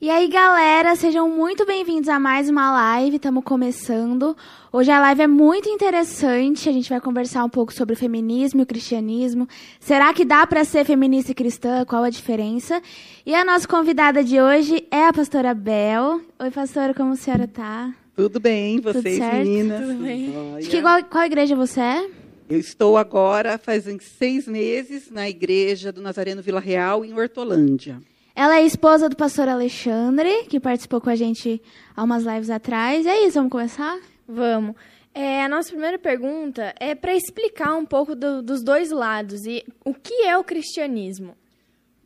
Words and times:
E 0.00 0.08
aí, 0.10 0.28
galera, 0.28 0.94
sejam 0.94 1.28
muito 1.28 1.66
bem-vindos 1.66 2.08
a 2.08 2.20
mais 2.20 2.48
uma 2.48 2.70
live. 2.70 3.16
Estamos 3.16 3.42
começando. 3.42 4.36
Hoje 4.72 4.92
a 4.92 5.00
live 5.00 5.22
é 5.22 5.26
muito 5.26 5.68
interessante. 5.68 6.68
A 6.68 6.72
gente 6.72 6.88
vai 6.88 7.00
conversar 7.00 7.42
um 7.42 7.48
pouco 7.48 7.72
sobre 7.72 7.94
o 7.94 7.96
feminismo 7.96 8.60
e 8.60 8.62
o 8.62 8.66
cristianismo. 8.66 9.48
Será 9.80 10.14
que 10.14 10.24
dá 10.24 10.46
para 10.46 10.64
ser 10.64 10.84
feminista 10.84 11.32
e 11.32 11.34
cristã? 11.34 11.84
Qual 11.84 12.04
a 12.04 12.10
diferença? 12.10 12.80
E 13.26 13.34
a 13.34 13.44
nossa 13.44 13.66
convidada 13.66 14.22
de 14.22 14.40
hoje 14.40 14.86
é 14.88 15.04
a 15.04 15.12
pastora 15.12 15.52
Bel. 15.52 16.20
Oi, 16.38 16.50
pastora, 16.52 16.94
como 16.94 17.14
a 17.14 17.16
senhora 17.16 17.48
tá? 17.48 17.92
Tudo 18.14 18.38
bem, 18.38 18.80
vocês, 18.80 19.02
Tudo 19.02 19.16
certo? 19.16 19.36
meninas? 19.36 19.80
Tudo 19.80 19.94
bem. 20.04 20.32
Que, 20.70 20.80
qual, 20.80 21.04
qual 21.06 21.24
igreja 21.24 21.56
você 21.56 21.80
é? 21.80 22.10
Eu 22.48 22.60
estou 22.60 22.96
agora, 22.96 23.58
faz 23.58 23.84
seis 24.00 24.46
meses, 24.46 25.10
na 25.10 25.28
igreja 25.28 25.90
do 25.90 26.00
Nazareno 26.00 26.40
Vila 26.40 26.60
Real, 26.60 27.04
em 27.04 27.12
Hortolândia. 27.12 28.00
Ela 28.38 28.60
é 28.60 28.64
esposa 28.64 29.08
do 29.08 29.16
pastor 29.16 29.48
Alexandre, 29.48 30.44
que 30.44 30.60
participou 30.60 31.00
com 31.00 31.10
a 31.10 31.16
gente 31.16 31.60
há 31.96 32.04
umas 32.04 32.22
lives 32.22 32.50
atrás. 32.50 33.04
É 33.04 33.26
isso, 33.26 33.34
vamos 33.34 33.50
começar? 33.50 34.00
Vamos. 34.28 34.76
É, 35.12 35.42
a 35.42 35.48
nossa 35.48 35.70
primeira 35.70 35.98
pergunta 35.98 36.72
é 36.78 36.94
para 36.94 37.16
explicar 37.16 37.74
um 37.74 37.84
pouco 37.84 38.14
do, 38.14 38.40
dos 38.40 38.62
dois 38.62 38.92
lados 38.92 39.44
e 39.44 39.64
o 39.84 39.92
que 39.92 40.22
é 40.22 40.38
o 40.38 40.44
cristianismo. 40.44 41.36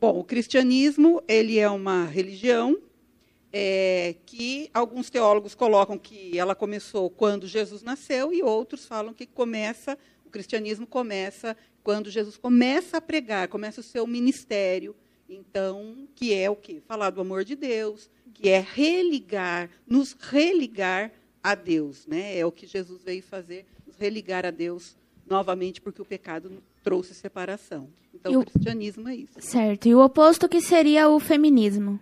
Bom, 0.00 0.20
o 0.20 0.24
cristianismo 0.24 1.22
ele 1.28 1.58
é 1.58 1.68
uma 1.68 2.06
religião 2.06 2.78
é, 3.52 4.14
que 4.24 4.70
alguns 4.72 5.10
teólogos 5.10 5.54
colocam 5.54 5.98
que 5.98 6.38
ela 6.38 6.54
começou 6.54 7.10
quando 7.10 7.46
Jesus 7.46 7.82
nasceu 7.82 8.32
e 8.32 8.42
outros 8.42 8.86
falam 8.86 9.12
que 9.12 9.26
começa 9.26 9.98
o 10.24 10.30
cristianismo 10.30 10.86
começa 10.86 11.54
quando 11.84 12.10
Jesus 12.10 12.38
começa 12.38 12.96
a 12.96 13.02
pregar, 13.02 13.48
começa 13.48 13.80
o 13.80 13.84
seu 13.84 14.06
ministério 14.06 14.96
então, 15.32 16.08
que 16.14 16.34
é 16.34 16.50
o 16.50 16.56
quê? 16.56 16.82
Falar 16.86 17.10
do 17.10 17.20
amor 17.20 17.44
de 17.44 17.56
Deus, 17.56 18.10
que 18.34 18.48
é 18.48 18.60
religar, 18.60 19.70
nos 19.86 20.16
religar 20.18 21.10
a 21.42 21.54
Deus, 21.54 22.06
né? 22.06 22.38
É 22.38 22.46
o 22.46 22.52
que 22.52 22.66
Jesus 22.66 23.02
veio 23.02 23.22
fazer, 23.22 23.66
nos 23.86 23.96
religar 23.96 24.44
a 24.46 24.50
Deus 24.50 24.96
novamente, 25.26 25.80
porque 25.80 26.02
o 26.02 26.04
pecado 26.04 26.62
trouxe 26.82 27.14
separação. 27.14 27.88
Então, 28.14 28.40
o 28.40 28.44
cristianismo 28.44 29.08
é 29.08 29.16
isso. 29.16 29.34
Certo. 29.38 29.88
E 29.88 29.94
o 29.94 30.00
oposto 30.00 30.48
que 30.48 30.60
seria 30.60 31.08
o 31.08 31.18
feminismo? 31.18 31.98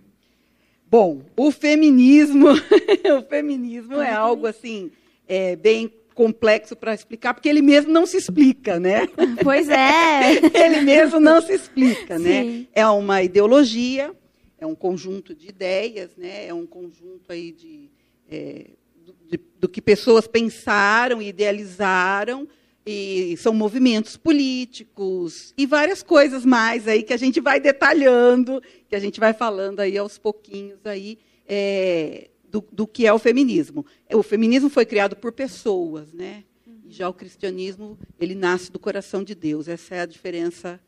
Bom, 0.91 1.23
o 1.37 1.53
feminismo, 1.53 2.49
o 2.51 3.23
feminismo 3.29 4.01
é 4.01 4.13
algo 4.13 4.47
assim, 4.47 4.91
é, 5.29 5.55
bem 5.55 5.93
complexo 6.21 6.77
para 6.77 6.93
explicar, 6.93 7.33
porque 7.33 7.49
ele 7.49 7.63
mesmo 7.63 7.91
não 7.91 8.05
se 8.05 8.19
explica, 8.19 8.79
né? 8.79 9.09
Pois 9.43 9.71
é. 9.71 10.33
ele 10.53 10.83
mesmo 10.83 11.19
não 11.19 11.41
se 11.41 11.55
explica, 11.55 12.19
né? 12.19 12.43
Sim. 12.43 12.59
né? 12.59 12.67
É 12.75 12.87
uma 12.87 13.23
ideologia, 13.23 14.15
é 14.59 14.67
um 14.67 14.75
conjunto 14.75 15.35
de 15.35 15.49
ideias, 15.49 16.15
né? 16.19 16.47
É 16.47 16.53
um 16.53 16.67
conjunto 16.67 17.33
aí 17.33 17.53
de, 17.53 17.89
é, 18.31 18.67
do, 19.03 19.41
do 19.61 19.67
que 19.67 19.81
pessoas 19.81 20.27
pensaram, 20.27 21.23
idealizaram, 21.23 22.47
e 22.85 23.35
são 23.39 23.55
movimentos 23.55 24.19
políticos 24.19 25.55
e 25.57 25.65
várias 25.65 26.03
coisas 26.03 26.45
mais 26.45 26.87
aí 26.87 27.03
que 27.03 27.15
a 27.15 27.17
gente 27.17 27.41
vai 27.41 27.59
detalhando, 27.61 28.63
que 28.91 28.95
a 28.95 28.99
gente 28.99 29.19
vai 29.19 29.33
falando 29.33 29.81
aí 29.81 29.97
aos 29.97 30.19
pouquinhos 30.19 30.85
aí. 30.85 31.19
É, 31.49 32.29
do, 32.51 32.65
do, 32.73 32.87
que 32.87 33.07
é 33.07 33.13
o 33.13 33.19
feminismo. 33.19 33.85
O 34.13 34.23
feminismo 34.23 34.69
foi 34.69 34.85
criado 34.85 35.17
por 35.17 35.33
pessoas, 35.33 36.13
né? 36.13 36.45
E 36.85 36.93
já 36.93 37.09
o 37.09 37.15
cristianismo, 37.15 37.99
ele 38.19 38.35
nasce 38.35 38.71
do 38.71 38.79
coração 38.79 39.23
de 39.23 39.35
Deus. 39.35 39.69
Essa 39.69 39.97
é 39.97 40.01
a 40.01 40.07
diferença 40.07 40.81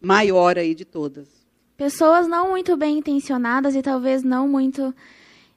maior 0.00 0.56
aí 0.56 0.74
de 0.74 0.84
todas. 0.84 1.28
Pessoas 1.76 2.26
não 2.26 2.50
muito 2.50 2.76
bem 2.76 2.98
intencionadas 2.98 3.74
e 3.74 3.82
talvez 3.82 4.22
não 4.22 4.48
muito 4.48 4.94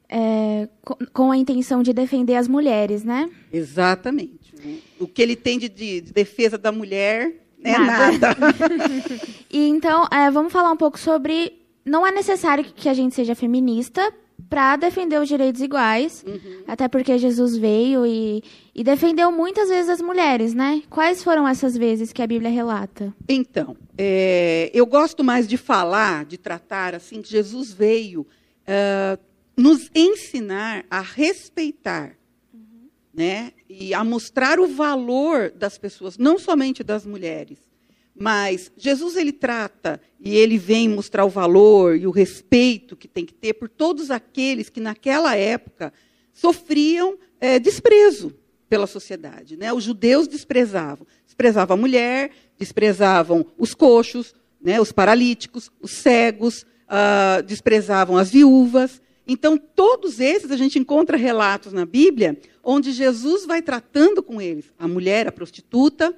é, 0.10 0.68
com 1.14 1.32
a 1.32 1.38
intenção 1.38 1.82
de 1.82 1.94
defender 1.94 2.36
as 2.36 2.48
mulheres, 2.48 3.04
né? 3.04 3.30
Exatamente. 3.52 4.54
O 5.00 5.08
que 5.08 5.22
ele 5.22 5.36
tem 5.36 5.58
de, 5.58 5.70
de 5.70 6.02
defesa 6.02 6.58
da 6.58 6.72
mulher 6.72 7.34
é 7.64 7.78
nada. 7.78 8.36
nada. 8.36 8.56
e 9.50 9.68
então, 9.68 10.08
é, 10.12 10.30
vamos 10.30 10.52
falar 10.52 10.72
um 10.72 10.78
pouco 10.78 11.00
sobre. 11.00 11.62
Não 11.84 12.06
é 12.06 12.12
necessário 12.12 12.64
que 12.64 12.90
a 12.90 12.94
gente 12.94 13.16
seja 13.16 13.34
feminista 13.34 14.14
para 14.50 14.76
defender 14.76 15.20
os 15.20 15.28
direitos 15.28 15.62
iguais, 15.62 16.24
uhum. 16.28 16.64
até 16.68 16.88
porque 16.88 17.18
Jesus 17.18 17.56
veio 17.56 18.06
e, 18.06 18.44
e 18.76 18.84
defendeu 18.84 19.32
muitas 19.32 19.70
vezes 19.70 19.90
as 19.90 20.02
mulheres, 20.02 20.54
né? 20.54 20.84
Quais 20.90 21.24
foram 21.24 21.48
essas 21.48 21.78
vezes 21.78 22.12
que 22.12 22.22
a 22.22 22.28
Bíblia 22.28 22.50
relata? 22.50 23.14
Então, 23.28 23.78
é, 23.98 24.70
eu 24.74 24.86
gosto 24.86 25.24
mais 25.24 25.48
de 25.48 25.58
falar, 25.58 26.26
de 26.26 26.38
tratar 26.38 26.96
assim, 26.96 27.22
que 27.22 27.30
Jesus 27.30 27.72
veio 27.72 28.22
uh, 28.22 29.20
nos 29.56 29.90
ensinar 29.96 30.86
a 30.90 31.02
respeitar, 31.02 32.16
uhum. 32.54 32.90
né? 33.14 33.52
E 33.70 33.94
a 33.94 34.04
mostrar 34.04 34.60
o 34.60 34.68
valor 34.68 35.52
das 35.52 35.78
pessoas, 35.78 36.18
não 36.18 36.38
somente 36.38 36.84
das 36.84 37.06
mulheres. 37.06 37.71
Mas 38.16 38.72
Jesus 38.78 39.16
ele 39.16 39.32
trata 39.32 40.00
e 40.20 40.36
ele 40.36 40.58
vem 40.58 40.90
mostrar 40.90 41.26
o 41.26 41.30
valor 41.30 41.96
e 41.96 42.06
o 42.06 42.12
respeito 42.12 42.96
que 42.96 43.08
tem 43.08 43.26
que 43.26 43.34
ter 43.34 43.54
por 43.54 43.70
todos 43.70 44.12
aqueles 44.12 44.70
que 44.70 44.80
naquela 44.80 45.36
época 45.36 45.94
sofriam 46.34 47.18
é, 47.40 47.58
desprezo 47.58 48.36
pela 48.70 48.88
sociedade. 48.88 49.58
Né? 49.58 49.74
Os 49.74 49.84
judeus 49.84 50.28
desprezavam, 50.28 51.06
desprezavam 51.26 51.76
a 51.76 51.80
mulher, 51.80 52.32
desprezavam 52.58 53.46
os 53.58 53.74
coxos, 53.74 54.36
né, 54.62 54.80
os 54.80 54.92
paralíticos, 54.92 55.72
os 55.82 55.92
cegos, 55.92 56.66
uh, 56.92 57.42
desprezavam 57.44 58.16
as 58.16 58.30
viúvas. 58.30 59.02
Então, 59.28 59.58
todos 59.58 60.20
esses 60.20 60.52
a 60.52 60.58
gente 60.58 60.78
encontra 60.78 61.18
relatos 61.18 61.74
na 61.74 61.86
Bíblia 61.86 62.38
onde 62.64 62.92
Jesus 62.92 63.46
vai 63.46 63.62
tratando 63.62 64.22
com 64.22 64.42
eles. 64.42 64.66
A 64.78 64.88
mulher, 64.88 65.28
a 65.28 65.32
prostituta, 65.32 66.16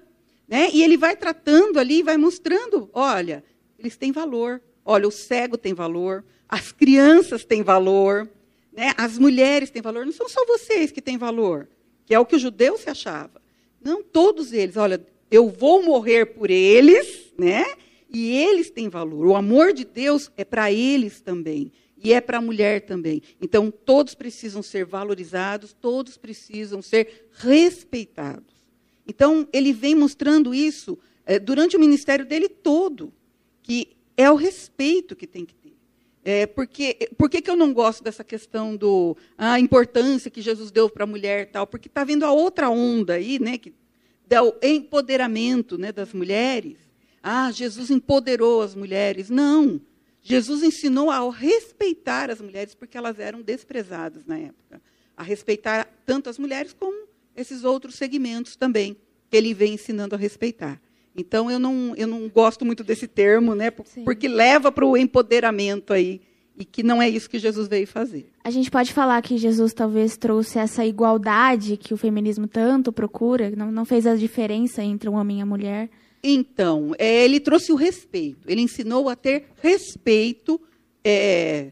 né? 0.54 0.70
E 0.72 0.84
ele 0.84 0.98
vai 0.98 1.16
tratando 1.16 1.80
ali, 1.80 2.04
vai 2.04 2.16
mostrando: 2.16 2.88
olha, 2.94 3.44
eles 3.80 3.98
têm 3.98 4.12
valor. 4.12 4.62
Olha, 4.86 5.08
o 5.08 5.12
cego 5.12 5.58
tem 5.58 5.74
valor, 5.74 6.24
as 6.48 6.72
crianças 6.72 7.44
têm 7.44 7.64
valor, 7.64 8.30
né? 8.72 8.94
as 8.96 9.18
mulheres 9.18 9.72
têm 9.72 9.82
valor. 9.82 10.06
Não 10.06 10.14
são 10.14 10.30
só 10.30 10.46
vocês 10.46 10.92
que 10.92 11.02
têm 11.02 11.18
valor, 11.18 11.68
que 12.06 12.14
é 12.14 12.20
o 12.20 12.26
que 12.26 12.36
o 12.36 12.40
judeu 12.40 12.78
se 12.78 12.88
achava. 12.88 13.42
Não, 13.84 14.04
todos 14.04 14.54
eles. 14.54 14.78
Olha, 14.78 15.04
eu 15.32 15.50
vou 15.50 15.82
morrer 15.82 16.28
por 16.28 16.52
eles, 16.52 17.34
né? 17.36 17.66
E 18.08 18.30
eles 18.38 18.70
têm 18.70 18.90
valor. 18.90 19.26
O 19.26 19.36
amor 19.36 19.74
de 19.74 19.84
Deus 19.84 20.30
é 20.38 20.46
para 20.46 20.72
eles 20.72 21.20
também. 21.20 21.72
E 21.98 22.14
é 22.14 22.22
para 22.22 22.38
a 22.38 22.42
mulher 22.42 22.82
também. 22.82 23.24
Então, 23.42 23.72
todos 23.72 24.14
precisam 24.14 24.62
ser 24.62 24.86
valorizados, 24.86 25.74
todos 25.74 26.16
precisam 26.16 26.80
ser 26.80 27.28
respeitados. 27.32 28.53
Então, 29.08 29.48
ele 29.52 29.74
vem 29.74 29.96
mostrando 29.96 30.54
isso 30.54 30.98
é, 31.26 31.40
durante 31.40 31.76
o 31.76 31.80
ministério 31.80 32.26
dele 32.26 32.48
todo, 32.48 33.14
que 33.62 33.96
é 34.16 34.30
o 34.30 34.36
respeito 34.36 35.16
que 35.16 35.28
tem 35.28 35.46
que 35.46 35.56
ter. 35.56 35.74
É, 36.26 36.46
porque, 36.46 37.10
por 37.18 37.30
que, 37.30 37.42
que 37.42 37.50
eu 37.50 37.56
não 37.56 37.74
gosto 37.74 38.02
dessa 38.02 38.24
questão 38.24 38.78
do 38.78 39.18
a 39.38 39.60
importância 39.60 40.32
que 40.32 40.42
Jesus 40.42 40.72
deu 40.72 40.90
para 40.90 41.04
a 41.04 41.08
mulher 41.08 41.52
tal? 41.52 41.68
Porque 41.68 41.90
está 41.90 42.04
vindo 42.06 42.24
a 42.24 42.32
outra 42.32 42.70
onda 42.70 43.16
aí, 43.16 43.40
né, 43.40 43.58
que 43.58 43.74
dá 44.26 44.42
o 44.42 44.56
empoderamento 44.64 45.78
né, 45.78 45.92
das 45.92 46.14
mulheres. 46.14 46.78
Ah, 47.22 47.52
Jesus 47.52 47.92
empoderou 47.92 48.62
as 48.62 48.74
mulheres. 48.74 49.30
Não. 49.30 49.82
Jesus 50.22 50.64
ensinou 50.64 51.12
a 51.12 51.30
respeitar 51.30 52.32
as 52.32 52.40
mulheres 52.40 52.74
porque 52.74 52.98
elas 52.98 53.20
eram 53.20 53.42
desprezadas 53.42 54.26
na 54.26 54.38
época. 54.38 54.82
A 55.18 55.24
respeitar 55.24 55.88
tanto 56.06 56.30
as 56.30 56.38
mulheres 56.38 56.74
como 56.74 57.08
esses 57.36 57.64
outros 57.64 57.96
segmentos 57.96 58.56
também 58.56 58.98
que 59.30 59.38
ele 59.38 59.54
vem 59.54 59.74
ensinando 59.74 60.16
a 60.16 60.18
respeitar. 60.18 60.80
Então 61.16 61.50
eu 61.50 61.60
não, 61.60 61.94
eu 61.96 62.08
não 62.08 62.28
gosto 62.28 62.66
muito 62.66 62.84
desse 62.84 63.08
termo, 63.08 63.56
né? 63.56 63.72
Porque 63.72 64.28
Sim. 64.28 64.34
leva 64.34 64.72
para 64.72 64.86
o 64.86 64.98
empoderamento 64.98 65.94
aí 65.94 66.22
e 66.58 66.66
que 66.66 66.84
não 66.84 67.02
é 67.02 67.10
isso 67.10 67.30
que 67.30 67.40
Jesus 67.40 67.68
veio 67.68 67.88
fazer. 67.88 68.30
A 68.44 68.52
gente 68.52 68.70
pode 68.70 68.94
falar 68.94 69.22
que 69.22 69.38
Jesus 69.38 69.74
talvez 69.74 70.18
trouxe 70.18 70.60
essa 70.60 70.86
igualdade 70.86 71.78
que 71.78 71.94
o 71.94 71.98
feminismo 71.98 72.48
tanto 72.48 72.92
procura, 72.92 73.52
não, 73.56 73.72
não 73.72 73.86
fez 73.86 74.06
a 74.06 74.16
diferença 74.16 74.84
entre 74.84 75.10
um 75.10 75.16
homem 75.16 75.40
e 75.40 75.42
a 75.42 75.46
mulher. 75.46 75.90
Então, 76.24 76.94
é, 76.98 77.26
ele 77.26 77.40
trouxe 77.40 77.72
o 77.72 77.76
respeito. 77.76 78.50
Ele 78.50 78.62
ensinou 78.62 79.10
a 79.10 79.16
ter 79.16 79.46
respeito 79.62 80.62
é, 81.04 81.72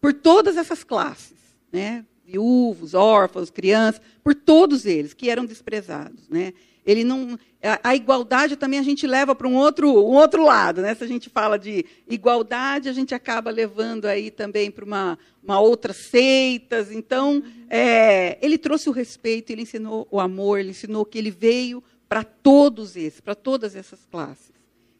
por 0.00 0.12
todas 0.12 0.56
essas 0.56 0.84
classes, 0.84 1.38
né? 1.72 2.04
Viúvos, 2.26 2.92
órfãos, 2.92 3.50
crianças, 3.50 4.00
por 4.22 4.34
todos 4.34 4.84
eles 4.84 5.14
que 5.14 5.30
eram 5.30 5.44
desprezados, 5.44 6.28
né? 6.28 6.52
Ele 6.84 7.04
não 7.04 7.38
a, 7.62 7.90
a 7.90 7.96
igualdade 7.96 8.56
também 8.56 8.78
a 8.78 8.82
gente 8.82 9.06
leva 9.06 9.34
para 9.34 9.48
um 9.48 9.56
outro 9.56 9.88
um 9.88 10.14
outro 10.14 10.44
lado, 10.44 10.82
né? 10.82 10.94
Se 10.94 11.04
a 11.04 11.06
gente 11.06 11.28
fala 11.28 11.58
de 11.58 11.84
igualdade, 12.08 12.88
a 12.88 12.92
gente 12.92 13.14
acaba 13.14 13.50
levando 13.50 14.06
aí 14.06 14.30
também 14.30 14.70
para 14.70 14.84
uma, 14.84 15.18
uma 15.42 15.60
outras 15.60 15.96
seitas. 15.96 16.90
Então, 16.90 17.42
é, 17.68 18.38
ele 18.40 18.58
trouxe 18.58 18.88
o 18.88 18.92
respeito, 18.92 19.50
ele 19.50 19.62
ensinou 19.62 20.06
o 20.10 20.20
amor, 20.20 20.58
ele 20.58 20.70
ensinou 20.70 21.04
que 21.04 21.18
ele 21.18 21.30
veio 21.30 21.82
para 22.08 22.22
todos 22.22 22.96
esses, 22.96 23.20
para 23.20 23.34
todas 23.34 23.74
essas 23.74 24.04
classes. 24.10 24.55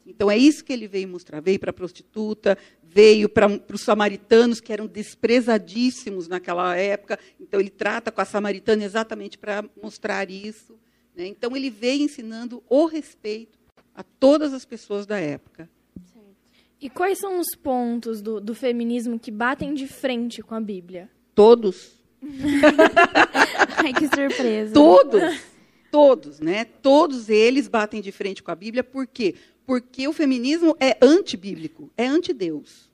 Então 0.07 0.31
é 0.31 0.39
isso 0.39 0.65
que 0.65 0.73
ele 0.73 0.87
veio 0.87 1.09
mostrar. 1.09 1.41
Veio 1.41 1.59
para 1.59 1.71
a 1.71 1.75
prostituta, 1.75 2.57
veio 2.83 3.29
para 3.29 3.49
os 3.73 3.81
samaritanos, 3.81 4.61
que 4.61 4.73
eram 4.73 4.87
desprezadíssimos 4.87 6.29
naquela 6.29 6.77
época. 6.77 7.19
Então 7.41 7.59
ele 7.59 7.71
trata 7.71 8.13
com 8.13 8.21
a 8.21 8.25
samaritana 8.25 8.85
exatamente 8.85 9.37
para 9.37 9.65
mostrar 9.83 10.31
isso. 10.31 10.79
Né? 11.15 11.27
Então 11.27 11.57
ele 11.57 11.71
veio 11.71 12.05
ensinando 12.05 12.63
o 12.69 12.87
respeito 12.87 13.59
a 13.95 14.03
todas 14.03 14.55
as 14.55 14.65
pessoas 14.65 15.07
da 15.07 15.19
época. 15.19 15.69
E 16.81 16.91
quais 16.91 17.19
são 17.19 17.41
os 17.41 17.57
pontos 17.57 18.21
do, 18.21 18.41
do 18.41 18.55
feminismo 18.55 19.19
que 19.19 19.31
batem 19.31 19.73
de 19.73 19.89
frente 19.89 20.43
com 20.43 20.55
a 20.55 20.61
Bíblia? 20.61 21.11
Todos. 21.35 21.93
Ai, 23.83 23.93
que 23.95 24.07
surpresa. 24.09 24.75
Todos. 24.75 25.41
Todos, 25.91 26.41
né? 26.41 26.65
Todos 26.65 27.31
eles 27.31 27.69
batem 27.69 28.03
de 28.03 28.13
frente 28.13 28.43
com 28.43 28.51
a 28.51 28.55
Bíblia, 28.55 28.85
por 28.85 29.07
quê? 29.07 29.35
Porque 29.67 30.07
o 30.07 30.13
feminismo 30.13 30.77
é 30.79 30.97
antibíblico, 31.03 31.91
é 31.97 32.07
antideus. 32.07 32.89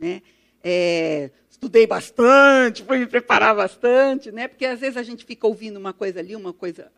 Né? 0.00 0.22
É, 0.64 1.30
estudei 1.50 1.86
bastante, 1.86 2.82
fui 2.82 2.98
me 2.98 3.06
preparar 3.06 3.54
bastante, 3.54 4.32
né? 4.32 4.48
Porque 4.48 4.64
às 4.64 4.80
vezes 4.80 4.96
a 4.96 5.02
gente 5.02 5.24
fica 5.24 5.46
ouvindo 5.46 5.76
uma 5.76 5.92
coisa 5.92 6.18
ali, 6.18 6.34
uma 6.34 6.52
coisa 6.52 6.90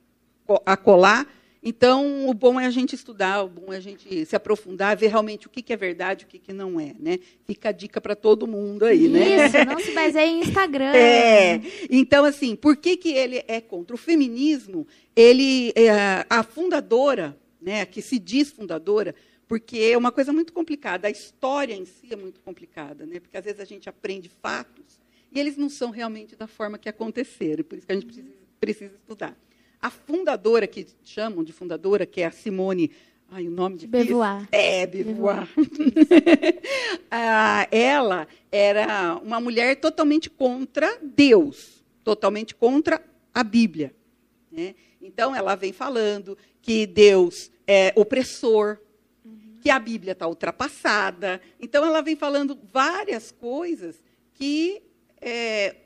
a 0.65 0.77
colar, 0.77 1.27
então, 1.63 2.29
o 2.29 2.35
bom 2.35 2.59
é 2.61 2.67
a 2.67 2.71
gente 2.71 2.95
estudar, 2.95 3.43
o 3.43 3.49
bom 3.49 3.73
é 3.73 3.77
a 3.77 3.81
gente 3.81 4.25
se 4.25 4.37
aprofundar, 4.37 4.97
ver 4.97 5.09
realmente 5.09 5.47
o 5.47 5.51
que, 5.51 5.73
é 5.73 5.77
verdade, 5.77 6.25
o 6.25 6.29
que, 6.29 6.39
que 6.39 6.53
não 6.53 6.79
é, 6.79 6.95
né? 6.99 7.19
Fica 7.47 7.71
a 7.71 7.73
dica 7.73 8.01
para 8.01 8.15
todo 8.15 8.47
mundo 8.47 8.85
aí, 8.85 9.05
Isso, 9.05 9.13
né? 9.13 9.47
Isso, 9.47 9.65
não 9.67 9.79
se 9.79 9.91
baseie 9.93 10.31
em 10.31 10.41
Instagram. 10.41 10.93
É. 10.99 11.61
Então, 11.91 12.25
assim, 12.25 12.55
por 12.55 12.77
que, 12.77 12.97
que 12.97 13.11
ele 13.11 13.43
é 13.47 13.61
contra? 13.61 13.95
O 13.95 13.99
feminismo, 13.99 14.87
ele, 15.15 15.73
é, 15.75 16.25
a 16.29 16.43
fundadora, 16.43 17.37
né, 17.69 17.85
que 17.85 18.01
se 18.01 18.19
diz 18.19 18.51
fundadora, 18.51 19.15
porque 19.47 19.79
é 19.79 19.99
uma 19.99 20.11
coisa 20.11 20.33
muito 20.33 20.55
complicada, 20.55 21.07
a 21.07 21.11
história 21.11 21.75
em 21.75 21.85
si 21.85 22.09
é 22.11 22.17
muito 22.17 22.41
complicada, 22.41 23.05
né? 23.05 23.21
Porque 23.21 23.37
às 23.37 23.45
vezes 23.45 23.61
a 23.61 23.65
gente 23.67 23.91
aprende 23.91 24.31
fatos 24.41 24.99
e 25.31 25.39
eles 25.39 25.59
não 25.59 25.69
são 25.69 25.91
realmente 25.91 26.35
da 26.35 26.47
forma 26.47 26.79
que 26.79 26.89
aconteceram, 26.89 27.63
por 27.63 27.77
isso 27.77 27.87
que 27.87 27.93
a 27.93 27.95
gente 27.95 28.07
precisa, 28.07 28.29
precisa 28.59 28.95
estudar. 28.95 29.37
A 29.83 29.91
fundadora, 29.91 30.67
que 30.67 30.87
chamam 31.05 31.45
de 31.45 31.53
fundadora, 31.53 32.07
que 32.07 32.23
é 32.23 32.25
a 32.27 32.31
Simone. 32.31 32.91
Ai, 33.31 33.47
o 33.47 33.51
nome 33.51 33.77
de 33.77 33.87
Beauvoir. 33.87 34.49
É, 34.51 34.87
Beauvoir. 34.87 35.47
ah, 37.11 37.69
ela 37.71 38.27
era 38.51 39.21
uma 39.23 39.39
mulher 39.39 39.77
totalmente 39.77 40.31
contra 40.31 40.99
Deus, 41.03 41.85
totalmente 42.03 42.55
contra 42.55 43.05
a 43.35 43.45
Bíblia. 43.45 43.95
Né? 44.51 44.75
Então, 45.01 45.35
ela 45.35 45.55
vem 45.55 45.73
falando 45.73 46.37
que 46.61 46.87
Deus 46.87 47.51
é 47.67 47.93
opressor, 47.97 48.79
uhum. 49.25 49.59
que 49.61 49.71
a 49.71 49.79
Bíblia 49.79 50.13
está 50.13 50.27
ultrapassada. 50.27 51.41
Então, 51.61 51.85
ela 51.85 52.03
vem 52.03 52.17
falando 52.17 52.59
várias 52.73 53.31
coisas 53.31 54.03
que 54.35 54.83
é, 55.21 55.77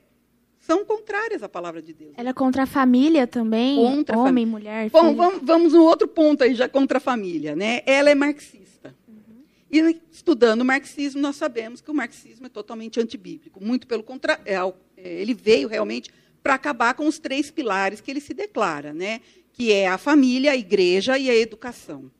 são 0.59 0.85
contrárias 0.85 1.43
à 1.43 1.49
palavra 1.49 1.81
de 1.81 1.93
Deus. 1.93 2.13
Ela 2.15 2.29
é 2.29 2.33
contra 2.33 2.63
a 2.63 2.65
família 2.65 3.27
também? 3.27 3.75
Contra 3.75 4.17
Homem, 4.17 4.45
mulher, 4.45 4.89
Bom, 4.89 5.01
filho. 5.01 5.15
vamos, 5.15 5.41
vamos 5.43 5.73
no 5.73 5.83
outro 5.83 6.07
ponto 6.07 6.43
aí, 6.43 6.55
já 6.55 6.69
contra 6.69 6.99
a 6.99 7.01
família. 7.01 7.55
Né? 7.55 7.81
Ela 7.85 8.09
é 8.09 8.15
marxista. 8.15 8.95
Uhum. 9.07 9.43
E 9.69 10.01
estudando 10.11 10.61
o 10.61 10.65
marxismo, 10.65 11.21
nós 11.21 11.35
sabemos 11.35 11.81
que 11.81 11.91
o 11.91 11.93
marxismo 11.93 12.45
é 12.45 12.49
totalmente 12.49 12.99
antibíblico. 12.99 13.61
Muito 13.61 13.85
pelo 13.85 14.03
contrário, 14.03 14.41
é, 14.45 14.55
é, 14.95 15.21
ele 15.21 15.33
veio 15.33 15.67
realmente 15.67 16.09
para 16.43 16.55
acabar 16.55 16.93
com 16.93 17.07
os 17.07 17.17
três 17.17 17.49
pilares 17.49 18.01
que 18.01 18.11
ele 18.11 18.19
se 18.19 18.33
declara, 18.33 18.93
né? 18.93 19.21
que 19.53 19.71
é 19.71 19.87
a 19.87 19.97
família, 19.97 20.51
a 20.51 20.57
igreja 20.57 21.17
e 21.17 21.29
a 21.29 21.35
educação. 21.35 22.11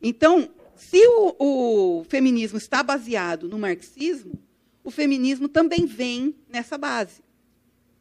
Então, 0.00 0.48
se 0.74 1.06
o, 1.06 1.36
o 1.38 2.04
feminismo 2.08 2.56
está 2.56 2.82
baseado 2.82 3.48
no 3.48 3.58
marxismo, 3.58 4.40
o 4.82 4.90
feminismo 4.90 5.48
também 5.48 5.84
vem 5.84 6.34
nessa 6.48 6.78
base 6.78 7.22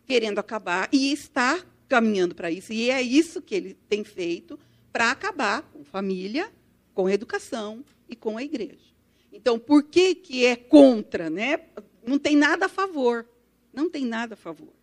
querendo 0.08 0.40
acabar 0.40 0.88
e 0.92 1.12
está 1.12 1.62
caminhando 1.90 2.34
para 2.34 2.50
isso. 2.50 2.72
E 2.72 2.90
é 2.90 3.02
isso 3.02 3.42
que 3.42 3.54
ele 3.54 3.78
tem 3.90 4.04
feito 4.06 4.58
para 4.92 5.12
acabar 5.12 5.64
com 5.64 5.84
família, 5.84 6.50
com 6.94 7.10
educação 7.10 7.84
e 8.08 8.16
com 8.16 8.38
a 8.38 8.44
igreja. 8.44 8.88
Então, 9.34 9.60
por 9.60 9.84
que, 9.84 10.16
que 10.16 10.46
é 10.46 10.56
contra? 10.56 11.30
Né? 11.30 11.60
Não 12.06 12.18
tem 12.18 12.36
nada 12.38 12.68
a 12.68 12.70
favor. 12.70 13.28
Não 13.74 13.90
tem 13.90 14.06
nada 14.06 14.34
a 14.34 14.38
favor. 14.38 14.74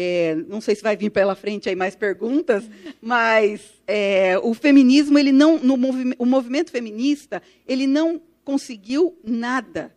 É, 0.00 0.36
não 0.46 0.60
sei 0.60 0.76
se 0.76 0.82
vai 0.82 0.96
vir 0.96 1.10
pela 1.10 1.34
frente 1.34 1.68
aí 1.68 1.74
mais 1.74 1.96
perguntas, 1.96 2.62
mas 3.02 3.60
é, 3.84 4.38
o 4.38 4.54
feminismo, 4.54 5.18
ele 5.18 5.32
não, 5.32 5.58
no 5.58 5.76
movi 5.76 6.14
o 6.16 6.24
movimento 6.24 6.70
feminista, 6.70 7.42
ele 7.66 7.84
não 7.84 8.22
conseguiu 8.44 9.18
nada. 9.24 9.92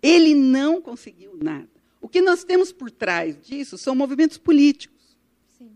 Ele 0.00 0.32
não 0.32 0.80
conseguiu 0.80 1.36
nada. 1.42 1.68
O 2.00 2.08
que 2.08 2.20
nós 2.20 2.44
temos 2.44 2.72
por 2.72 2.88
trás 2.88 3.36
disso 3.40 3.76
são 3.76 3.96
movimentos 3.96 4.38
políticos. 4.38 5.18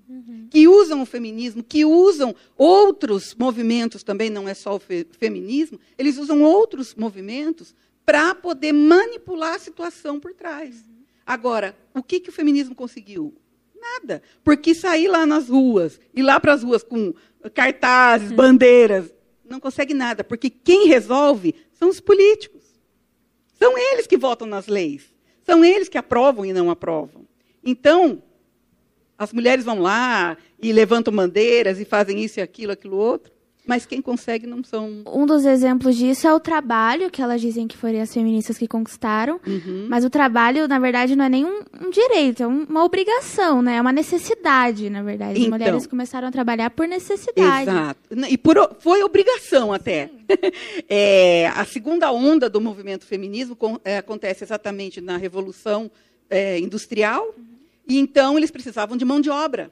Uhum. 0.08 0.46
Que 0.48 0.68
usam 0.68 1.02
o 1.02 1.06
feminismo, 1.06 1.64
que 1.64 1.84
usam 1.84 2.36
outros 2.56 3.34
movimentos 3.34 4.04
também, 4.04 4.30
não 4.30 4.48
é 4.48 4.54
só 4.54 4.76
o 4.76 4.78
fe 4.78 5.04
feminismo, 5.18 5.80
eles 5.98 6.18
usam 6.18 6.42
outros 6.42 6.94
movimentos 6.94 7.74
para 8.06 8.32
poder 8.32 8.72
manipular 8.72 9.56
a 9.56 9.58
situação 9.58 10.20
por 10.20 10.32
trás. 10.34 10.76
Uhum. 10.76 10.97
Agora, 11.28 11.76
o 11.94 12.02
que, 12.02 12.20
que 12.20 12.30
o 12.30 12.32
feminismo 12.32 12.74
conseguiu? 12.74 13.34
Nada. 13.78 14.22
Porque 14.42 14.74
sair 14.74 15.08
lá 15.08 15.26
nas 15.26 15.50
ruas, 15.50 16.00
ir 16.14 16.22
lá 16.22 16.40
para 16.40 16.54
as 16.54 16.62
ruas 16.62 16.82
com 16.82 17.12
cartazes, 17.52 18.30
uhum. 18.30 18.36
bandeiras, 18.36 19.12
não 19.44 19.60
consegue 19.60 19.92
nada. 19.92 20.24
Porque 20.24 20.48
quem 20.48 20.88
resolve 20.88 21.54
são 21.74 21.90
os 21.90 22.00
políticos. 22.00 22.62
São 23.58 23.76
eles 23.76 24.06
que 24.06 24.16
votam 24.16 24.48
nas 24.48 24.68
leis. 24.68 25.12
São 25.42 25.62
eles 25.62 25.86
que 25.86 25.98
aprovam 25.98 26.46
e 26.46 26.52
não 26.54 26.70
aprovam. 26.70 27.28
Então, 27.62 28.22
as 29.18 29.30
mulheres 29.30 29.66
vão 29.66 29.82
lá 29.82 30.34
e 30.58 30.72
levantam 30.72 31.12
bandeiras 31.12 31.78
e 31.78 31.84
fazem 31.84 32.24
isso 32.24 32.40
e 32.40 32.42
aquilo, 32.42 32.72
aquilo 32.72 32.96
outro, 32.96 33.34
mas 33.68 33.84
quem 33.84 34.00
consegue 34.00 34.46
não 34.46 34.64
são. 34.64 35.02
Um 35.06 35.26
dos 35.26 35.44
exemplos 35.44 35.94
disso 35.94 36.26
é 36.26 36.32
o 36.32 36.40
trabalho, 36.40 37.10
que 37.10 37.20
elas 37.20 37.38
dizem 37.38 37.68
que 37.68 37.76
foram 37.76 38.00
as 38.00 38.12
feministas 38.12 38.56
que 38.56 38.66
conquistaram. 38.66 39.38
Uhum. 39.46 39.86
Mas 39.90 40.06
o 40.06 40.10
trabalho, 40.10 40.66
na 40.66 40.78
verdade, 40.78 41.14
não 41.14 41.26
é 41.26 41.28
nem 41.28 41.44
um, 41.44 41.60
um, 41.82 41.90
direito, 41.90 42.42
é 42.42 42.46
uma 42.46 42.82
obrigação, 42.82 43.60
né? 43.60 43.76
É 43.76 43.80
uma 43.80 43.92
necessidade, 43.92 44.88
na 44.88 45.02
verdade. 45.02 45.32
As 45.32 45.38
então, 45.40 45.50
mulheres 45.50 45.86
começaram 45.86 46.28
a 46.28 46.30
trabalhar 46.32 46.70
por 46.70 46.88
necessidade. 46.88 47.70
Exato. 47.70 48.00
E 48.30 48.38
por, 48.38 48.74
foi 48.80 49.02
obrigação 49.02 49.70
até. 49.70 50.08
é, 50.88 51.48
a 51.48 51.66
segunda 51.66 52.10
onda 52.10 52.48
do 52.48 52.62
movimento 52.62 53.04
feminismo 53.04 53.54
com, 53.54 53.78
é, 53.84 53.98
acontece 53.98 54.44
exatamente 54.44 54.98
na 54.98 55.18
Revolução 55.18 55.90
é, 56.30 56.58
Industrial. 56.58 57.22
Uhum. 57.36 57.44
E 57.86 57.98
então 57.98 58.38
eles 58.38 58.50
precisavam 58.50 58.96
de 58.96 59.04
mão 59.04 59.20
de 59.20 59.28
obra 59.28 59.70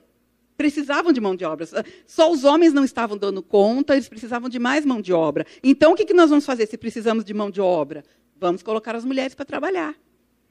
precisavam 0.57 1.13
de 1.13 1.21
mão 1.21 1.37
de 1.37 1.45
obra. 1.45 1.67
Só 2.07 2.31
os 2.31 2.45
homens 2.45 2.73
não 2.73 2.85
estavam 2.85 3.17
dando 3.17 3.43
conta, 3.43 3.95
eles 3.95 4.09
precisavam 4.09 4.49
de 4.49 4.59
mais 4.59 4.85
mão 4.85 5.01
de 5.01 5.13
obra. 5.13 5.47
Então, 5.63 5.93
o 5.93 5.97
que 5.97 6.13
nós 6.15 6.31
vamos 6.31 6.47
fazer 6.47 6.67
se 6.67 6.77
precisamos 6.77 7.25
de 7.25 7.35
mão 7.35 7.51
de 7.51 7.61
obra? 7.61 8.05
Vamos 8.39 8.63
colocar 8.63 8.95
as 8.95 9.05
mulheres 9.05 9.35
para 9.35 9.45
trabalhar. 9.45 9.95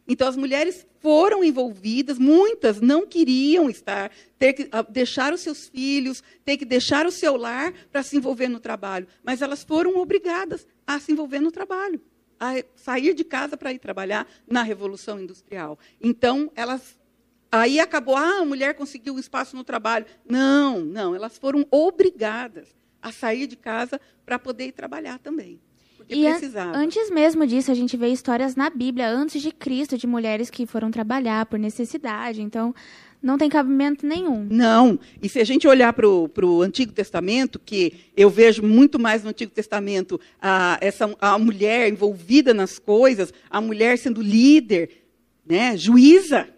Então, 0.08 0.28
as 0.28 0.38
mulheres 0.38 0.86
foram 1.00 1.44
envolvidas, 1.44 2.20
muitas 2.20 2.80
não 2.80 3.08
queriam 3.08 3.70
estar, 3.70 4.12
ter 4.38 4.54
que 4.54 4.68
ah, 4.72 4.84
deixar 4.84 5.34
os 5.34 5.42
seus 5.42 5.68
filhos, 5.68 6.24
ter 6.44 6.58
que 6.58 6.66
deixar 6.66 7.08
o 7.08 7.12
seu 7.12 7.36
lar 7.36 7.74
para 7.92 8.04
se 8.04 8.16
envolver 8.16 8.48
no 8.48 8.60
trabalho. 8.60 9.08
Mas 9.24 9.42
elas 9.42 9.64
foram 9.64 9.98
obrigadas 9.98 10.68
a 10.86 11.00
se 11.00 11.12
envolver 11.12 11.40
no 11.40 11.52
trabalho, 11.52 12.00
a 12.40 12.54
sair 12.76 13.16
de 13.16 13.24
casa 13.24 13.58
para 13.58 13.74
ir 13.74 13.80
trabalhar 13.80 14.28
na 14.48 14.62
Revolução 14.62 15.20
Industrial. 15.20 15.78
Então, 16.00 16.52
elas 16.56 16.96
Aí 17.56 17.80
acabou, 17.80 18.18
ah, 18.18 18.40
a 18.42 18.46
mulher 18.46 18.74
conseguiu 18.74 19.16
um 19.16 19.20
espaço 19.20 19.56
no 19.56 19.64
trabalho. 19.64 20.06
Não, 20.28 20.82
não, 20.82 21.16
elas 21.16 21.38
foram 21.38 21.66
obrigadas 21.72 22.68
a 23.02 23.12
sair 23.14 23.48
de 23.48 23.56
casa 23.56 24.00
para 24.26 24.38
poder 24.38 24.68
ir 24.68 24.72
trabalhar 24.74 25.20
também. 25.20 25.62
Porque 25.96 26.14
e 26.14 26.26
precisava. 26.26 26.76
antes 26.78 27.10
mesmo 27.10 27.48
disso, 27.48 27.72
a 27.72 27.74
gente 27.74 27.96
vê 27.96 28.10
histórias 28.10 28.56
na 28.56 28.70
Bíblia, 28.70 29.08
antes 29.10 29.42
de 29.42 29.52
Cristo, 29.52 29.98
de 29.98 30.06
mulheres 30.06 30.50
que 30.50 30.66
foram 30.66 30.92
trabalhar 30.92 31.46
por 31.46 31.58
necessidade. 31.58 32.42
Então, 32.42 32.76
não 33.24 33.38
tem 33.38 33.50
cabimento 33.50 34.06
nenhum. 34.06 34.46
Não. 34.52 35.00
E 35.22 35.30
se 35.30 35.40
a 35.40 35.44
gente 35.46 35.66
olhar 35.66 35.94
para 35.94 36.06
o 36.08 36.62
Antigo 36.62 36.92
Testamento, 36.92 37.58
que 37.58 38.12
eu 38.18 38.30
vejo 38.30 38.62
muito 38.62 39.00
mais 39.00 39.24
no 39.24 39.30
Antigo 39.30 39.52
Testamento 39.52 40.20
a, 40.42 40.78
essa, 40.82 41.10
a 41.22 41.40
mulher 41.40 41.88
envolvida 41.90 42.54
nas 42.54 42.78
coisas, 42.78 43.34
a 43.50 43.62
mulher 43.62 43.98
sendo 43.98 44.22
líder, 44.22 45.06
né, 45.48 45.78
juíza. 45.78 46.50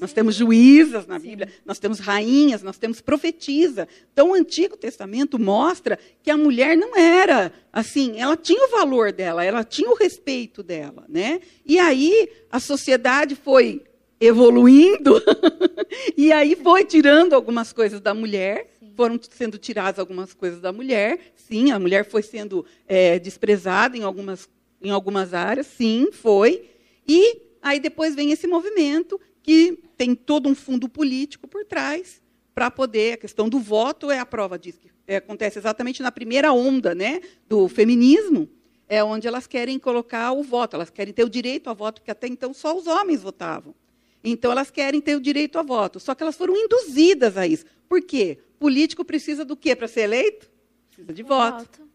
Nós 0.00 0.14
temos 0.14 0.34
juízas 0.34 1.06
na 1.06 1.18
Bíblia, 1.18 1.48
nós 1.64 1.78
temos 1.78 1.98
rainhas, 1.98 2.62
nós 2.62 2.78
temos 2.78 3.02
profetisa. 3.02 3.86
Então, 4.10 4.30
o 4.30 4.34
Antigo 4.34 4.74
Testamento 4.74 5.38
mostra 5.38 5.98
que 6.22 6.30
a 6.30 6.38
mulher 6.38 6.74
não 6.74 6.96
era 6.96 7.52
assim, 7.70 8.18
ela 8.18 8.34
tinha 8.34 8.66
o 8.66 8.70
valor 8.70 9.12
dela, 9.12 9.44
ela 9.44 9.62
tinha 9.62 9.90
o 9.90 9.94
respeito 9.94 10.62
dela, 10.62 11.04
né? 11.06 11.40
E 11.66 11.78
aí 11.78 12.30
a 12.50 12.58
sociedade 12.58 13.36
foi 13.36 13.82
evoluindo 14.18 15.22
e 16.16 16.32
aí 16.32 16.56
foi 16.56 16.84
tirando 16.84 17.34
algumas 17.34 17.70
coisas 17.70 18.00
da 18.00 18.14
mulher, 18.14 18.70
foram 18.96 19.20
sendo 19.30 19.58
tiradas 19.58 19.98
algumas 19.98 20.32
coisas 20.32 20.60
da 20.60 20.72
mulher. 20.72 21.18
Sim, 21.36 21.72
a 21.72 21.78
mulher 21.78 22.08
foi 22.08 22.22
sendo 22.22 22.64
é, 22.88 23.18
desprezada 23.18 23.98
em 23.98 24.02
algumas, 24.02 24.48
em 24.80 24.90
algumas 24.90 25.34
áreas. 25.34 25.66
Sim, 25.66 26.08
foi. 26.10 26.70
E 27.06 27.38
aí 27.60 27.78
depois 27.78 28.14
vem 28.14 28.30
esse 28.32 28.46
movimento 28.46 29.20
que 29.42 29.78
tem 30.00 30.14
todo 30.14 30.48
um 30.48 30.54
fundo 30.54 30.88
político 30.88 31.46
por 31.46 31.62
trás 31.62 32.22
para 32.54 32.70
poder. 32.70 33.12
A 33.12 33.16
questão 33.18 33.50
do 33.50 33.58
voto 33.58 34.10
é 34.10 34.18
a 34.18 34.24
prova 34.24 34.58
disso. 34.58 34.78
Que 34.80 34.90
é, 35.06 35.16
acontece 35.16 35.58
exatamente 35.58 36.02
na 36.02 36.10
primeira 36.10 36.54
onda 36.54 36.94
né, 36.94 37.20
do 37.46 37.68
feminismo, 37.68 38.48
é 38.88 39.04
onde 39.04 39.28
elas 39.28 39.46
querem 39.46 39.78
colocar 39.78 40.32
o 40.32 40.42
voto, 40.42 40.74
elas 40.74 40.88
querem 40.88 41.12
ter 41.12 41.22
o 41.22 41.28
direito 41.28 41.68
ao 41.68 41.76
voto, 41.76 42.00
porque 42.00 42.10
até 42.10 42.26
então 42.26 42.54
só 42.54 42.74
os 42.74 42.86
homens 42.86 43.20
votavam. 43.20 43.74
Então 44.24 44.50
elas 44.50 44.70
querem 44.70 45.02
ter 45.02 45.16
o 45.16 45.20
direito 45.20 45.58
ao 45.58 45.64
voto. 45.64 46.00
Só 46.00 46.14
que 46.14 46.22
elas 46.22 46.34
foram 46.34 46.56
induzidas 46.56 47.36
a 47.36 47.46
isso. 47.46 47.66
Por 47.86 48.00
quê? 48.00 48.38
Político 48.58 49.04
precisa 49.04 49.44
do 49.44 49.54
quê 49.54 49.76
para 49.76 49.86
ser 49.86 50.00
eleito? 50.00 50.50
Precisa 50.88 51.12
de 51.12 51.22
voto. 51.22 51.58
voto. 51.58 51.89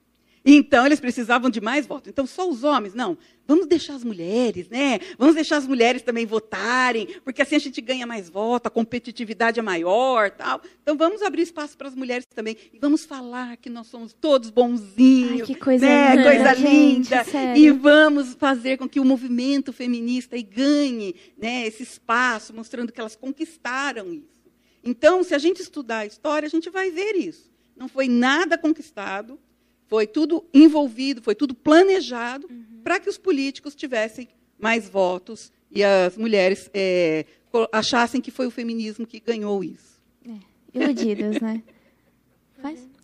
Então, 0.46 0.86
eles 0.86 1.00
precisavam 1.00 1.50
de 1.50 1.60
mais 1.60 1.88
votos. 1.88 2.08
Então, 2.08 2.28
só 2.28 2.48
os 2.48 2.64
homens? 2.64 2.94
Não. 2.94 3.18
Vamos 3.48 3.66
deixar 3.66 3.96
as 3.96 4.04
mulheres, 4.04 4.70
né? 4.70 5.00
Vamos 5.18 5.34
deixar 5.34 5.58
as 5.58 5.66
mulheres 5.66 6.04
também 6.04 6.26
votarem, 6.26 7.08
porque 7.24 7.42
assim 7.42 7.56
a 7.56 7.60
gente 7.60 7.80
ganha 7.82 8.06
mais 8.06 8.30
votos, 8.30 8.68
a 8.68 8.70
competitividade 8.70 9.60
é 9.60 9.64
maior, 9.64 10.30
tal. 10.32 10.62
Então, 10.82 10.96
vamos 10.96 11.24
abrir 11.24 11.42
espaço 11.42 11.76
para 11.76 11.88
as 11.88 11.96
mulheres 11.96 12.26
também. 12.34 12.56
E 12.72 12.78
vamos 12.78 13.06
falar 13.06 13.58
que 13.58 13.70
nós 13.70 13.88
somos 13.88 14.14
todos 14.14 14.52
bonzinhos. 14.52 15.42
Ai, 15.42 15.48
que 15.48 15.56
coisa 15.56 15.86
né? 15.86 16.16
linda. 16.16 16.24
Coisa 16.24 16.54
linda. 16.54 17.24
Gente, 17.24 17.60
e 17.60 17.72
vamos 17.72 18.36
fazer 18.36 18.78
com 18.78 18.88
que 18.88 19.00
o 19.00 19.06
movimento 19.06 19.74
feminista 19.74 20.40
ganhe 20.42 21.16
né, 21.38 21.66
esse 21.66 21.82
espaço, 21.82 22.54
mostrando 22.54 22.92
que 22.92 23.00
elas 23.00 23.16
conquistaram 23.16 24.14
isso. 24.14 24.36
Então, 24.84 25.24
se 25.24 25.34
a 25.34 25.40
gente 25.40 25.60
estudar 25.64 26.00
a 26.00 26.06
história, 26.06 26.46
a 26.46 26.50
gente 26.50 26.70
vai 26.70 26.92
ver 26.92 27.16
isso. 27.16 27.52
Não 27.76 27.88
foi 27.88 28.08
nada 28.08 28.58
conquistado, 28.58 29.40
foi 29.88 30.08
tudo 30.08 30.44
envolvido, 30.54 31.22
foi 31.22 31.36
tudo 31.36 31.54
planejado 31.54 32.48
uhum. 32.50 32.82
para 32.84 33.00
que 33.00 33.10
os 33.10 33.18
políticos 33.18 33.76
tivessem 33.76 34.28
mais 34.60 34.90
votos 34.90 35.52
e 35.72 35.84
as 35.84 36.18
mulheres 36.18 36.70
é, 36.74 37.26
achassem 37.72 38.22
que 38.22 38.32
foi 38.32 38.48
o 38.48 38.52
feminismo 38.52 39.06
que 39.06 39.20
ganhou 39.20 39.64
isso. 39.64 40.02
É, 40.28 40.38
iludidas, 40.74 41.40
né? 41.42 41.62
Faz? 42.62 42.96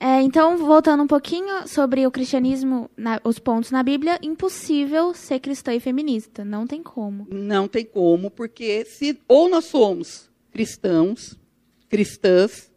É, 0.00 0.20
então, 0.22 0.56
voltando 0.58 1.02
um 1.02 1.06
pouquinho 1.06 1.68
sobre 1.68 2.06
o 2.06 2.10
cristianismo, 2.10 2.90
na, 2.96 3.20
os 3.22 3.38
pontos 3.38 3.70
na 3.70 3.82
Bíblia, 3.82 4.18
impossível 4.22 5.14
ser 5.14 5.38
cristã 5.38 5.74
e 5.74 5.80
feminista. 5.80 6.44
Não 6.44 6.66
tem 6.66 6.82
como. 6.82 7.26
Não 7.30 7.68
tem 7.68 7.84
como, 7.84 8.30
porque 8.30 8.84
se 8.84 9.18
ou 9.28 9.48
nós 9.48 9.66
somos 9.66 10.28
cristãos, 10.50 11.38
cristãs, 11.88 12.67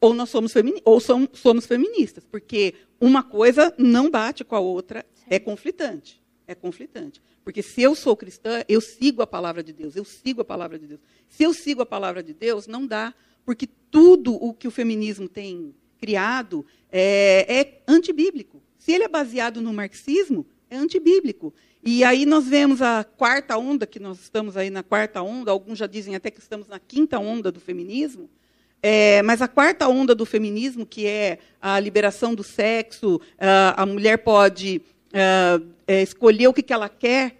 ou 0.00 0.14
nós 0.14 0.30
somos, 0.30 0.52
femini 0.52 0.80
ou 0.84 0.98
somos, 0.98 1.28
somos 1.34 1.66
feministas, 1.66 2.24
porque 2.24 2.74
uma 3.00 3.22
coisa 3.22 3.74
não 3.76 4.10
bate 4.10 4.44
com 4.44 4.56
a 4.56 4.60
outra, 4.60 5.04
é 5.28 5.38
conflitante. 5.38 6.20
É 6.46 6.54
conflitante. 6.54 7.22
Porque 7.44 7.62
se 7.62 7.80
eu 7.80 7.94
sou 7.94 8.16
cristã, 8.16 8.64
eu 8.68 8.80
sigo 8.80 9.22
a 9.22 9.26
palavra 9.26 9.62
de 9.62 9.72
Deus, 9.72 9.94
eu 9.94 10.04
sigo 10.04 10.40
a 10.40 10.44
palavra 10.44 10.78
de 10.78 10.86
Deus. 10.86 11.00
Se 11.28 11.42
eu 11.42 11.54
sigo 11.54 11.82
a 11.82 11.86
palavra 11.86 12.22
de 12.22 12.34
Deus, 12.34 12.66
não 12.66 12.86
dá, 12.86 13.14
porque 13.44 13.68
tudo 13.90 14.34
o 14.34 14.52
que 14.52 14.66
o 14.66 14.70
feminismo 14.70 15.28
tem 15.28 15.74
criado 15.98 16.64
é, 16.90 17.46
é 17.48 17.82
antibíblico. 17.86 18.62
Se 18.78 18.92
ele 18.92 19.04
é 19.04 19.08
baseado 19.08 19.60
no 19.60 19.72
marxismo, 19.72 20.46
é 20.68 20.76
antibíblico. 20.76 21.54
E 21.82 22.02
aí 22.04 22.26
nós 22.26 22.46
vemos 22.46 22.82
a 22.82 23.04
quarta 23.04 23.56
onda, 23.56 23.86
que 23.86 23.98
nós 23.98 24.20
estamos 24.20 24.56
aí 24.56 24.70
na 24.70 24.82
quarta 24.82 25.22
onda, 25.22 25.50
alguns 25.50 25.78
já 25.78 25.86
dizem 25.86 26.14
até 26.14 26.30
que 26.30 26.40
estamos 26.40 26.66
na 26.68 26.78
quinta 26.78 27.18
onda 27.18 27.50
do 27.52 27.60
feminismo, 27.60 28.28
é, 28.82 29.22
mas 29.22 29.42
a 29.42 29.48
quarta 29.48 29.88
onda 29.88 30.14
do 30.14 30.24
feminismo, 30.24 30.86
que 30.86 31.06
é 31.06 31.38
a 31.60 31.78
liberação 31.78 32.34
do 32.34 32.42
sexo, 32.42 33.20
a, 33.38 33.82
a 33.82 33.86
mulher 33.86 34.18
pode 34.18 34.80
a, 35.12 35.60
é, 35.86 36.02
escolher 36.02 36.48
o 36.48 36.52
que, 36.52 36.62
que 36.62 36.72
ela 36.72 36.88
quer 36.88 37.36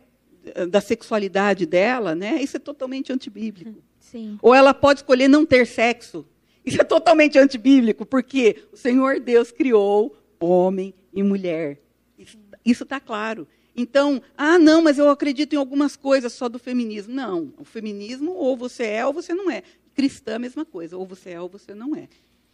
da 0.69 0.81
sexualidade 0.81 1.67
dela, 1.67 2.15
né? 2.15 2.43
Isso 2.43 2.57
é 2.57 2.61
totalmente 2.61 3.13
antibíblico. 3.13 3.83
Sim. 3.99 4.39
Ou 4.43 4.55
ela 4.55 4.75
pode 4.75 5.01
escolher 5.01 5.29
não 5.29 5.47
ter 5.47 5.67
sexo. 5.67 6.27
Isso 6.65 6.81
é 6.81 6.85
totalmente 6.85 7.39
antibíblico, 7.39 8.05
porque 8.05 8.65
o 8.73 8.77
Senhor 8.77 9.21
Deus 9.21 9.53
criou 9.53 10.17
homem 10.39 10.95
e 11.13 11.23
mulher. 11.23 11.79
Isso 12.65 12.83
está 12.83 13.01
claro. 13.01 13.47
Então, 13.75 14.21
ah, 14.37 14.59
não, 14.59 14.83
mas 14.83 14.99
eu 14.99 15.09
acredito 15.09 15.55
em 15.55 15.57
algumas 15.57 15.97
coisas 15.97 16.33
só 16.33 16.49
do 16.49 16.59
feminismo. 16.59 17.15
Não, 17.15 17.53
o 17.59 17.65
feminismo 17.65 18.33
ou 18.33 18.57
você 18.57 18.85
é 18.85 19.07
ou 19.07 19.13
você 19.13 19.33
não 19.33 19.51
é 19.51 19.63
cristã, 20.01 20.37
a 20.37 20.39
mesma 20.39 20.65
coisa. 20.65 20.97
Ou 20.97 21.05
você 21.05 21.31
é 21.31 21.41
ou 21.41 21.49
você 21.49 21.75
não 21.75 21.95
é. 21.95 22.09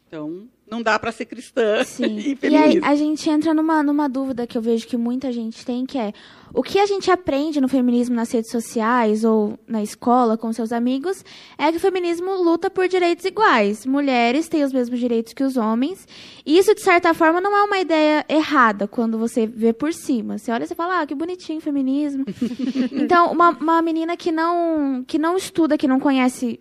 Então, 0.08 0.46
não 0.70 0.82
dá 0.82 0.96
para 1.00 1.10
ser 1.10 1.24
cristã 1.24 1.82
Sim. 1.84 2.18
e 2.18 2.38
E 2.40 2.56
aí 2.56 2.80
a 2.82 2.94
gente 2.94 3.28
entra 3.28 3.52
numa, 3.52 3.82
numa 3.82 4.08
dúvida 4.08 4.46
que 4.46 4.56
eu 4.56 4.62
vejo 4.62 4.86
que 4.86 4.96
muita 4.96 5.32
gente 5.32 5.66
tem, 5.66 5.84
que 5.84 5.98
é 5.98 6.12
o 6.54 6.62
que 6.62 6.78
a 6.78 6.86
gente 6.86 7.10
aprende 7.10 7.60
no 7.60 7.68
feminismo 7.68 8.14
nas 8.14 8.30
redes 8.30 8.52
sociais 8.52 9.24
ou 9.24 9.58
na 9.66 9.82
escola 9.82 10.36
com 10.36 10.52
seus 10.52 10.70
amigos 10.70 11.24
é 11.58 11.72
que 11.72 11.76
o 11.76 11.80
feminismo 11.80 12.40
luta 12.40 12.70
por 12.70 12.86
direitos 12.86 13.24
iguais. 13.24 13.84
Mulheres 13.84 14.48
têm 14.48 14.62
os 14.62 14.72
mesmos 14.72 15.00
direitos 15.00 15.32
que 15.32 15.42
os 15.42 15.56
homens. 15.56 16.06
E 16.46 16.56
isso, 16.56 16.72
de 16.72 16.82
certa 16.82 17.12
forma, 17.12 17.40
não 17.40 17.56
é 17.56 17.64
uma 17.64 17.78
ideia 17.78 18.24
errada 18.28 18.86
quando 18.86 19.18
você 19.18 19.44
vê 19.44 19.72
por 19.72 19.92
cima. 19.92 20.38
Você 20.38 20.52
olha 20.52 20.64
e 20.64 20.66
você 20.68 20.74
fala, 20.74 21.00
ah, 21.00 21.06
que 21.06 21.16
bonitinho 21.16 21.58
o 21.58 21.62
feminismo. 21.62 22.24
então, 22.92 23.32
uma, 23.32 23.50
uma 23.50 23.82
menina 23.82 24.16
que 24.16 24.30
não, 24.30 25.04
que 25.04 25.18
não 25.18 25.36
estuda, 25.36 25.76
que 25.76 25.88
não 25.88 25.98
conhece 25.98 26.60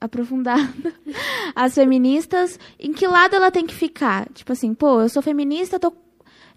aprofundada 0.00 0.74
as 1.54 1.74
feministas, 1.74 2.58
em 2.78 2.92
que 2.92 3.06
lado 3.06 3.36
ela 3.36 3.50
tem 3.50 3.66
que 3.66 3.74
ficar? 3.74 4.28
Tipo 4.32 4.52
assim, 4.52 4.74
pô, 4.74 5.00
eu 5.00 5.08
sou 5.08 5.22
feminista, 5.22 5.78
tô 5.78 5.92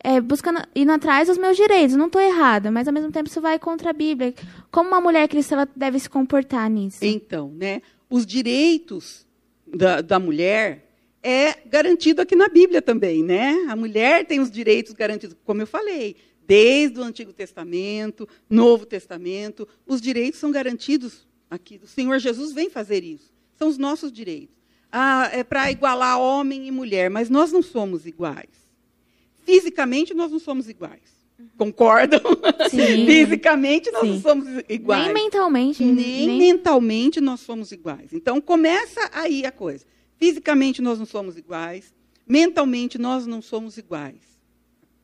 é, 0.03 0.19
buscando, 0.19 0.61
indo 0.75 0.91
atrás 0.91 1.27
dos 1.27 1.37
meus 1.37 1.55
direitos, 1.55 1.95
não 1.95 2.07
estou 2.07 2.21
errada, 2.21 2.71
mas 2.71 2.87
ao 2.87 2.93
mesmo 2.93 3.11
tempo 3.11 3.29
isso 3.29 3.41
vai 3.41 3.59
contra 3.59 3.91
a 3.91 3.93
Bíblia. 3.93 4.33
Como 4.71 4.89
uma 4.89 5.01
mulher 5.01 5.27
cristã 5.27 5.55
ela 5.55 5.69
deve 5.75 5.99
se 5.99 6.09
comportar 6.09 6.69
nisso? 6.69 6.99
Então, 7.01 7.51
né, 7.51 7.81
os 8.09 8.25
direitos 8.25 9.25
da, 9.65 10.01
da 10.01 10.19
mulher 10.19 10.87
é 11.23 11.53
garantido 11.67 12.21
aqui 12.21 12.35
na 12.35 12.47
Bíblia 12.47 12.81
também, 12.81 13.23
né? 13.23 13.65
A 13.69 13.75
mulher 13.75 14.25
tem 14.25 14.39
os 14.39 14.49
direitos 14.49 14.93
garantidos, 14.93 15.35
como 15.45 15.61
eu 15.61 15.67
falei, 15.67 16.15
desde 16.47 16.99
o 16.99 17.03
Antigo 17.03 17.31
Testamento, 17.31 18.27
Novo 18.49 18.85
Testamento, 18.85 19.67
os 19.85 20.01
direitos 20.01 20.39
são 20.39 20.51
garantidos 20.51 21.27
aqui. 21.51 21.79
O 21.83 21.87
Senhor 21.87 22.17
Jesus 22.17 22.53
vem 22.53 22.69
fazer 22.69 23.03
isso. 23.03 23.31
São 23.57 23.67
os 23.67 23.77
nossos 23.77 24.11
direitos. 24.11 24.55
Ah, 24.91 25.29
é 25.31 25.43
para 25.43 25.69
igualar 25.69 26.19
homem 26.19 26.67
e 26.67 26.71
mulher, 26.71 27.09
mas 27.09 27.29
nós 27.29 27.51
não 27.51 27.61
somos 27.61 28.05
iguais. 28.05 28.49
Fisicamente, 29.45 30.13
nós 30.13 30.31
não 30.31 30.39
somos 30.39 30.69
iguais. 30.69 31.21
Concordam? 31.57 32.19
Sim. 32.69 33.05
Fisicamente, 33.07 33.91
nós 33.91 34.03
Sim. 34.03 34.09
não 34.13 34.21
somos 34.21 34.47
iguais. 34.69 35.05
Nem 35.05 35.13
mentalmente. 35.13 35.83
Nem, 35.83 35.95
nem 36.27 36.37
mentalmente 36.37 37.19
nós 37.19 37.39
somos 37.39 37.71
iguais. 37.71 38.13
Então, 38.13 38.39
começa 38.39 39.09
aí 39.13 39.45
a 39.45 39.51
coisa. 39.51 39.85
Fisicamente, 40.17 40.81
nós 40.81 40.99
não 40.99 41.05
somos 41.05 41.37
iguais. 41.37 41.93
Mentalmente, 42.27 42.97
nós 42.97 43.25
não 43.25 43.41
somos 43.41 43.77
iguais. 43.77 44.39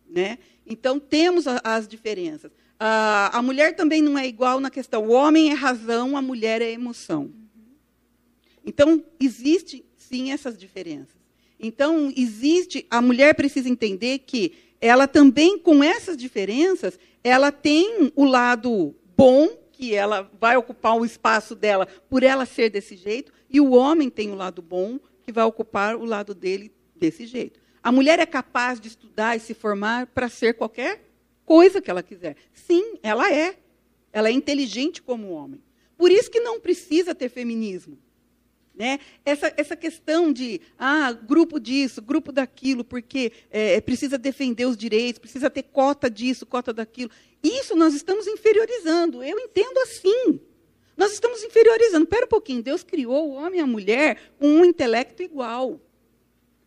Né? 0.09 0.37
Então, 0.65 0.99
temos 0.99 1.47
a, 1.47 1.59
as 1.63 1.87
diferenças. 1.87 2.51
Uh, 2.79 3.33
a 3.33 3.41
mulher 3.41 3.75
também 3.75 4.01
não 4.01 4.17
é 4.17 4.27
igual 4.27 4.59
na 4.59 4.69
questão. 4.69 5.07
O 5.07 5.11
homem 5.11 5.49
é 5.49 5.53
razão, 5.53 6.15
a 6.15 6.21
mulher 6.21 6.61
é 6.61 6.71
emoção. 6.71 7.31
Então, 8.63 9.03
existe 9.19 9.83
sim 9.95 10.31
essas 10.31 10.57
diferenças. 10.57 11.17
Então, 11.59 12.13
existe. 12.15 12.85
A 12.89 13.01
mulher 13.01 13.33
precisa 13.33 13.67
entender 13.67 14.19
que 14.19 14.53
ela 14.79 15.07
também, 15.07 15.57
com 15.57 15.83
essas 15.83 16.15
diferenças, 16.15 16.99
ela 17.23 17.51
tem 17.51 18.11
o 18.15 18.25
lado 18.25 18.95
bom, 19.15 19.49
que 19.71 19.95
ela 19.95 20.29
vai 20.39 20.55
ocupar 20.55 20.95
o 20.95 21.05
espaço 21.05 21.55
dela 21.55 21.87
por 22.09 22.21
ela 22.21 22.45
ser 22.45 22.69
desse 22.69 22.95
jeito, 22.95 23.31
e 23.49 23.59
o 23.59 23.71
homem 23.71 24.09
tem 24.09 24.31
o 24.31 24.35
lado 24.35 24.61
bom, 24.61 24.99
que 25.23 25.31
vai 25.31 25.43
ocupar 25.45 25.95
o 25.95 26.05
lado 26.05 26.35
dele 26.35 26.71
desse 26.95 27.25
jeito. 27.25 27.59
A 27.81 27.91
mulher 27.91 28.19
é 28.19 28.25
capaz 28.25 28.79
de 28.79 28.87
estudar 28.87 29.35
e 29.35 29.39
se 29.39 29.53
formar 29.53 30.07
para 30.07 30.29
ser 30.29 30.53
qualquer 30.53 31.06
coisa 31.47 31.81
que 31.81 31.89
ela 31.89 32.03
quiser. 32.03 32.35
Sim, 32.53 32.99
ela 33.01 33.33
é. 33.33 33.57
Ela 34.11 34.27
é 34.27 34.31
inteligente 34.31 35.01
como 35.01 35.31
homem. 35.31 35.63
Por 35.97 36.11
isso 36.11 36.29
que 36.29 36.41
não 36.41 36.59
precisa 36.59 37.15
ter 37.15 37.29
feminismo. 37.29 37.97
Né? 38.75 38.99
Essa, 39.25 39.51
essa 39.57 39.75
questão 39.75 40.31
de 40.31 40.61
ah, 40.77 41.11
grupo 41.11 41.59
disso, 41.59 42.01
grupo 42.01 42.31
daquilo, 42.31 42.83
porque 42.83 43.31
é, 43.49 43.81
precisa 43.81 44.17
defender 44.17 44.65
os 44.65 44.77
direitos, 44.77 45.19
precisa 45.19 45.49
ter 45.49 45.63
cota 45.63 46.11
disso, 46.11 46.45
cota 46.45 46.73
daquilo. 46.73 47.09
Isso 47.41 47.75
nós 47.75 47.95
estamos 47.95 48.27
inferiorizando. 48.27 49.23
Eu 49.23 49.39
entendo 49.39 49.79
assim. 49.79 50.39
Nós 50.97 51.13
estamos 51.13 51.41
inferiorizando. 51.43 52.03
Espera 52.03 52.25
um 52.25 52.29
pouquinho, 52.29 52.61
Deus 52.61 52.83
criou 52.83 53.29
o 53.29 53.33
homem 53.33 53.59
e 53.59 53.63
a 53.63 53.67
mulher 53.67 54.33
com 54.37 54.47
um 54.47 54.65
intelecto 54.65 55.23
igual. 55.23 55.79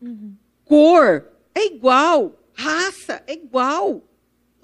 Uhum. 0.00 0.34
Cor 0.64 1.28
é 1.54 1.66
igual. 1.66 2.36
Raça 2.54 3.22
é 3.26 3.34
igual 3.34 4.09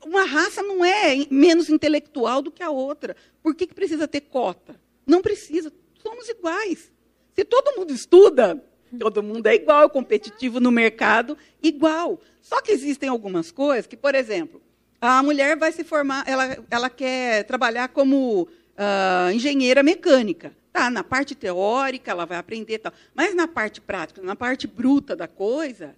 uma 0.06 0.25
raça 0.25 0.62
não 0.62 0.84
é 0.84 1.26
menos 1.30 1.68
intelectual 1.68 2.40
do 2.40 2.50
que 2.50 2.62
a 2.62 2.70
outra. 2.70 3.16
Por 3.42 3.54
que, 3.54 3.66
que 3.66 3.75
precisa 3.75 4.08
ter 4.08 4.22
cota? 4.22 4.80
Não 5.06 5.20
precisa. 5.20 5.72
Somos 6.02 6.28
iguais. 6.28 6.92
Se 7.34 7.44
todo 7.44 7.76
mundo 7.76 7.92
estuda, 7.92 8.62
Todo 8.98 9.22
mundo 9.22 9.46
é 9.46 9.54
igual, 9.54 9.90
competitivo 9.90 10.60
no 10.60 10.70
mercado, 10.70 11.36
igual. 11.62 12.20
Só 12.40 12.60
que 12.62 12.72
existem 12.72 13.08
algumas 13.08 13.50
coisas 13.50 13.86
que, 13.86 13.96
por 13.96 14.14
exemplo, 14.14 14.62
a 15.00 15.22
mulher 15.22 15.56
vai 15.56 15.72
se 15.72 15.84
formar, 15.84 16.25
ela, 16.26 16.56
ela 16.70 16.88
quer 16.88 17.44
trabalhar 17.44 17.88
como 17.88 18.42
uh, 18.42 19.30
engenheira 19.32 19.82
mecânica. 19.82 20.52
Tá, 20.72 20.90
na 20.90 21.02
parte 21.02 21.34
teórica 21.34 22.10
ela 22.10 22.26
vai 22.26 22.36
aprender 22.36 22.78
tal, 22.78 22.92
mas 23.14 23.34
na 23.34 23.48
parte 23.48 23.80
prática, 23.80 24.20
na 24.22 24.36
parte 24.36 24.66
bruta 24.66 25.16
da 25.16 25.26
coisa, 25.26 25.96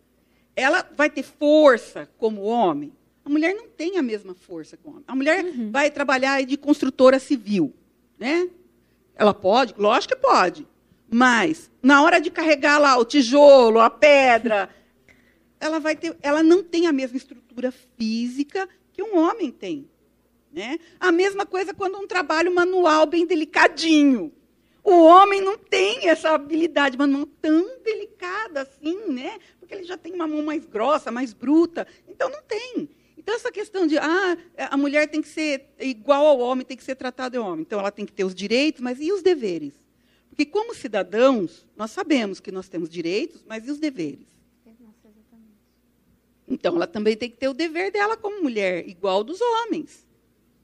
ela 0.55 0.89
vai 0.97 1.11
ter 1.11 1.25
força 1.25 2.09
como 2.17 2.43
homem. 2.43 2.93
A 3.29 3.31
mulher 3.31 3.55
não 3.55 3.69
tem 3.69 3.99
a 3.99 4.03
mesma 4.03 4.35
força 4.35 4.75
que 4.75 4.87
o 4.87 4.91
homem. 4.91 5.05
A 5.07 5.15
mulher 5.15 5.45
uhum. 5.45 5.71
vai 5.71 5.91
trabalhar 5.91 6.43
de 6.47 6.57
construtora 6.57 7.19
civil, 7.19 7.75
né? 8.19 8.49
Ela 9.15 9.35
pode, 9.35 9.75
lógico 9.77 10.15
que 10.15 10.21
pode, 10.21 10.67
mas 11.11 11.71
na 11.83 12.03
hora 12.03 12.23
de 12.23 12.31
carregar 12.31 12.79
lá 12.79 12.97
o 12.97 13.05
tijolo, 13.05 13.81
a 13.81 13.91
pedra, 13.91 14.71
ela 15.61 15.79
vai 15.79 15.95
ter, 15.95 16.17
ela 16.23 16.43
não 16.43 16.63
tem 16.63 16.87
a 16.87 16.93
mesma 16.93 17.19
estrutura 17.19 17.71
física 17.99 18.67
que 18.95 19.03
um 19.03 19.19
homem 19.19 19.51
tem, 19.51 19.87
né? 20.51 20.79
A 20.99 21.13
mesma 21.13 21.45
coisa 21.45 21.75
quando 21.75 21.99
um 21.99 22.07
trabalho 22.07 22.55
manual 22.55 23.05
bem 23.05 23.27
delicadinho. 23.27 24.33
O 24.83 25.03
homem 25.05 25.43
não 25.43 25.59
tem 25.59 26.09
essa 26.09 26.31
habilidade 26.31 26.97
manual 26.97 27.27
tão 27.43 27.79
delicada 27.85 28.63
assim, 28.63 29.13
né? 29.13 29.39
Porque 29.61 29.75
ele 29.75 29.85
já 29.85 29.99
tem 29.99 30.15
uma 30.15 30.27
mão 30.27 30.43
mais 30.43 30.65
grossa, 30.65 31.13
mais 31.13 31.35
bruta. 31.35 31.87
Então 32.09 32.31
não 32.31 32.41
tem. 32.45 32.89
Então 33.29 33.37
essa 33.37 33.53
questão 33.53 33.87
de 33.87 33.99
ah, 33.99 34.39
a 34.71 34.77
mulher 34.79 35.07
tem 35.07 35.21
que 35.21 35.29
ser 35.29 35.67
igual 35.79 36.25
ao 36.25 36.39
homem, 36.39 36.65
tem 36.65 36.79
que 36.79 36.83
ser 36.83 36.95
tratada 36.95 37.37
ao 37.37 37.45
homem. 37.45 37.61
Então 37.61 37.79
ela 37.79 37.91
tem 37.91 38.07
que 38.07 38.13
ter 38.15 38.25
os 38.25 38.35
direitos, 38.35 38.81
mas 38.81 38.99
e 39.03 39.13
os 39.13 39.21
deveres? 39.21 39.75
Porque 40.31 40.47
como 40.47 40.75
cidadãos, 40.75 41.67
nós 41.77 41.91
sabemos 41.91 42.41
que 42.41 42.51
nós 42.51 42.71
temos 42.71 42.89
direitos, 42.89 43.45
mas 43.47 43.69
e 43.69 43.71
os 43.71 43.79
deveres? 43.79 44.27
Então 46.49 46.75
ela 46.75 46.87
também 46.87 47.19
tem 47.19 47.29
que 47.29 47.37
ter 47.37 47.49
o 47.49 47.53
dever 47.53 47.93
dela 47.93 48.17
como 48.17 48.43
mulher, 48.43 48.89
igual 48.89 49.23
dos 49.23 49.43
homens. 49.43 50.09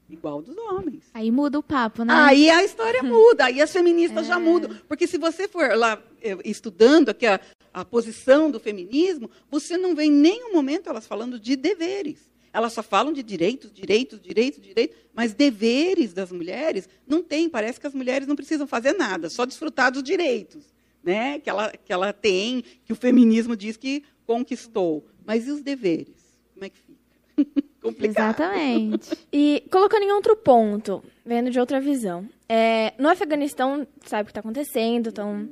Igual 0.09 0.41
dos 0.41 0.57
homens. 0.57 1.03
Aí 1.13 1.29
muda 1.29 1.59
o 1.59 1.63
papo, 1.63 2.03
né? 2.03 2.15
Aí 2.15 2.49
a 2.49 2.63
história 2.63 3.03
muda, 3.05 3.45
aí 3.45 3.61
as 3.61 3.71
feministas 3.71 4.25
é. 4.25 4.29
já 4.29 4.39
mudam. 4.39 4.75
Porque 4.87 5.05
se 5.05 5.19
você 5.19 5.47
for 5.47 5.77
lá 5.77 6.01
eh, 6.19 6.35
estudando 6.43 7.09
aqui 7.09 7.27
a, 7.27 7.39
a 7.71 7.85
posição 7.85 8.49
do 8.49 8.59
feminismo, 8.59 9.29
você 9.51 9.77
não 9.77 9.93
vê 9.93 10.05
em 10.05 10.11
nenhum 10.11 10.51
momento 10.51 10.89
elas 10.89 11.05
falando 11.05 11.39
de 11.39 11.55
deveres. 11.55 12.33
Elas 12.55 12.73
só 12.73 12.81
falam 12.81 13.11
de 13.11 13.21
direitos, 13.21 13.71
direitos, 13.73 14.21
direitos, 14.21 14.61
direitos, 14.61 14.95
mas 15.13 15.33
deveres 15.33 16.13
das 16.13 16.31
mulheres 16.31 16.87
não 17.07 17.21
tem. 17.21 17.49
Parece 17.49 17.79
que 17.79 17.87
as 17.87 17.93
mulheres 17.93 18.27
não 18.27 18.35
precisam 18.35 18.65
fazer 18.65 18.93
nada, 18.93 19.29
só 19.29 19.45
desfrutar 19.45 19.91
dos 19.91 20.01
direitos 20.01 20.75
né, 21.05 21.39
que, 21.39 21.49
ela, 21.49 21.71
que 21.71 21.93
ela 21.93 22.11
tem, 22.11 22.63
que 22.83 22.91
o 22.91 22.95
feminismo 22.95 23.55
diz 23.55 23.77
que 23.77 24.03
conquistou. 24.25 25.05
Mas 25.23 25.47
e 25.47 25.51
os 25.51 25.61
deveres? 25.61 26.35
Como 26.53 26.65
é 26.65 26.69
que 26.69 26.77
fica? 26.79 27.63
Complicado. 27.81 28.39
Exatamente. 28.41 29.15
E 29.31 29.63
colocando 29.71 30.01
em 30.01 30.11
outro 30.11 30.35
ponto, 30.35 31.03
vendo 31.23 31.51
de 31.51 31.59
outra 31.59 31.79
visão. 31.79 32.27
É, 32.49 32.93
no 32.97 33.07
Afeganistão, 33.07 33.87
sabe 34.03 34.23
o 34.23 34.25
que 34.25 34.31
está 34.31 34.39
acontecendo, 34.39 35.09
então 35.09 35.47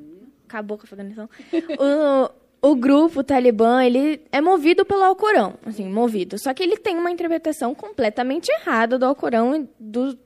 acabou 0.47 0.77
com 0.77 0.83
o 0.83 0.87
Afeganistão. 0.87 1.29
O, 1.77 2.42
o 2.63 2.75
grupo 2.75 3.19
o 3.19 3.23
Talibã, 3.23 3.83
ele 3.83 4.21
é 4.31 4.39
movido 4.39 4.85
pelo 4.85 5.03
Alcorão, 5.03 5.55
assim, 5.65 5.85
movido. 5.89 6.39
Só 6.39 6.53
que 6.53 6.63
ele 6.63 6.77
tem 6.77 6.97
uma 6.97 7.11
interpretação 7.11 7.75
completamente 7.75 8.49
errada 8.49 8.97
do 8.97 9.05
Alcorão 9.05 9.53
e 9.53 9.67
do, 9.77 10.17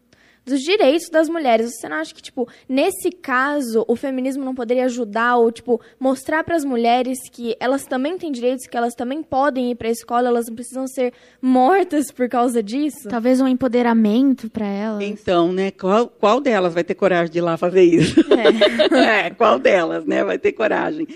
dos 0.45 0.61
direitos 0.61 1.09
das 1.09 1.27
mulheres. 1.27 1.71
Você 1.73 1.89
não 1.89 1.97
acha 1.97 2.13
que, 2.13 2.21
tipo, 2.21 2.47
nesse 2.69 3.09
caso, 3.09 3.83
o 3.87 3.95
feminismo 3.95 4.45
não 4.45 4.53
poderia 4.53 4.85
ajudar 4.85 5.37
ou, 5.37 5.51
tipo, 5.51 5.81
mostrar 5.99 6.43
para 6.43 6.55
as 6.55 6.63
mulheres 6.63 7.17
que 7.31 7.57
elas 7.59 7.85
também 7.85 8.19
têm 8.19 8.31
direitos, 8.31 8.67
que 8.67 8.77
elas 8.77 8.93
também 8.93 9.23
podem 9.23 9.71
ir 9.71 9.75
para 9.75 9.87
a 9.87 9.91
escola, 9.91 10.27
elas 10.27 10.45
não 10.47 10.53
precisam 10.53 10.85
ser 10.85 11.13
mortas 11.41 12.11
por 12.11 12.29
causa 12.29 12.61
disso? 12.61 13.09
Talvez 13.09 13.41
um 13.41 13.47
empoderamento 13.47 14.47
para 14.47 14.67
elas. 14.67 15.03
Então, 15.03 15.51
né, 15.51 15.71
qual, 15.71 16.07
qual 16.07 16.39
delas 16.39 16.75
vai 16.75 16.83
ter 16.83 16.93
coragem 16.93 17.31
de 17.31 17.39
ir 17.39 17.41
lá 17.41 17.57
fazer 17.57 17.81
isso? 17.81 18.19
É. 18.31 19.25
é, 19.25 19.29
qual 19.31 19.57
delas, 19.57 20.05
né, 20.05 20.23
vai 20.23 20.37
ter 20.37 20.51
coragem? 20.51 21.07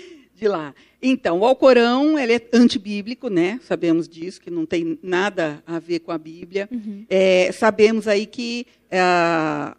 de 0.42 0.48
lá. 0.48 0.74
Então, 1.02 1.40
o 1.40 1.44
Alcorão 1.44 2.16
ele 2.16 2.34
é 2.34 2.48
antibíblico, 2.52 3.28
né? 3.28 3.58
Sabemos 3.64 4.08
disso, 4.08 4.40
que 4.40 4.50
não 4.50 4.64
tem 4.64 4.96
nada 5.02 5.60
a 5.66 5.80
ver 5.80 5.98
com 5.98 6.12
a 6.12 6.18
Bíblia. 6.18 6.68
Uhum. 6.70 7.04
É, 7.10 7.50
sabemos 7.50 8.06
aí 8.06 8.24
que 8.24 8.66
é, 8.88 9.00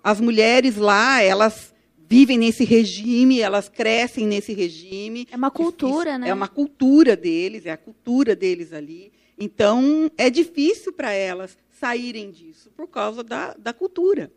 as 0.03 0.19
mulheres 0.19 0.75
lá, 0.75 1.21
elas 1.21 1.73
vivem 2.09 2.37
nesse 2.37 2.65
regime, 2.65 3.39
elas 3.39 3.69
crescem 3.69 4.27
nesse 4.27 4.53
regime. 4.53 5.25
É 5.31 5.37
uma 5.37 5.49
cultura, 5.49 6.11
Isso, 6.11 6.19
né? 6.19 6.29
É 6.29 6.33
uma 6.33 6.49
cultura 6.49 7.15
deles, 7.15 7.65
é 7.65 7.71
a 7.71 7.77
cultura 7.77 8.35
deles 8.35 8.73
ali. 8.73 9.13
Então, 9.39 10.11
é 10.17 10.29
difícil 10.29 10.91
para 10.91 11.13
elas 11.13 11.57
saírem 11.79 12.31
disso 12.31 12.69
por 12.75 12.87
causa 12.87 13.23
da, 13.23 13.53
da 13.53 13.71
cultura. 13.71 14.29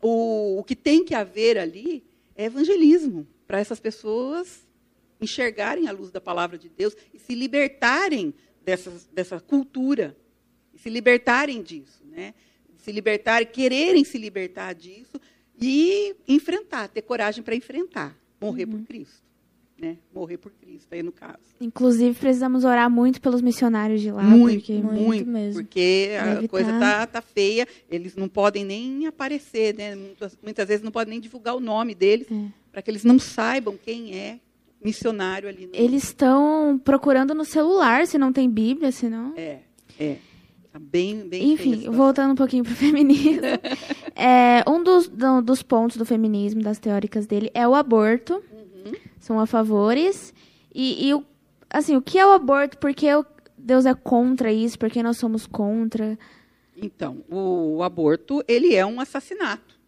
O, 0.00 0.58
o 0.58 0.64
que 0.64 0.76
tem 0.76 1.02
que 1.02 1.14
haver 1.14 1.56
ali 1.56 2.04
é 2.36 2.44
evangelismo 2.44 3.26
para 3.46 3.58
essas 3.58 3.80
pessoas 3.80 4.63
enxergarem 5.24 5.88
a 5.88 5.92
luz 5.92 6.10
da 6.10 6.20
palavra 6.20 6.56
de 6.56 6.68
Deus 6.68 6.96
e 7.12 7.18
se 7.18 7.34
libertarem 7.34 8.32
dessa, 8.64 8.92
dessa 9.12 9.40
cultura, 9.40 10.16
e 10.72 10.78
se 10.78 10.88
libertarem 10.88 11.62
disso, 11.62 12.02
né? 12.06 12.34
Se 12.78 12.90
libertarem, 12.92 13.46
quererem 13.46 14.04
se 14.04 14.18
libertar 14.18 14.74
disso 14.74 15.20
e 15.58 16.14
enfrentar, 16.28 16.88
ter 16.88 17.02
coragem 17.02 17.42
para 17.42 17.54
enfrentar, 17.54 18.16
morrer 18.40 18.64
uhum. 18.64 18.72
por 18.72 18.86
Cristo. 18.86 19.24
Né? 19.76 19.98
Morrer 20.14 20.36
por 20.38 20.52
Cristo, 20.52 20.92
aí 20.92 21.02
no 21.02 21.10
caso. 21.10 21.40
Inclusive, 21.60 22.14
precisamos 22.14 22.64
orar 22.64 22.88
muito 22.88 23.20
pelos 23.20 23.42
missionários 23.42 24.00
de 24.00 24.10
lá. 24.10 24.22
Muito, 24.22 24.58
porque, 24.58 24.72
muito, 24.74 25.02
muito 25.02 25.28
mesmo. 25.28 25.62
Porque 25.62 26.10
a 26.44 26.46
coisa 26.48 26.70
está 26.70 27.06
tá 27.06 27.20
feia, 27.20 27.66
eles 27.90 28.14
não 28.14 28.28
podem 28.28 28.64
nem 28.64 29.06
aparecer, 29.06 29.74
né? 29.74 29.96
muitas, 29.96 30.38
muitas 30.40 30.68
vezes 30.68 30.84
não 30.84 30.92
podem 30.92 31.10
nem 31.10 31.20
divulgar 31.20 31.56
o 31.56 31.60
nome 31.60 31.92
deles, 31.92 32.28
é. 32.30 32.52
para 32.70 32.82
que 32.82 32.90
eles 32.90 33.02
não 33.02 33.18
saibam 33.18 33.76
quem 33.76 34.16
é 34.16 34.38
missionário 34.84 35.48
ali. 35.48 35.66
No... 35.66 35.74
Eles 35.74 36.04
estão 36.04 36.80
procurando 36.84 37.34
no 37.34 37.44
celular, 37.44 38.06
se 38.06 38.18
não 38.18 38.32
tem 38.32 38.48
Bíblia, 38.48 38.92
se 38.92 39.08
não... 39.08 39.32
É, 39.36 39.60
é. 39.98 40.18
Tá 40.72 40.80
bem, 40.80 41.28
bem 41.28 41.52
Enfim, 41.52 41.88
voltando 41.88 42.32
um 42.32 42.34
pouquinho 42.34 42.64
para 42.64 42.72
o 42.72 42.76
feminismo. 42.76 43.46
é, 44.16 44.68
um 44.68 44.82
dos, 44.82 45.08
do, 45.08 45.40
dos 45.40 45.62
pontos 45.62 45.96
do 45.96 46.04
feminismo, 46.04 46.62
das 46.62 46.80
teóricas 46.80 47.26
dele, 47.26 47.48
é 47.54 47.66
o 47.66 47.76
aborto. 47.76 48.42
Uhum. 48.52 48.92
São 49.20 49.38
a 49.38 49.46
favores. 49.46 50.34
E, 50.74 51.10
e, 51.10 51.24
assim, 51.70 51.96
o 51.96 52.02
que 52.02 52.18
é 52.18 52.26
o 52.26 52.32
aborto? 52.32 52.76
Por 52.78 52.92
que 52.92 53.06
Deus 53.56 53.86
é 53.86 53.94
contra 53.94 54.52
isso? 54.52 54.76
Por 54.76 54.90
que 54.90 55.00
nós 55.00 55.16
somos 55.16 55.46
contra? 55.46 56.18
Então, 56.76 57.24
o, 57.30 57.76
o 57.76 57.82
aborto, 57.84 58.42
ele 58.48 58.74
é 58.74 58.84
um 58.84 59.00
assassinato, 59.00 59.78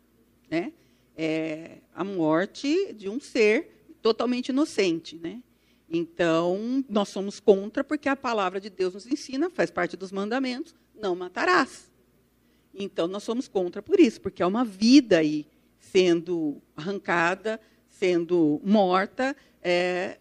né? 0.49 0.73
É 1.17 1.79
a 1.93 2.05
morte 2.05 2.93
de 2.93 3.09
um 3.09 3.19
ser 3.19 3.76
totalmente 4.07 4.51
inocente, 4.51 5.19
né? 5.19 5.43
Então, 5.91 6.85
nós 6.89 7.09
somos 7.09 7.41
contra 7.41 7.83
porque 7.83 8.09
a 8.09 8.15
palavra 8.15 8.61
de 8.61 8.71
Deus 8.71 8.95
nos 8.95 9.05
ensina, 9.05 9.51
faz 9.51 9.69
parte 9.69 9.97
dos 9.97 10.13
mandamentos, 10.13 10.73
não 10.95 11.17
matarás. 11.17 11.91
Então, 12.73 13.09
nós 13.09 13.25
somos 13.25 13.49
contra 13.49 13.83
por 13.83 13.99
isso, 13.99 14.21
porque 14.21 14.45
é 14.45 14.47
uma 14.47 14.65
vida 14.65 15.19
aí 15.19 15.45
sendo 15.81 16.63
arrancada, 16.77 17.61
sendo 17.89 18.61
morta, 18.63 19.35
é, 19.61 20.21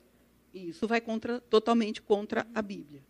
isso 0.51 0.87
vai 0.87 0.99
contra, 0.99 1.39
totalmente 1.41 2.01
contra 2.01 2.47
a 2.55 2.63
Bíblia. 2.63 3.03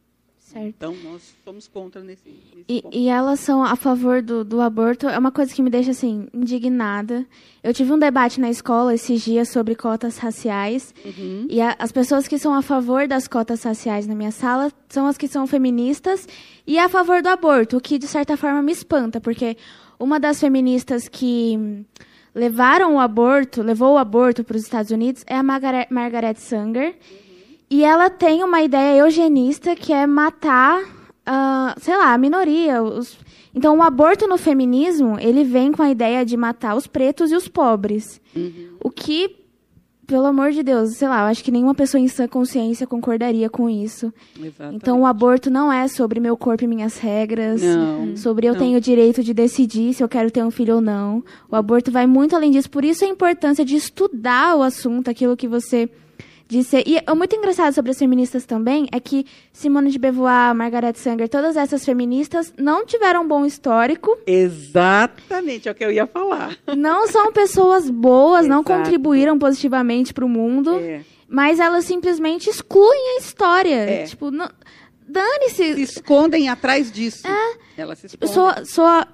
Certo. 0.46 0.68
Então, 0.68 0.96
nós 1.04 1.34
somos 1.44 1.68
contra 1.68 2.04
nesse, 2.04 2.30
nesse 2.30 2.66
e, 2.70 2.84
e, 2.92 3.10
elas 3.10 3.40
são 3.40 3.64
a 3.64 3.76
favor 3.76 4.22
do, 4.22 4.46
do 4.46 4.62
aborto. 4.62 5.08
É 5.08 5.18
uma 5.18 5.32
coisa 5.32 5.52
que 5.52 5.62
me 5.62 5.72
deixa, 5.72 5.90
assim, 5.90 6.28
indignada. 6.32 7.26
Eu 7.64 7.74
tive 7.74 7.92
um 7.92 7.98
debate 7.98 8.40
na 8.40 8.48
escola 8.48 8.94
esses 8.94 9.24
dias 9.24 9.50
sobre 9.50 9.74
cotas 9.74 10.20
raciais. 10.20 10.94
Uhum. 11.04 11.48
E 11.50 11.60
a, 11.60 11.76
as 11.80 11.92
pessoas 11.92 12.28
que 12.28 12.38
são 12.38 12.54
a 12.54 12.62
favor 12.62 13.08
das 13.08 13.28
cotas 13.28 13.64
raciais 13.64 14.06
na 14.06 14.14
minha 14.14 14.32
sala 14.32 14.72
são 14.88 15.08
as 15.08 15.18
que 15.18 15.28
são 15.28 15.48
feministas 15.48 16.28
e 16.68 16.78
a 16.78 16.88
favor 16.88 17.24
do 17.24 17.30
aborto, 17.30 17.78
o 17.78 17.82
que, 17.82 17.98
de 17.98 18.06
certa 18.08 18.38
forma, 18.38 18.62
me 18.62 18.72
espanta. 18.72 19.20
Porque 19.20 19.58
uma 20.00 20.20
das 20.20 20.40
feministas 20.40 21.08
que 21.08 21.84
levaram 22.36 22.96
o 22.96 23.00
aborto, 23.00 23.64
levou 23.64 23.96
o 23.96 23.98
aborto 23.98 24.44
para 24.44 24.58
os 24.58 24.64
Estados 24.64 24.92
Unidos 24.92 25.24
é 25.26 25.36
a 25.36 25.42
Margaret, 25.42 25.88
Margaret 25.90 26.36
Sanger. 26.36 26.90
Uhum 26.90 27.25
e 27.70 27.84
ela 27.84 28.10
tem 28.10 28.44
uma 28.44 28.62
ideia 28.62 29.00
eugenista 29.00 29.76
que 29.76 29.92
é 29.92 30.06
matar, 30.06 30.82
uh, 30.82 31.80
sei 31.80 31.96
lá, 31.98 32.14
a 32.14 32.18
minoria. 32.18 32.82
Os... 32.82 33.18
Então, 33.54 33.78
o 33.78 33.82
aborto 33.82 34.28
no 34.28 34.38
feminismo, 34.38 35.18
ele 35.20 35.44
vem 35.44 35.72
com 35.72 35.82
a 35.82 35.90
ideia 35.90 36.26
de 36.26 36.38
matar 36.38 36.76
os 36.76 36.86
pretos 36.86 37.32
e 37.32 37.36
os 37.36 37.48
pobres. 37.48 38.22
Uhum. 38.36 38.76
O 38.84 38.92
que, 38.92 39.36
pelo 40.06 40.28
amor 40.28 40.52
de 40.52 40.62
Deus, 40.62 40.98
sei 40.98 41.08
lá, 41.08 41.22
eu 41.22 41.26
acho 41.26 41.44
que 41.44 41.52
nenhuma 41.52 41.74
pessoa 41.74 42.00
em 42.00 42.08
sã 42.08 42.28
consciência 42.28 42.86
concordaria 42.86 43.50
com 43.50 43.68
isso. 43.68 44.14
Exatamente. 44.40 44.76
Então, 44.76 45.02
o 45.02 45.06
aborto 45.06 45.50
não 45.50 45.74
é 45.74 45.88
sobre 45.88 46.20
meu 46.20 46.38
corpo 46.38 46.64
e 46.64 46.68
minhas 46.68 47.00
regras, 47.00 47.64
não, 47.64 48.16
sobre 48.16 48.48
eu 48.48 48.54
não. 48.54 48.60
tenho 48.60 48.78
o 48.78 48.82
direito 48.82 49.24
de 49.24 49.34
decidir 49.34 49.94
se 49.96 50.04
eu 50.04 50.10
quero 50.10 50.30
ter 50.30 50.44
um 50.44 50.52
filho 50.52 50.76
ou 50.76 50.82
não. 50.82 51.24
O 51.50 51.56
aborto 51.56 51.92
vai 51.92 52.06
muito 52.06 52.36
além 52.36 52.52
disso. 52.52 52.70
Por 52.70 52.86
isso 52.86 53.04
a 53.04 53.08
importância 53.08 53.66
de 53.66 53.76
estudar 53.76 54.56
o 54.56 54.62
assunto, 54.62 55.10
aquilo 55.10 55.36
que 55.36 55.48
você 55.48 55.90
de 56.48 56.64
ser. 56.64 56.84
E 56.86 57.00
o 57.10 57.16
muito 57.16 57.36
engraçado 57.36 57.74
sobre 57.74 57.92
as 57.92 57.98
feministas 57.98 58.46
também 58.46 58.88
é 58.92 59.00
que 59.00 59.26
Simone 59.52 59.90
de 59.90 59.98
Beauvoir, 59.98 60.54
Margaret 60.56 60.94
Sanger, 60.96 61.28
todas 61.28 61.58
essas 61.58 61.84
feministas 61.84 62.54
não 62.58 62.86
tiveram 62.86 63.24
um 63.24 63.28
bom 63.28 63.46
histórico. 63.46 64.18
Exatamente, 64.26 65.68
é 65.68 65.72
o 65.72 65.76
que 65.76 65.84
eu 65.84 65.92
ia 65.92 66.06
falar. 66.06 66.58
Não 66.76 67.08
são 67.08 67.32
pessoas 67.32 67.90
boas, 67.90 68.48
não 68.48 68.64
contribuíram 68.64 69.38
positivamente 69.40 70.14
para 70.14 70.26
o 70.26 70.30
mundo, 70.30 70.76
é. 70.76 71.02
mas 71.28 71.60
elas 71.60 71.86
simplesmente 71.86 72.50
excluem 72.50 73.16
a 73.16 73.20
história. 73.20 73.76
É. 73.76 74.04
Tipo, 74.06 74.30
não, 74.30 74.50
dane-se. 75.08 75.74
Se 75.74 75.82
escondem 75.82 76.50
atrás 76.50 76.92
disso. 76.92 77.28
É. 77.28 77.82
Elas 77.82 78.00
se 78.00 78.08
escondem. 78.08 78.34
Sou, 78.34 78.66
sou 78.66 79.06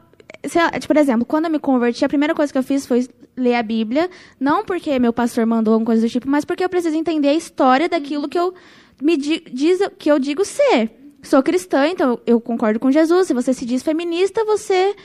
se, 0.45 0.59
tipo, 0.79 0.87
por 0.87 0.97
exemplo, 0.97 1.25
quando 1.25 1.45
eu 1.45 1.51
me 1.51 1.59
converti, 1.59 2.03
a 2.03 2.09
primeira 2.09 2.33
coisa 2.33 2.51
que 2.51 2.57
eu 2.57 2.63
fiz 2.63 2.85
foi 2.85 3.07
ler 3.37 3.55
a 3.55 3.63
Bíblia, 3.63 4.09
não 4.39 4.65
porque 4.65 4.97
meu 4.99 5.13
pastor 5.13 5.45
mandou 5.45 5.73
alguma 5.73 5.85
coisa 5.85 6.01
do 6.01 6.09
tipo, 6.09 6.29
mas 6.29 6.43
porque 6.43 6.63
eu 6.63 6.69
preciso 6.69 6.95
entender 6.95 7.29
a 7.29 7.33
história 7.33 7.87
daquilo 7.87 8.27
que 8.27 8.37
eu 8.37 8.53
me 9.01 9.17
diz 9.17 9.79
que 9.97 10.11
eu 10.11 10.19
digo 10.19 10.43
ser. 10.43 10.91
Sou 11.23 11.43
cristã, 11.43 11.87
então 11.87 12.19
eu 12.25 12.41
concordo 12.41 12.79
com 12.79 12.91
Jesus. 12.91 13.27
Se 13.27 13.33
você 13.33 13.53
se 13.53 13.65
diz 13.65 13.83
feminista, 13.83 14.43
você 14.43 14.95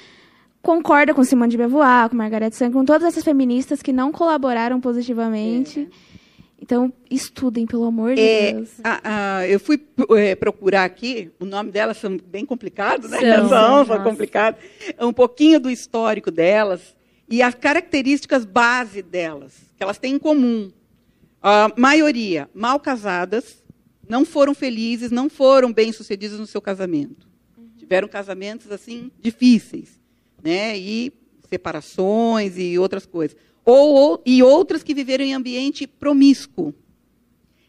concorda 0.63 1.13
com 1.13 1.23
Simone 1.23 1.51
de 1.51 1.59
Beauvoir, 1.59 2.09
com 2.09 2.17
Margaret 2.17 2.51
Sanger, 2.53 2.73
com 2.73 2.85
todas 2.85 3.05
essas 3.05 3.23
feministas 3.23 3.83
que 3.83 3.93
não 3.93 4.11
colaboraram 4.11 4.81
positivamente. 4.81 5.89
É. 5.93 6.16
Então, 6.61 6.93
estudem, 7.11 7.67
pelo 7.67 7.85
amor 7.85 8.15
de 8.15 8.21
é, 8.21 8.53
Deus. 8.53 8.71
A, 8.83 9.01
a, 9.39 9.49
eu 9.49 9.61
fui 9.61 9.81
é, 10.17 10.35
procurar 10.35 10.85
aqui, 10.85 11.31
o 11.39 11.45
nome 11.45 11.71
delas 11.71 11.99
são 11.99 12.17
bem 12.17 12.47
complicados, 12.47 13.11
né? 13.11 13.21
São, 13.21 13.49
são, 13.49 13.87
são 13.87 14.03
complicados. 14.03 14.61
Um 14.99 15.13
pouquinho 15.13 15.61
do 15.61 15.71
histórico 15.71 16.31
delas 16.31 16.97
e 17.29 17.43
as 17.43 17.55
características 17.55 18.45
base 18.45 19.03
delas, 19.03 19.55
que 19.77 19.83
elas 19.83 19.99
têm 19.99 20.15
em 20.15 20.19
comum. 20.19 20.73
A 21.43 21.71
maioria, 21.77 22.49
mal 22.55 22.81
casadas, 22.81 23.63
não 24.09 24.25
foram 24.25 24.55
felizes, 24.55 25.11
não 25.11 25.29
foram 25.29 25.73
bem-sucedidas 25.73 26.39
no 26.39 26.47
seu 26.47 26.63
casamento. 26.63 27.29
Uhum. 27.57 27.69
Tiveram 27.77 28.09
casamentos, 28.09 28.71
assim, 28.71 29.11
difíceis, 29.21 30.01
né? 30.43 30.77
E 30.79 31.13
separações 31.49 32.57
e 32.57 32.79
outras 32.79 33.07
coisas 33.07 33.37
ou, 33.67 33.95
ou, 33.95 34.23
e 34.25 34.45
outras 34.45 34.85
que 34.85 34.95
viveram 34.95 35.25
em 35.25 35.35
ambiente 35.35 35.89
promíscuo. 35.89 36.73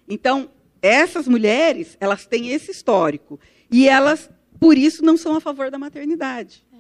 Então, 0.07 0.51
essas 0.79 1.27
mulheres, 1.27 1.97
elas 1.99 2.27
têm 2.27 2.51
esse 2.51 2.69
histórico. 2.69 3.39
E 3.71 3.89
elas, 3.89 4.29
por 4.60 4.77
isso, 4.77 5.03
não 5.03 5.17
são 5.17 5.36
a 5.36 5.41
favor 5.41 5.71
da 5.71 5.79
maternidade. 5.79 6.63
É. 6.71 6.77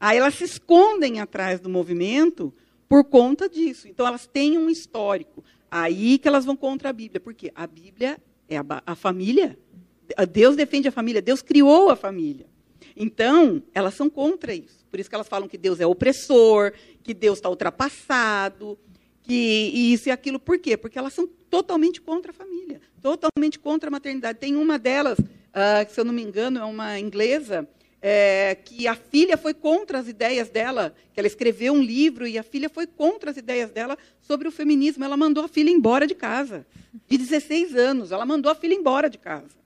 Aí 0.00 0.16
elas 0.16 0.34
se 0.34 0.44
escondem 0.44 1.20
atrás 1.20 1.60
do 1.60 1.68
movimento 1.68 2.52
por 2.88 3.04
conta 3.04 3.50
disso. 3.50 3.86
Então, 3.86 4.06
elas 4.06 4.26
têm 4.26 4.56
um 4.56 4.70
histórico. 4.70 5.44
Aí 5.70 6.18
que 6.18 6.26
elas 6.26 6.46
vão 6.46 6.56
contra 6.56 6.88
a 6.88 6.92
Bíblia. 6.92 7.20
Porque 7.20 7.52
a 7.54 7.66
Bíblia 7.66 8.18
é 8.48 8.56
a, 8.56 8.64
a 8.86 8.94
família. 8.94 9.58
Deus 10.32 10.56
defende 10.56 10.88
a 10.88 10.92
família. 10.92 11.20
Deus 11.20 11.42
criou 11.42 11.90
a 11.90 11.96
família. 11.96 12.46
Então, 12.96 13.62
elas 13.74 13.94
são 13.94 14.08
contra 14.10 14.54
isso. 14.54 14.84
Por 14.90 15.00
isso 15.00 15.08
que 15.08 15.14
elas 15.14 15.28
falam 15.28 15.48
que 15.48 15.56
Deus 15.56 15.80
é 15.80 15.86
opressor, 15.86 16.72
que 17.02 17.14
Deus 17.14 17.38
está 17.38 17.48
ultrapassado, 17.48 18.78
que 19.22 19.34
isso 19.34 20.08
e 20.08 20.12
aquilo. 20.12 20.38
Por 20.38 20.58
quê? 20.58 20.76
Porque 20.76 20.98
elas 20.98 21.12
são 21.12 21.26
totalmente 21.26 22.00
contra 22.00 22.30
a 22.30 22.34
família, 22.34 22.80
totalmente 23.00 23.58
contra 23.58 23.88
a 23.88 23.90
maternidade. 23.90 24.38
Tem 24.38 24.56
uma 24.56 24.78
delas, 24.78 25.18
uh, 25.18 25.90
se 25.90 25.98
eu 25.98 26.04
não 26.04 26.12
me 26.12 26.22
engano, 26.22 26.58
é 26.58 26.64
uma 26.64 26.98
inglesa, 26.98 27.68
é, 28.04 28.56
que 28.56 28.88
a 28.88 28.96
filha 28.96 29.36
foi 29.36 29.54
contra 29.54 30.00
as 30.00 30.08
ideias 30.08 30.50
dela, 30.50 30.92
que 31.14 31.20
ela 31.20 31.26
escreveu 31.28 31.72
um 31.72 31.80
livro 31.80 32.26
e 32.26 32.36
a 32.36 32.42
filha 32.42 32.68
foi 32.68 32.84
contra 32.84 33.30
as 33.30 33.36
ideias 33.36 33.70
dela 33.70 33.96
sobre 34.20 34.48
o 34.48 34.50
feminismo. 34.50 35.04
Ela 35.04 35.16
mandou 35.16 35.44
a 35.44 35.48
filha 35.48 35.70
embora 35.70 36.04
de 36.04 36.14
casa, 36.14 36.66
de 37.08 37.16
16 37.16 37.76
anos. 37.76 38.10
Ela 38.10 38.26
mandou 38.26 38.50
a 38.50 38.56
filha 38.56 38.74
embora 38.74 39.08
de 39.08 39.18
casa. 39.18 39.62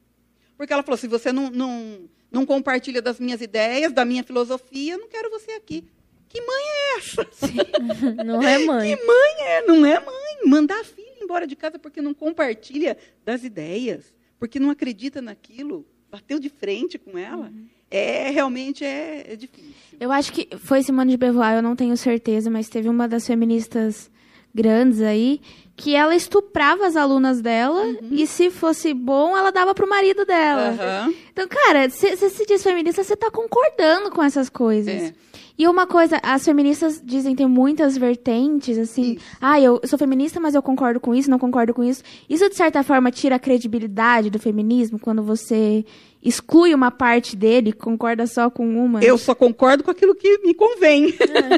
Porque 0.57 0.73
ela 0.73 0.83
falou: 0.83 0.99
se 0.99 1.09
você 1.09 1.33
não, 1.33 1.51
não, 1.51 2.01
não 2.37 2.45
compartilha 2.45 3.01
das 3.01 3.19
minhas 3.19 3.41
ideias, 3.41 3.93
da 3.93 4.05
minha 4.05 4.23
filosofia, 4.23 4.99
não 4.99 5.09
quero 5.09 5.31
você 5.31 5.53
aqui. 5.53 5.85
Que 6.29 6.39
mãe 6.41 6.65
é 6.65 6.99
essa? 6.99 7.27
Sim, 7.33 7.57
não 8.25 8.43
é 8.43 8.59
mãe. 8.59 8.95
Que 8.95 9.05
mãe 9.05 9.35
é? 9.41 9.63
Não 9.63 9.87
é 9.87 9.99
mãe. 9.99 10.37
Mandar 10.45 10.81
a 10.81 10.85
filha 10.85 11.07
embora 11.23 11.47
de 11.47 11.57
casa 11.57 11.79
porque 11.79 12.03
não 12.03 12.13
compartilha 12.13 12.97
das 13.25 13.43
ideias, 13.43 14.15
porque 14.39 14.61
não 14.61 14.69
acredita 14.69 15.23
naquilo, 15.23 15.87
bateu 16.11 16.39
de 16.39 16.51
frente 16.51 16.99
com 16.99 17.17
ela. 17.17 17.47
Uhum. 17.47 17.67
É 17.91 18.31
realmente 18.31 18.85
é, 18.85 19.33
é, 19.33 19.37
difícil. 19.37 19.73
Eu 19.99 20.13
acho 20.13 20.33
que 20.33 20.49
foi 20.59 20.83
Simone 20.83 21.13
de 21.13 21.17
Beauvoir, 21.17 21.57
eu 21.57 21.63
não 21.63 21.75
tenho 21.75 21.97
certeza, 21.97 22.51
mas 22.51 22.69
teve 22.69 22.89
uma 22.89 23.09
das 23.09 23.27
feministas 23.27 24.11
grandes 24.57 25.03
aí 25.03 25.41
que 25.77 25.95
ela 25.95 26.17
estuprava 26.17 26.87
as 26.87 26.97
alunas 26.97 27.43
dela 27.43 27.83
uhum. 27.83 28.09
e 28.11 28.27
se 28.27 28.51
fosse 28.51 28.95
bom, 28.95 29.37
ela 29.37 29.53
dava 29.53 29.75
pro 29.75 29.89
marido 29.89 30.25
dela. 30.25 30.71
Uhum. 30.71 31.15
Então, 31.31 31.47
cara, 31.47 31.91
você 31.91 32.17
se 32.17 32.47
diz 32.47 32.63
feminista, 32.63 33.05
você 33.05 33.15
tá 33.15 33.31
concordando 33.31 34.11
com 34.11 34.23
essas 34.23 34.49
coisas. 34.49 34.95
É. 34.95 35.15
E 35.59 35.69
uma 35.69 35.87
coisa, 35.87 36.19
as 36.23 36.45
feministas 36.45 37.01
dizem 37.03 37.35
tem 37.35 37.47
muitas 37.47 37.97
vertentes, 37.97 38.79
assim. 38.79 39.15
Isso. 39.15 39.25
Ah, 39.41 39.61
eu 39.61 39.81
sou 39.85 39.99
feminista, 39.99 40.41
mas 40.41 40.55
eu 40.55 40.63
concordo 40.63 40.99
com 40.99 41.15
isso, 41.15 41.31
não 41.31 41.39
concordo 41.39 41.75
com 41.75 41.85
isso. 41.85 42.03
Isso, 42.29 42.49
de 42.49 42.55
certa 42.55 42.83
forma, 42.83 43.11
tira 43.11 43.37
a 43.37 43.39
credibilidade 43.39 44.31
do 44.31 44.39
feminismo 44.39 44.99
quando 44.99 45.23
você 45.23 45.85
exclui 46.27 46.75
uma 46.75 46.91
parte 46.91 47.37
dele, 47.37 47.73
concorda 47.73 48.27
só 48.27 48.51
com 48.51 48.67
uma. 48.85 49.03
Eu 49.03 49.17
só 49.17 49.35
concordo 49.35 49.85
com 49.85 49.91
aquilo 49.91 50.15
que 50.15 50.39
me 50.39 50.53
convém. 50.53 51.15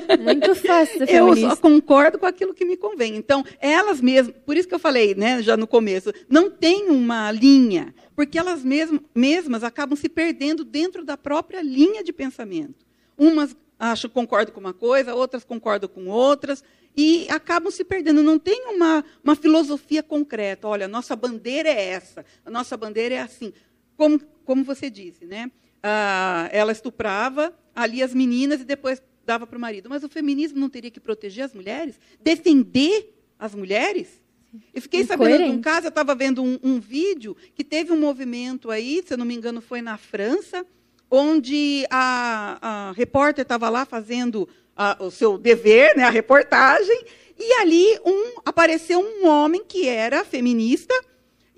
É, 0.08 0.16
muito 0.16 0.54
fácil 0.54 0.98
ser 0.98 1.08
Eu 1.14 1.34
só 1.36 1.56
concordo 1.56 2.18
com 2.18 2.26
aquilo 2.26 2.54
que 2.54 2.64
me 2.64 2.76
convém. 2.76 3.16
Então, 3.16 3.44
elas 3.60 4.00
mesmas, 4.00 4.34
por 4.44 4.56
isso 4.56 4.68
que 4.68 4.74
eu 4.74 4.78
falei, 4.78 5.14
né, 5.14 5.42
já 5.42 5.56
no 5.56 5.66
começo, 5.66 6.12
não 6.28 6.50
tem 6.50 6.88
uma 6.88 7.32
linha, 7.32 7.94
porque 8.14 8.38
elas 8.38 8.62
mesmas, 8.62 9.00
mesmas 9.14 9.64
acabam 9.64 9.96
se 9.96 10.08
perdendo 10.08 10.64
dentro 10.64 11.04
da 11.04 11.16
própria 11.16 11.62
linha 11.62 12.04
de 12.04 12.12
pensamento. 12.12 12.86
Umas 13.16 13.56
acho 13.78 14.08
concordo 14.08 14.50
com 14.50 14.60
uma 14.60 14.74
coisa, 14.74 15.14
outras 15.14 15.44
concordam 15.44 15.88
com 15.88 16.08
outras, 16.08 16.64
e 16.96 17.28
acabam 17.30 17.70
se 17.70 17.84
perdendo. 17.84 18.22
Não 18.22 18.38
tem 18.38 18.74
uma, 18.74 19.04
uma 19.22 19.36
filosofia 19.36 20.02
concreta. 20.02 20.66
Olha, 20.66 20.86
a 20.86 20.88
nossa 20.88 21.14
bandeira 21.14 21.68
é 21.68 21.90
essa, 21.90 22.24
a 22.44 22.50
nossa 22.50 22.76
bandeira 22.76 23.14
é 23.14 23.20
assim. 23.20 23.52
Como, 23.96 24.20
como 24.48 24.64
você 24.64 24.88
disse, 24.88 25.26
né? 25.26 25.50
Ah, 25.82 26.48
ela 26.50 26.72
estuprava 26.72 27.54
ali 27.76 28.02
as 28.02 28.14
meninas 28.14 28.62
e 28.62 28.64
depois 28.64 29.02
dava 29.26 29.46
para 29.46 29.58
o 29.58 29.60
marido. 29.60 29.90
Mas 29.90 30.02
o 30.02 30.08
feminismo 30.08 30.58
não 30.58 30.70
teria 30.70 30.90
que 30.90 30.98
proteger 30.98 31.44
as 31.44 31.52
mulheres? 31.52 32.00
Defender 32.18 33.14
as 33.38 33.54
mulheres? 33.54 34.08
Eu 34.72 34.80
fiquei 34.80 35.04
sabendo 35.04 35.44
de 35.44 35.50
um 35.50 35.60
caso, 35.60 35.84
eu 35.84 35.90
estava 35.90 36.14
vendo 36.14 36.42
um, 36.42 36.58
um 36.62 36.80
vídeo 36.80 37.36
que 37.54 37.62
teve 37.62 37.92
um 37.92 38.00
movimento 38.00 38.70
aí, 38.70 39.04
se 39.06 39.12
eu 39.12 39.18
não 39.18 39.26
me 39.26 39.34
engano, 39.34 39.60
foi 39.60 39.82
na 39.82 39.98
França, 39.98 40.64
onde 41.10 41.86
a, 41.90 42.88
a 42.88 42.92
repórter 42.92 43.42
estava 43.42 43.68
lá 43.68 43.84
fazendo 43.84 44.48
a, 44.74 44.96
o 44.98 45.10
seu 45.10 45.36
dever, 45.36 45.94
né, 45.94 46.04
a 46.04 46.10
reportagem, 46.10 47.04
e 47.38 47.52
ali 47.60 48.00
um, 48.02 48.40
apareceu 48.46 48.98
um 48.98 49.28
homem 49.28 49.62
que 49.62 49.86
era 49.86 50.24
feminista 50.24 50.94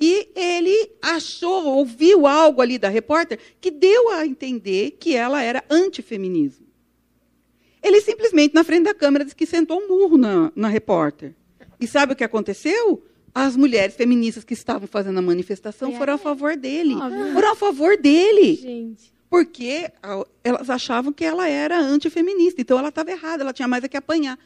e 0.00 0.28
ele 0.34 0.92
achou, 1.02 1.66
ouviu 1.66 2.26
algo 2.26 2.62
ali 2.62 2.78
da 2.78 2.88
repórter 2.88 3.38
que 3.60 3.70
deu 3.70 4.10
a 4.10 4.26
entender 4.26 4.92
que 4.92 5.14
ela 5.14 5.42
era 5.42 5.62
antifeminismo. 5.68 6.66
Ele 7.82 8.00
simplesmente, 8.00 8.54
na 8.54 8.64
frente 8.64 8.84
da 8.84 8.94
câmera, 8.94 9.24
disse 9.24 9.36
que 9.36 9.46
sentou 9.46 9.80
um 9.80 9.88
murro 9.88 10.16
na, 10.16 10.52
na 10.54 10.68
repórter. 10.68 11.34
E 11.78 11.86
sabe 11.86 12.12
o 12.12 12.16
que 12.16 12.24
aconteceu? 12.24 13.02
As 13.34 13.56
mulheres 13.56 13.94
feministas 13.94 14.44
que 14.44 14.54
estavam 14.54 14.88
fazendo 14.88 15.18
a 15.18 15.22
manifestação 15.22 15.92
foram 15.96 16.14
a 16.14 16.18
favor 16.18 16.56
dele. 16.56 16.94
Foram 17.32 17.52
a 17.52 17.56
favor 17.56 17.96
dele. 17.96 18.56
Gente 18.56 19.10
porque 19.30 19.88
elas 20.42 20.68
achavam 20.68 21.12
que 21.12 21.24
ela 21.24 21.48
era 21.48 21.78
antifeminista. 21.78 22.60
Então 22.60 22.76
ela 22.76 22.88
estava 22.88 23.12
errada, 23.12 23.44
ela 23.44 23.52
tinha 23.52 23.68
mais 23.68 23.84
a 23.84 23.88
que 23.88 23.96
apanhar. 23.96 24.36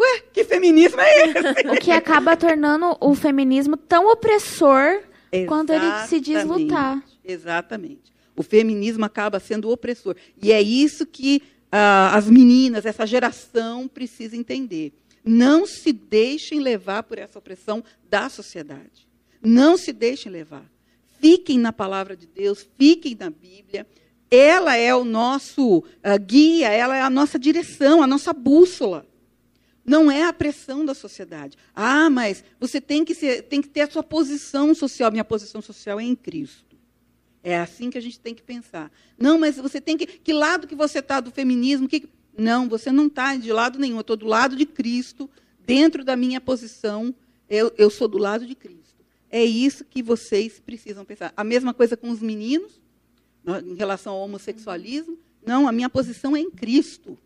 Ué, 0.00 0.22
que 0.32 0.44
feminismo 0.44 1.00
é 1.00 1.26
esse? 1.26 1.68
o 1.68 1.78
que 1.78 1.90
acaba 1.90 2.36
tornando 2.36 2.96
o 3.00 3.14
feminismo 3.14 3.76
tão 3.76 4.10
opressor 4.10 5.02
Exatamente. 5.32 5.46
quando 5.46 5.70
ele 5.70 6.06
se 6.06 6.20
diz 6.20 6.44
lutar. 6.44 7.02
Exatamente. 7.24 8.12
O 8.34 8.42
feminismo 8.42 9.04
acaba 9.04 9.38
sendo 9.38 9.70
opressor. 9.70 10.16
E 10.40 10.52
é 10.52 10.62
isso 10.62 11.04
que 11.04 11.42
ah, 11.70 12.16
as 12.16 12.28
meninas, 12.30 12.86
essa 12.86 13.06
geração, 13.06 13.86
precisa 13.86 14.36
entender. 14.36 14.94
Não 15.22 15.66
se 15.66 15.92
deixem 15.92 16.60
levar 16.60 17.02
por 17.02 17.18
essa 17.18 17.38
opressão 17.38 17.84
da 18.08 18.28
sociedade. 18.28 19.06
Não 19.42 19.76
se 19.76 19.92
deixem 19.92 20.32
levar 20.32 20.64
fiquem 21.20 21.58
na 21.58 21.72
palavra 21.72 22.16
de 22.16 22.26
Deus, 22.26 22.66
fiquem 22.78 23.16
na 23.18 23.30
Bíblia. 23.30 23.86
Ela 24.30 24.76
é 24.76 24.94
o 24.94 25.04
nosso 25.04 25.78
uh, 25.78 25.84
guia, 26.24 26.68
ela 26.68 26.96
é 26.96 27.02
a 27.02 27.10
nossa 27.10 27.38
direção, 27.38 28.02
a 28.02 28.06
nossa 28.06 28.32
bússola. 28.32 29.06
Não 29.84 30.10
é 30.10 30.24
a 30.24 30.32
pressão 30.32 30.84
da 30.84 30.94
sociedade. 30.94 31.56
Ah, 31.74 32.10
mas 32.10 32.44
você 32.58 32.80
tem 32.80 33.04
que, 33.04 33.14
ser, 33.14 33.42
tem 33.42 33.62
que 33.62 33.68
ter 33.68 33.82
a 33.82 33.90
sua 33.90 34.02
posição 34.02 34.74
social. 34.74 35.10
Minha 35.10 35.24
posição 35.24 35.62
social 35.62 35.98
é 35.98 36.04
em 36.04 36.14
Cristo. 36.14 36.76
É 37.42 37.58
assim 37.58 37.88
que 37.88 37.96
a 37.96 38.02
gente 38.02 38.20
tem 38.20 38.34
que 38.34 38.42
pensar. 38.42 38.92
Não, 39.18 39.38
mas 39.38 39.56
você 39.56 39.80
tem 39.80 39.96
que. 39.96 40.06
Que 40.06 40.32
lado 40.32 40.66
que 40.66 40.74
você 40.74 40.98
está 40.98 41.20
do 41.20 41.30
feminismo? 41.30 41.88
Que, 41.88 42.06
não, 42.36 42.68
você 42.68 42.92
não 42.92 43.06
está 43.06 43.34
de 43.36 43.52
lado 43.52 43.78
nenhum. 43.78 43.96
Eu 43.96 44.02
estou 44.02 44.16
do 44.16 44.26
lado 44.26 44.54
de 44.54 44.66
Cristo, 44.66 45.28
dentro 45.64 46.04
da 46.04 46.16
minha 46.16 46.40
posição 46.40 47.14
eu, 47.50 47.72
eu 47.76 47.90
sou 47.90 48.06
do 48.06 48.16
lado 48.16 48.46
de 48.46 48.54
Cristo. 48.54 49.04
É 49.28 49.44
isso 49.44 49.84
que 49.84 50.02
vocês 50.02 50.60
precisam 50.60 51.04
pensar. 51.04 51.32
A 51.36 51.42
mesma 51.42 51.74
coisa 51.74 51.96
com 51.96 52.08
os 52.10 52.20
meninos, 52.20 52.80
em 53.64 53.74
relação 53.74 54.14
ao 54.14 54.20
homossexualismo. 54.20 55.18
Não, 55.44 55.66
a 55.66 55.72
minha 55.72 55.90
posição 55.90 56.36
é 56.36 56.40
em 56.40 56.50
Cristo. 56.50 57.18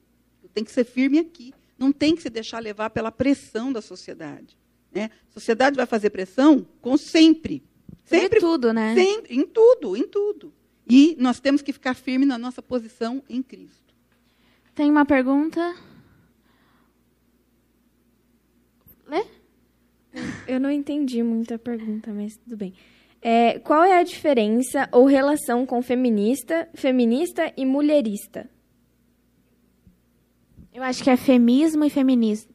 Eu 0.43 0.49
tenho 0.49 0.64
que 0.64 0.73
ser 0.73 0.85
firme 0.85 1.19
aqui. 1.19 1.53
Não 1.79 1.93
tem 1.93 2.15
que 2.15 2.23
se 2.23 2.31
deixar 2.31 2.61
levar 2.61 2.91
pela 2.91 3.11
pressão 3.11 3.73
da 3.73 3.83
sociedade. 3.83 4.57
Né? 4.93 5.11
A 5.31 5.33
sociedade 5.33 5.77
vai 5.77 5.87
fazer 5.87 6.11
pressão 6.11 6.67
com 6.81 6.97
sempre. 6.97 7.63
Sempre 8.05 8.39
tudo, 8.39 8.73
né? 8.73 8.95
Sempre, 8.95 9.35
em 9.35 9.47
tudo, 9.47 9.97
em 9.97 10.07
tudo. 10.07 10.53
E 10.89 11.17
nós 11.19 11.41
temos 11.41 11.63
que 11.63 11.73
ficar 11.73 11.95
firme 11.95 12.27
na 12.27 12.39
nossa 12.39 12.63
posição 12.63 13.23
em 13.29 13.43
Cristo. 13.43 13.95
Tem 14.75 14.91
uma 14.91 15.05
pergunta? 15.05 15.75
Lê? 19.07 19.25
Eu 20.47 20.61
não 20.61 20.71
entendi 20.71 21.23
muito 21.23 21.55
a 21.55 21.59
pergunta, 21.59 22.13
mas 22.13 22.37
tudo 22.37 22.57
bem. 22.57 22.75
É, 23.23 23.59
qual 23.61 23.83
é 23.83 23.99
a 23.99 24.03
diferença 24.03 24.89
ou 24.93 25.07
relação 25.07 25.65
com 25.65 25.81
feminista, 25.81 26.69
feminista 26.75 27.53
e 27.57 27.65
mulherista? 27.65 28.51
Eu 30.75 30.83
acho 30.83 31.03
que 31.05 31.09
é 31.09 31.17
femismo 31.17 31.85
e 31.85 31.91
feminista, 31.91 32.53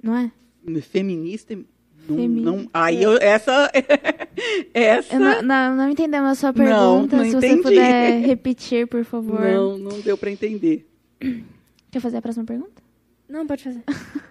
não 0.00 0.16
é? 0.16 0.30
Feminista 0.80 1.56
não, 2.08 2.28
não, 2.28 2.70
aí 2.72 3.02
eu, 3.02 3.16
essa. 3.18 3.70
essa... 4.74 5.14
Eu 5.14 5.20
não, 5.20 5.42
não, 5.42 5.76
não, 5.76 5.90
entendemos 5.90 6.30
a 6.30 6.34
sua 6.34 6.52
pergunta. 6.52 7.16
Não, 7.16 7.24
não 7.24 7.30
Se 7.30 7.36
entendi. 7.36 7.56
você 7.56 7.62
puder 7.62 8.20
repetir, 8.20 8.86
por 8.86 9.04
favor. 9.04 9.40
Não, 9.40 9.78
não 9.78 10.00
deu 10.00 10.16
para 10.18 10.30
entender. 10.30 10.88
Quer 11.90 12.00
fazer 12.00 12.16
a 12.16 12.22
próxima 12.22 12.44
pergunta? 12.44 12.82
Não, 13.28 13.46
pode 13.46 13.64
fazer. 13.64 13.82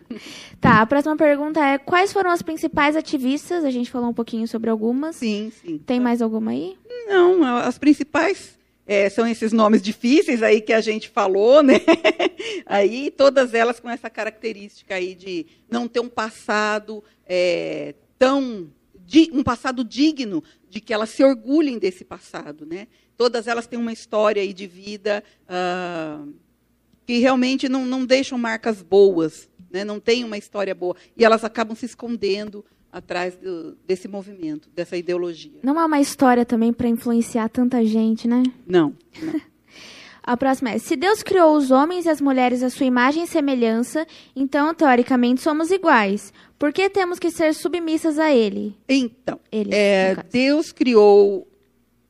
tá, 0.60 0.82
a 0.82 0.86
próxima 0.86 1.16
pergunta 1.16 1.60
é: 1.60 1.78
quais 1.78 2.12
foram 2.12 2.30
as 2.30 2.42
principais 2.42 2.96
ativistas? 2.96 3.64
A 3.64 3.72
gente 3.72 3.90
falou 3.90 4.10
um 4.10 4.14
pouquinho 4.14 4.48
sobre 4.48 4.70
algumas. 4.70 5.16
Sim, 5.16 5.52
sim. 5.62 5.78
Tem 5.78 6.00
mais 6.00 6.22
alguma 6.22 6.52
aí? 6.52 6.78
Não, 7.08 7.44
as 7.44 7.78
principais 7.78 8.60
é, 8.92 9.10
são 9.10 9.26
esses 9.26 9.54
nomes 9.54 9.82
difíceis 9.82 10.44
aí 10.44 10.60
que 10.60 10.74
a 10.74 10.82
gente 10.82 11.08
falou, 11.08 11.64
né? 11.64 11.76
aí 12.68 13.10
todas 13.10 13.54
elas 13.54 13.80
com 13.80 13.90
essa 13.90 14.10
característica 14.10 14.96
aí 14.96 15.16
de 15.16 15.46
não 15.70 15.88
ter 15.88 16.02
um 16.02 16.10
passado 16.10 17.02
é, 17.26 17.96
tão 18.20 18.70
um 19.32 19.44
passado 19.44 19.86
digno 19.86 20.44
de 20.70 20.82
que 20.82 20.94
elas 20.94 21.10
se 21.10 21.24
orgulhem 21.24 21.80
desse 21.80 22.04
passado, 22.04 22.66
né? 22.66 22.90
Todas 23.16 23.48
elas 23.48 23.66
têm 23.66 23.80
uma 23.80 23.94
história 23.94 24.42
aí 24.42 24.52
de 24.52 24.68
vida 24.68 25.24
uh, 25.44 26.34
que 27.06 27.18
realmente 27.20 27.70
não, 27.70 27.86
não 27.86 28.06
deixam 28.06 28.38
marcas 28.38 28.82
boas, 28.82 29.50
né? 29.72 29.86
Não 29.86 30.02
tem 30.02 30.26
uma 30.26 30.38
história 30.38 30.76
boa 30.76 30.98
e 31.16 31.24
elas 31.24 31.46
acabam 31.46 31.78
se 31.78 31.86
escondendo 31.86 32.66
atrás 32.92 33.36
do, 33.38 33.78
desse 33.88 34.08
movimento, 34.08 34.70
dessa 34.76 34.98
ideologia. 34.98 35.60
Não 35.64 35.80
há 35.80 35.86
uma 35.86 36.00
história 36.00 36.46
também 36.46 36.74
para 36.74 36.88
influenciar 36.88 37.50
tanta 37.50 37.84
gente, 37.86 38.28
né? 38.28 38.44
Não. 38.68 38.94
não. 39.22 39.42
A 40.24 40.38
próxima 40.38 40.72
é: 40.72 40.78
se 40.78 40.96
Deus 40.96 41.24
criou 41.24 41.56
os 41.56 41.72
homens 41.72 42.06
e 42.06 42.10
as 42.10 42.22
mulheres 42.22 42.62
à 42.62 42.70
sua 42.70 42.86
imagem 42.86 43.24
e 43.24 43.28
semelhança, 43.28 44.06
então 44.36 44.74
teoricamente 44.74 45.42
somos 45.42 45.72
iguais. 45.72 46.32
Por 46.60 46.72
que 46.72 46.90
temos 46.90 47.18
que 47.18 47.32
ser 47.32 47.56
submissas 47.56 48.20
a 48.20 48.32
Ele? 48.32 48.78
Então, 48.88 49.40
Eles, 49.52 49.74
é, 49.74 50.16
Deus 50.32 50.72
criou 50.72 51.48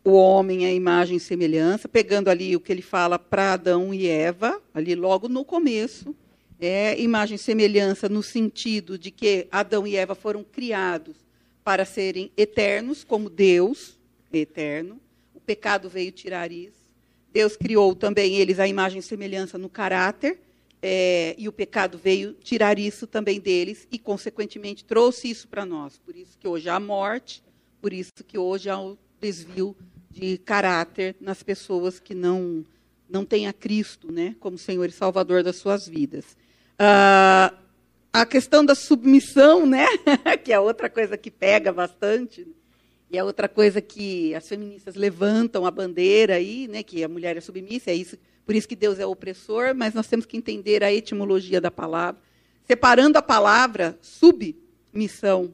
o 0.04 0.12
homem 0.12 0.66
à 0.66 0.74
imagem 0.74 1.18
e 1.18 1.20
semelhança, 1.22 1.88
pegando 1.88 2.28
ali 2.28 2.54
o 2.56 2.60
que 2.60 2.72
ele 2.72 2.82
fala 2.82 3.18
para 3.18 3.54
Adão 3.54 3.94
e 3.94 4.08
Eva, 4.08 4.60
ali 4.74 4.94
logo 4.96 5.30
no 5.30 5.46
começo 5.46 6.14
é 6.62 7.00
imagem 7.02 7.36
e 7.36 7.40
semelhança 7.40 8.08
no 8.08 8.22
sentido 8.22 8.98
de 8.98 9.10
que 9.10 9.48
Adão 9.52 9.88
e 9.88 9.96
Eva 9.96 10.14
foram 10.14 10.44
criados 10.44 11.16
para 11.64 11.86
serem 11.86 12.32
eternos, 12.38 13.04
como 13.04 13.30
Deus 13.30 13.98
é 14.32 14.38
eterno. 14.38 15.02
O 15.34 15.40
pecado 15.40 15.90
veio 15.90 16.12
tirar 16.12 16.52
isso. 16.52 16.88
Deus 17.34 17.58
criou 17.58 17.96
também 17.96 18.36
eles 18.36 18.60
a 18.60 18.68
imagem 18.68 19.00
e 19.00 19.04
semelhança 19.04 19.58
no 19.58 19.70
caráter, 19.70 20.40
é, 20.84 21.36
e 21.38 21.48
o 21.48 21.52
pecado 21.52 21.98
veio 21.98 22.34
tirar 22.34 22.78
isso 22.78 23.08
também 23.08 23.40
deles, 23.40 23.88
e, 23.92 23.98
consequentemente, 23.98 24.84
trouxe 24.86 25.30
isso 25.30 25.48
para 25.48 25.66
nós. 25.66 25.98
Por 25.98 26.16
isso 26.16 26.38
que 26.38 26.48
hoje 26.48 26.70
há 26.70 26.80
morte, 26.80 27.44
por 27.82 27.92
isso 27.92 28.12
que 28.28 28.38
hoje 28.38 28.70
há 28.70 28.80
o 28.80 28.98
desvio 29.20 29.76
de 30.10 30.38
caráter 30.40 31.16
nas 31.20 31.42
pessoas 31.42 32.00
que 32.00 32.14
não, 32.14 32.66
não 33.10 33.26
a 33.48 33.54
Cristo 33.54 34.12
né, 34.12 34.36
como 34.40 34.58
Senhor 34.58 34.90
e 34.90 34.92
Salvador 34.92 35.42
das 35.42 35.56
suas 35.56 35.88
vidas. 35.88 36.36
Uh, 36.82 37.56
a 38.12 38.26
questão 38.26 38.66
da 38.66 38.74
submissão, 38.74 39.68
né? 39.68 39.86
que 40.44 40.52
é 40.52 40.60
outra 40.60 40.90
coisa 40.90 41.16
que 41.16 41.30
pega 41.30 41.72
bastante. 41.72 42.48
E 43.12 43.18
é 43.20 43.24
outra 43.24 43.48
coisa 43.48 43.80
que 43.80 44.34
as 44.34 44.48
feministas 44.48 44.96
levantam 44.96 45.64
a 45.66 45.70
bandeira 45.70 46.36
aí, 46.36 46.68
né? 46.68 46.82
Que 46.82 47.04
a 47.04 47.08
mulher 47.08 47.38
é 47.38 47.42
submissa, 47.42 47.92
é 47.92 47.94
isso, 47.94 48.18
por 48.46 48.56
isso 48.56 48.68
que 48.68 48.76
Deus 48.76 48.98
é 48.98 49.06
opressor, 49.06 49.76
mas 49.76 49.94
nós 49.94 50.08
temos 50.08 50.26
que 50.26 50.36
entender 50.36 50.84
a 50.84 50.92
etimologia 50.92 51.62
da 51.62 51.70
palavra. 51.70 52.20
Separando 52.66 53.18
a 53.18 53.22
palavra 53.22 53.98
submissão, 54.02 55.54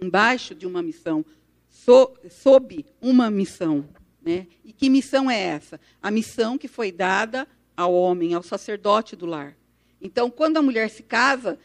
embaixo 0.00 0.54
de 0.54 0.66
uma 0.66 0.82
missão, 0.82 1.24
so, 1.70 2.12
sob 2.28 2.84
uma 3.00 3.30
missão. 3.30 3.88
Né? 4.20 4.46
E 4.62 4.72
que 4.72 4.90
missão 4.90 5.30
é 5.30 5.40
essa? 5.40 5.80
A 6.02 6.10
missão 6.10 6.58
que 6.58 6.68
foi 6.68 6.92
dada 6.92 7.48
ao 7.74 7.94
homem, 7.94 8.34
ao 8.34 8.42
sacerdote 8.42 9.16
do 9.16 9.24
lar. 9.24 9.56
Então, 10.00 10.30
quando 10.30 10.56
a 10.56 10.62
mulher 10.62 10.90
se 10.90 11.02
casa, 11.02 11.58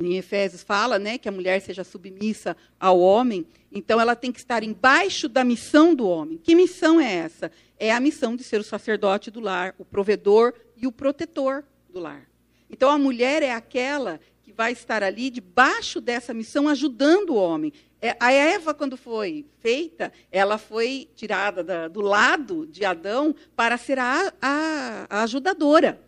em 0.00 0.16
Efésios 0.16 0.62
fala 0.62 0.98
né, 0.98 1.18
que 1.18 1.28
a 1.28 1.32
mulher 1.32 1.60
seja 1.60 1.82
submissa 1.82 2.56
ao 2.78 3.00
homem, 3.00 3.46
então 3.72 4.00
ela 4.00 4.14
tem 4.14 4.30
que 4.30 4.38
estar 4.38 4.62
embaixo 4.62 5.28
da 5.28 5.44
missão 5.44 5.94
do 5.94 6.06
homem. 6.06 6.38
Que 6.38 6.54
missão 6.54 7.00
é 7.00 7.12
essa? 7.12 7.50
É 7.78 7.92
a 7.92 8.00
missão 8.00 8.36
de 8.36 8.44
ser 8.44 8.60
o 8.60 8.64
sacerdote 8.64 9.30
do 9.30 9.40
lar, 9.40 9.74
o 9.78 9.84
provedor 9.84 10.54
e 10.76 10.86
o 10.86 10.92
protetor 10.92 11.64
do 11.88 11.98
lar. 11.98 12.28
Então 12.70 12.90
a 12.90 12.98
mulher 12.98 13.42
é 13.42 13.52
aquela 13.52 14.20
que 14.42 14.52
vai 14.52 14.72
estar 14.72 15.02
ali 15.02 15.30
debaixo 15.30 16.00
dessa 16.00 16.32
missão, 16.32 16.68
ajudando 16.68 17.30
o 17.30 17.36
homem. 17.36 17.72
É, 18.00 18.16
a 18.20 18.32
Eva, 18.32 18.72
quando 18.72 18.96
foi 18.96 19.44
feita, 19.58 20.12
ela 20.30 20.56
foi 20.56 21.08
tirada 21.16 21.64
da, 21.64 21.88
do 21.88 22.00
lado 22.00 22.66
de 22.66 22.84
Adão 22.84 23.34
para 23.56 23.76
ser 23.76 23.98
a, 23.98 24.32
a, 24.40 25.06
a 25.10 25.22
ajudadora 25.24 26.07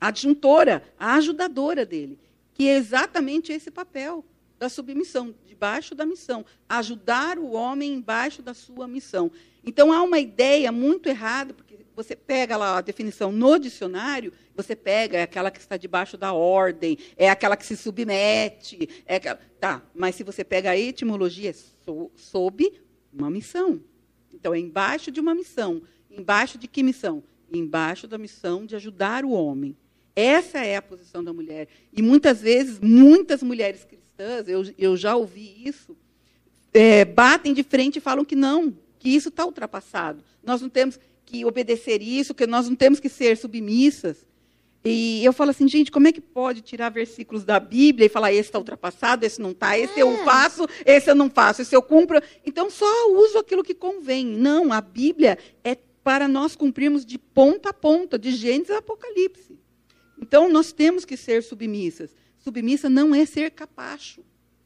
adjuntora, 0.00 0.82
a 0.98 1.14
ajudadora 1.14 1.84
dele, 1.84 2.18
que 2.54 2.68
é 2.68 2.76
exatamente 2.76 3.52
esse 3.52 3.70
papel 3.70 4.24
da 4.58 4.68
submissão, 4.68 5.34
debaixo 5.46 5.94
da 5.94 6.04
missão, 6.04 6.44
ajudar 6.68 7.38
o 7.38 7.52
homem 7.52 7.94
embaixo 7.94 8.42
da 8.42 8.52
sua 8.52 8.86
missão. 8.86 9.30
Então 9.64 9.92
há 9.92 10.02
uma 10.02 10.18
ideia 10.18 10.70
muito 10.70 11.08
errada, 11.08 11.54
porque 11.54 11.78
você 11.94 12.14
pega 12.14 12.56
lá 12.56 12.78
a 12.78 12.80
definição 12.80 13.32
no 13.32 13.58
dicionário, 13.58 14.32
você 14.54 14.76
pega 14.76 15.18
é 15.18 15.22
aquela 15.22 15.50
que 15.50 15.58
está 15.58 15.76
debaixo 15.76 16.16
da 16.16 16.32
ordem, 16.32 16.98
é 17.16 17.28
aquela 17.28 17.56
que 17.56 17.66
se 17.66 17.76
submete, 17.76 18.88
é 19.06 19.16
aquela, 19.16 19.38
tá, 19.58 19.82
mas 19.94 20.14
se 20.14 20.22
você 20.22 20.44
pega 20.44 20.70
a 20.70 20.78
etimologia, 20.78 21.50
é 21.50 21.52
so, 21.52 22.10
sob 22.14 22.70
uma 23.12 23.30
missão. 23.30 23.80
Então 24.32 24.54
é 24.54 24.58
embaixo 24.58 25.10
de 25.10 25.20
uma 25.20 25.34
missão. 25.34 25.82
Embaixo 26.10 26.58
de 26.58 26.68
que 26.68 26.82
missão? 26.82 27.22
Embaixo 27.52 28.06
da 28.06 28.18
missão 28.18 28.64
de 28.64 28.76
ajudar 28.76 29.24
o 29.24 29.30
homem. 29.30 29.76
Essa 30.14 30.58
é 30.58 30.76
a 30.76 30.82
posição 30.82 31.22
da 31.22 31.32
mulher. 31.32 31.68
E 31.92 32.02
muitas 32.02 32.40
vezes, 32.40 32.78
muitas 32.80 33.42
mulheres 33.42 33.84
cristãs, 33.84 34.48
eu, 34.48 34.62
eu 34.78 34.96
já 34.96 35.16
ouvi 35.16 35.62
isso, 35.64 35.96
é, 36.72 37.04
batem 37.04 37.52
de 37.52 37.62
frente 37.62 37.96
e 37.96 38.00
falam 38.00 38.24
que 38.24 38.36
não, 38.36 38.76
que 38.98 39.08
isso 39.08 39.28
está 39.28 39.44
ultrapassado. 39.44 40.22
Nós 40.42 40.60
não 40.60 40.68
temos 40.68 40.98
que 41.24 41.44
obedecer 41.44 42.02
isso, 42.02 42.34
que 42.34 42.46
nós 42.46 42.68
não 42.68 42.76
temos 42.76 42.98
que 42.98 43.08
ser 43.08 43.36
submissas. 43.36 44.26
E 44.84 45.22
eu 45.22 45.32
falo 45.32 45.50
assim, 45.50 45.68
gente, 45.68 45.92
como 45.92 46.08
é 46.08 46.12
que 46.12 46.20
pode 46.20 46.62
tirar 46.62 46.88
versículos 46.88 47.44
da 47.44 47.60
Bíblia 47.60 48.06
e 48.06 48.08
falar 48.08 48.32
esse 48.32 48.48
está 48.48 48.58
ultrapassado, 48.58 49.26
esse 49.26 49.40
não 49.40 49.50
está, 49.50 49.78
esse 49.78 50.00
é. 50.00 50.02
eu 50.02 50.24
faço, 50.24 50.66
esse 50.86 51.10
eu 51.10 51.14
não 51.14 51.28
faço, 51.28 51.60
esse 51.60 51.76
eu 51.76 51.82
cumpro. 51.82 52.20
Então 52.44 52.70
só 52.70 52.86
uso 53.12 53.38
aquilo 53.38 53.62
que 53.62 53.74
convém. 53.74 54.26
Não, 54.26 54.72
a 54.72 54.80
Bíblia 54.80 55.38
é 55.62 55.76
para 56.02 56.26
nós 56.26 56.56
cumprirmos 56.56 57.04
de 57.04 57.18
ponta 57.18 57.70
a 57.70 57.74
ponta, 57.74 58.18
de 58.18 58.32
Gênesis 58.32 58.70
a 58.70 58.78
Apocalipse. 58.78 59.59
Então, 60.20 60.48
nós 60.48 60.72
temos 60.72 61.04
que 61.04 61.16
ser 61.16 61.42
submissas. 61.42 62.14
Submissa 62.38 62.88
não 62.88 63.14
é 63.14 63.24
ser 63.24 63.50
capacho. 63.50 64.22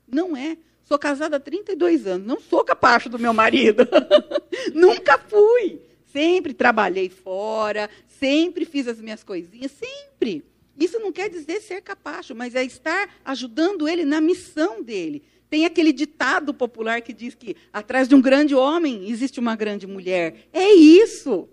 Não 0.06 0.36
é. 0.36 0.56
Sou 0.84 0.98
casada 0.98 1.36
há 1.36 1.40
32 1.40 2.06
anos. 2.06 2.26
Não 2.26 2.40
sou 2.40 2.64
capacho 2.64 3.08
do 3.08 3.18
meu 3.18 3.32
marido. 3.32 3.88
Nunca 4.74 5.18
fui. 5.18 5.80
Sempre 6.12 6.54
trabalhei 6.54 7.08
fora, 7.08 7.90
sempre 8.06 8.64
fiz 8.64 8.86
as 8.86 9.00
minhas 9.00 9.24
coisinhas, 9.24 9.72
sempre. 9.72 10.44
Isso 10.78 10.98
não 10.98 11.10
quer 11.10 11.28
dizer 11.28 11.60
ser 11.60 11.80
capacho, 11.82 12.34
mas 12.34 12.54
é 12.54 12.64
estar 12.64 13.08
ajudando 13.24 13.88
ele 13.88 14.04
na 14.04 14.20
missão 14.20 14.82
dele. 14.82 15.22
Tem 15.48 15.64
aquele 15.64 15.92
ditado 15.92 16.52
popular 16.52 17.00
que 17.00 17.12
diz 17.12 17.34
que 17.34 17.56
atrás 17.72 18.08
de 18.08 18.14
um 18.14 18.20
grande 18.20 18.54
homem 18.54 19.08
existe 19.10 19.40
uma 19.40 19.56
grande 19.56 19.86
mulher. 19.86 20.48
É 20.52 20.72
isso. 20.72 21.48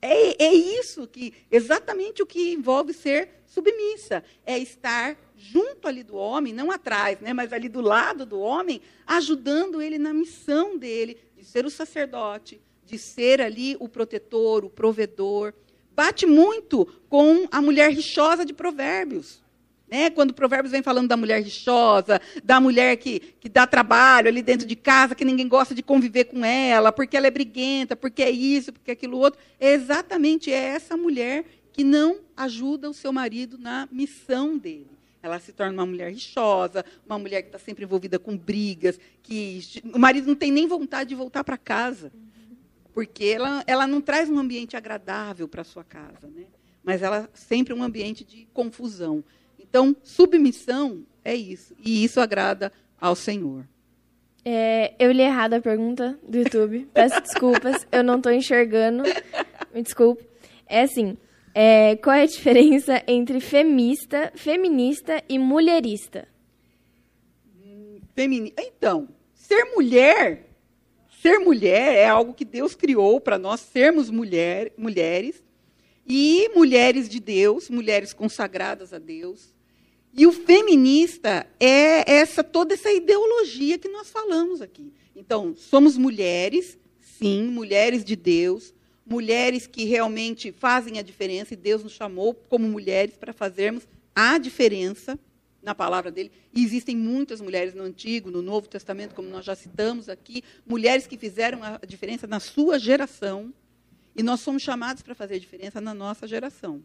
É, 0.00 0.44
é 0.44 0.54
isso 0.54 1.06
que, 1.06 1.34
exatamente 1.50 2.22
o 2.22 2.26
que 2.26 2.52
envolve 2.52 2.92
ser 2.92 3.42
submissa. 3.46 4.22
É 4.46 4.58
estar 4.58 5.16
junto 5.36 5.88
ali 5.88 6.02
do 6.02 6.16
homem, 6.16 6.52
não 6.52 6.70
atrás, 6.70 7.20
né, 7.20 7.32
mas 7.32 7.52
ali 7.52 7.68
do 7.68 7.80
lado 7.80 8.24
do 8.26 8.38
homem, 8.40 8.80
ajudando 9.06 9.80
ele 9.80 9.98
na 9.98 10.12
missão 10.12 10.76
dele, 10.76 11.16
de 11.36 11.44
ser 11.44 11.64
o 11.64 11.70
sacerdote, 11.70 12.60
de 12.84 12.98
ser 12.98 13.40
ali 13.40 13.76
o 13.78 13.88
protetor, 13.88 14.64
o 14.64 14.70
provedor. 14.70 15.52
Bate 15.92 16.26
muito 16.26 16.86
com 17.08 17.46
a 17.50 17.60
mulher 17.60 17.90
rixosa 17.90 18.44
de 18.44 18.52
Provérbios. 18.52 19.42
Né? 19.90 20.10
Quando 20.10 20.34
Provérbios 20.34 20.72
vem 20.72 20.82
falando 20.82 21.08
da 21.08 21.16
mulher 21.16 21.42
rixosa, 21.42 22.20
da 22.44 22.60
mulher 22.60 22.96
que, 22.96 23.20
que 23.20 23.48
dá 23.48 23.66
trabalho 23.66 24.28
ali 24.28 24.42
dentro 24.42 24.66
de 24.66 24.76
casa, 24.76 25.14
que 25.14 25.24
ninguém 25.24 25.48
gosta 25.48 25.74
de 25.74 25.82
conviver 25.82 26.24
com 26.24 26.44
ela, 26.44 26.92
porque 26.92 27.16
ela 27.16 27.26
é 27.26 27.30
briguenta, 27.30 27.96
porque 27.96 28.22
é 28.22 28.30
isso, 28.30 28.72
porque 28.72 28.90
é 28.90 28.94
aquilo 28.94 29.18
outro. 29.18 29.40
É 29.58 29.72
exatamente 29.72 30.52
essa 30.52 30.96
mulher 30.96 31.44
que 31.72 31.82
não 31.82 32.18
ajuda 32.36 32.90
o 32.90 32.94
seu 32.94 33.12
marido 33.12 33.56
na 33.56 33.88
missão 33.90 34.58
dele. 34.58 34.98
Ela 35.22 35.40
se 35.40 35.52
torna 35.52 35.72
uma 35.72 35.86
mulher 35.86 36.10
rixosa, 36.10 36.84
uma 37.06 37.18
mulher 37.18 37.42
que 37.42 37.48
está 37.48 37.58
sempre 37.58 37.84
envolvida 37.84 38.18
com 38.18 38.36
brigas, 38.36 38.98
que 39.22 39.62
o 39.92 39.98
marido 39.98 40.26
não 40.26 40.36
tem 40.36 40.50
nem 40.50 40.66
vontade 40.66 41.08
de 41.08 41.14
voltar 41.14 41.42
para 41.42 41.56
casa, 41.56 42.12
porque 42.92 43.24
ela, 43.24 43.64
ela 43.66 43.86
não 43.86 44.00
traz 44.00 44.28
um 44.28 44.38
ambiente 44.38 44.76
agradável 44.76 45.48
para 45.48 45.64
sua 45.64 45.82
casa, 45.82 46.28
né? 46.28 46.44
mas 46.84 47.02
ela 47.02 47.28
sempre 47.34 47.74
um 47.74 47.82
ambiente 47.82 48.24
de 48.24 48.46
confusão. 48.52 49.22
Então, 49.68 49.94
submissão 50.02 51.04
é 51.24 51.34
isso. 51.34 51.74
E 51.84 52.02
isso 52.02 52.20
agrada 52.20 52.72
ao 53.00 53.14
Senhor. 53.14 53.66
É, 54.44 54.94
eu 54.98 55.12
li 55.12 55.22
errado 55.22 55.54
a 55.54 55.60
pergunta 55.60 56.18
do 56.26 56.38
YouTube. 56.38 56.88
Peço 56.94 57.20
desculpas, 57.20 57.86
eu 57.92 58.02
não 58.02 58.16
estou 58.16 58.32
enxergando. 58.32 59.02
Me 59.74 59.82
desculpe. 59.82 60.24
É 60.66 60.82
assim: 60.82 61.18
é, 61.54 61.96
qual 61.96 62.16
é 62.16 62.22
a 62.22 62.26
diferença 62.26 63.02
entre 63.06 63.40
femista, 63.40 64.32
feminista 64.34 65.22
e 65.28 65.38
mulherista? 65.38 66.28
Femini... 68.14 68.52
Então, 68.58 69.08
ser 69.34 69.64
mulher, 69.76 70.48
ser 71.22 71.38
mulher 71.38 71.94
é 71.94 72.08
algo 72.08 72.34
que 72.34 72.44
Deus 72.44 72.74
criou 72.74 73.20
para 73.20 73.38
nós 73.38 73.60
sermos 73.60 74.10
mulher, 74.10 74.72
mulheres 74.76 75.42
e 76.06 76.48
mulheres 76.54 77.08
de 77.08 77.20
Deus, 77.20 77.68
mulheres 77.68 78.12
consagradas 78.12 78.92
a 78.92 78.98
Deus. 78.98 79.54
E 80.12 80.26
o 80.26 80.32
feminista 80.32 81.46
é 81.60 82.10
essa 82.10 82.42
toda 82.42 82.74
essa 82.74 82.90
ideologia 82.90 83.78
que 83.78 83.88
nós 83.88 84.10
falamos 84.10 84.60
aqui. 84.60 84.92
Então, 85.14 85.54
somos 85.56 85.96
mulheres, 85.96 86.78
sim, 87.00 87.44
mulheres 87.44 88.04
de 88.04 88.16
Deus, 88.16 88.74
mulheres 89.04 89.66
que 89.66 89.84
realmente 89.84 90.52
fazem 90.52 90.98
a 90.98 91.02
diferença, 91.02 91.54
e 91.54 91.56
Deus 91.56 91.82
nos 91.82 91.92
chamou 91.92 92.34
como 92.34 92.68
mulheres 92.68 93.16
para 93.16 93.32
fazermos 93.32 93.86
a 94.14 94.38
diferença 94.38 95.18
na 95.62 95.74
palavra 95.74 96.10
dele. 96.10 96.30
E 96.52 96.64
existem 96.64 96.96
muitas 96.96 97.40
mulheres 97.40 97.74
no 97.74 97.82
Antigo, 97.82 98.30
no 98.30 98.42
Novo 98.42 98.68
Testamento, 98.68 99.14
como 99.14 99.28
nós 99.28 99.44
já 99.44 99.54
citamos 99.54 100.08
aqui, 100.08 100.42
mulheres 100.66 101.06
que 101.06 101.16
fizeram 101.16 101.60
a 101.62 101.78
diferença 101.86 102.26
na 102.26 102.40
sua 102.40 102.78
geração, 102.78 103.52
e 104.16 104.22
nós 104.22 104.40
somos 104.40 104.62
chamados 104.62 105.02
para 105.02 105.14
fazer 105.14 105.36
a 105.36 105.38
diferença 105.38 105.80
na 105.80 105.94
nossa 105.94 106.26
geração. 106.26 106.82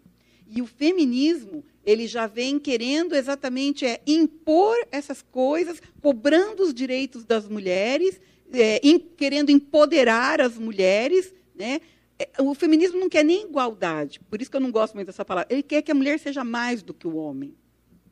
E 0.47 0.61
o 0.61 0.65
feminismo, 0.65 1.63
ele 1.85 2.07
já 2.07 2.27
vem 2.27 2.59
querendo 2.59 3.15
exatamente 3.15 3.85
é, 3.85 4.01
impor 4.05 4.75
essas 4.91 5.21
coisas, 5.21 5.81
cobrando 6.01 6.63
os 6.63 6.73
direitos 6.73 7.23
das 7.25 7.47
mulheres, 7.47 8.19
é, 8.51 8.79
in, 8.83 8.99
querendo 8.99 9.49
empoderar 9.49 10.41
as 10.41 10.57
mulheres. 10.57 11.33
Né? 11.55 11.81
É, 12.19 12.29
o 12.39 12.53
feminismo 12.53 12.99
não 12.99 13.09
quer 13.09 13.23
nem 13.23 13.45
igualdade, 13.45 14.19
por 14.29 14.41
isso 14.41 14.51
que 14.51 14.57
eu 14.57 14.61
não 14.61 14.71
gosto 14.71 14.93
muito 14.93 15.07
dessa 15.07 15.25
palavra. 15.25 15.51
Ele 15.51 15.63
quer 15.63 15.81
que 15.81 15.91
a 15.91 15.95
mulher 15.95 16.19
seja 16.19 16.43
mais 16.43 16.83
do 16.83 16.93
que 16.93 17.07
o 17.07 17.15
homem. 17.15 17.55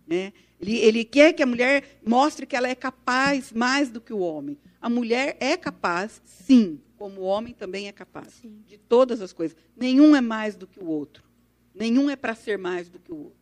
Né? 0.07 0.33
Ele, 0.59 0.77
ele 0.77 1.05
quer 1.05 1.33
que 1.33 1.43
a 1.43 1.45
mulher 1.45 1.99
mostre 2.05 2.45
que 2.45 2.55
ela 2.55 2.67
é 2.67 2.75
capaz 2.75 3.51
mais 3.51 3.89
do 3.89 4.01
que 4.01 4.13
o 4.13 4.19
homem. 4.19 4.57
A 4.81 4.89
mulher 4.89 5.37
é 5.39 5.55
capaz, 5.55 6.21
sim, 6.25 6.79
como 6.97 7.21
o 7.21 7.23
homem 7.23 7.53
também 7.53 7.87
é 7.87 7.91
capaz, 7.91 8.33
sim. 8.41 8.61
de 8.67 8.77
todas 8.77 9.21
as 9.21 9.31
coisas. 9.31 9.55
Nenhum 9.75 10.15
é 10.15 10.21
mais 10.21 10.55
do 10.55 10.67
que 10.67 10.79
o 10.79 10.87
outro. 10.87 11.23
Nenhum 11.73 12.09
é 12.09 12.15
para 12.15 12.35
ser 12.35 12.57
mais 12.57 12.89
do 12.89 12.99
que 12.99 13.11
o 13.11 13.17
outro. 13.17 13.41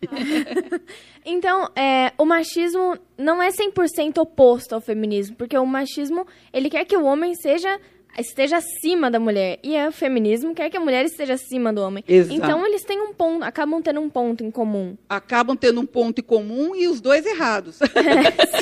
então, 1.24 1.68
é, 1.76 2.12
o 2.16 2.24
machismo 2.24 2.96
não 3.18 3.42
é 3.42 3.50
100% 3.50 4.18
oposto 4.18 4.74
ao 4.74 4.80
feminismo, 4.80 5.36
porque 5.36 5.56
o 5.58 5.66
machismo, 5.66 6.26
ele 6.52 6.70
quer 6.70 6.84
que 6.84 6.96
o 6.96 7.04
homem 7.04 7.34
seja 7.34 7.78
esteja 8.18 8.56
acima 8.56 9.10
da 9.10 9.20
mulher 9.20 9.58
e 9.62 9.76
o 9.86 9.92
feminismo 9.92 10.54
quer 10.54 10.68
que 10.68 10.76
a 10.76 10.80
mulher 10.80 11.04
esteja 11.04 11.34
acima 11.34 11.72
do 11.72 11.80
homem. 11.80 12.04
Exato. 12.06 12.34
Então 12.34 12.66
eles 12.66 12.82
têm 12.82 13.00
um 13.00 13.12
ponto, 13.12 13.44
acabam 13.44 13.80
tendo 13.80 14.00
um 14.00 14.10
ponto 14.10 14.42
em 14.44 14.50
comum. 14.50 14.96
Acabam 15.08 15.56
tendo 15.56 15.80
um 15.80 15.86
ponto 15.86 16.20
em 16.20 16.24
comum 16.24 16.74
e 16.74 16.88
os 16.88 17.00
dois 17.00 17.24
errados. 17.24 17.78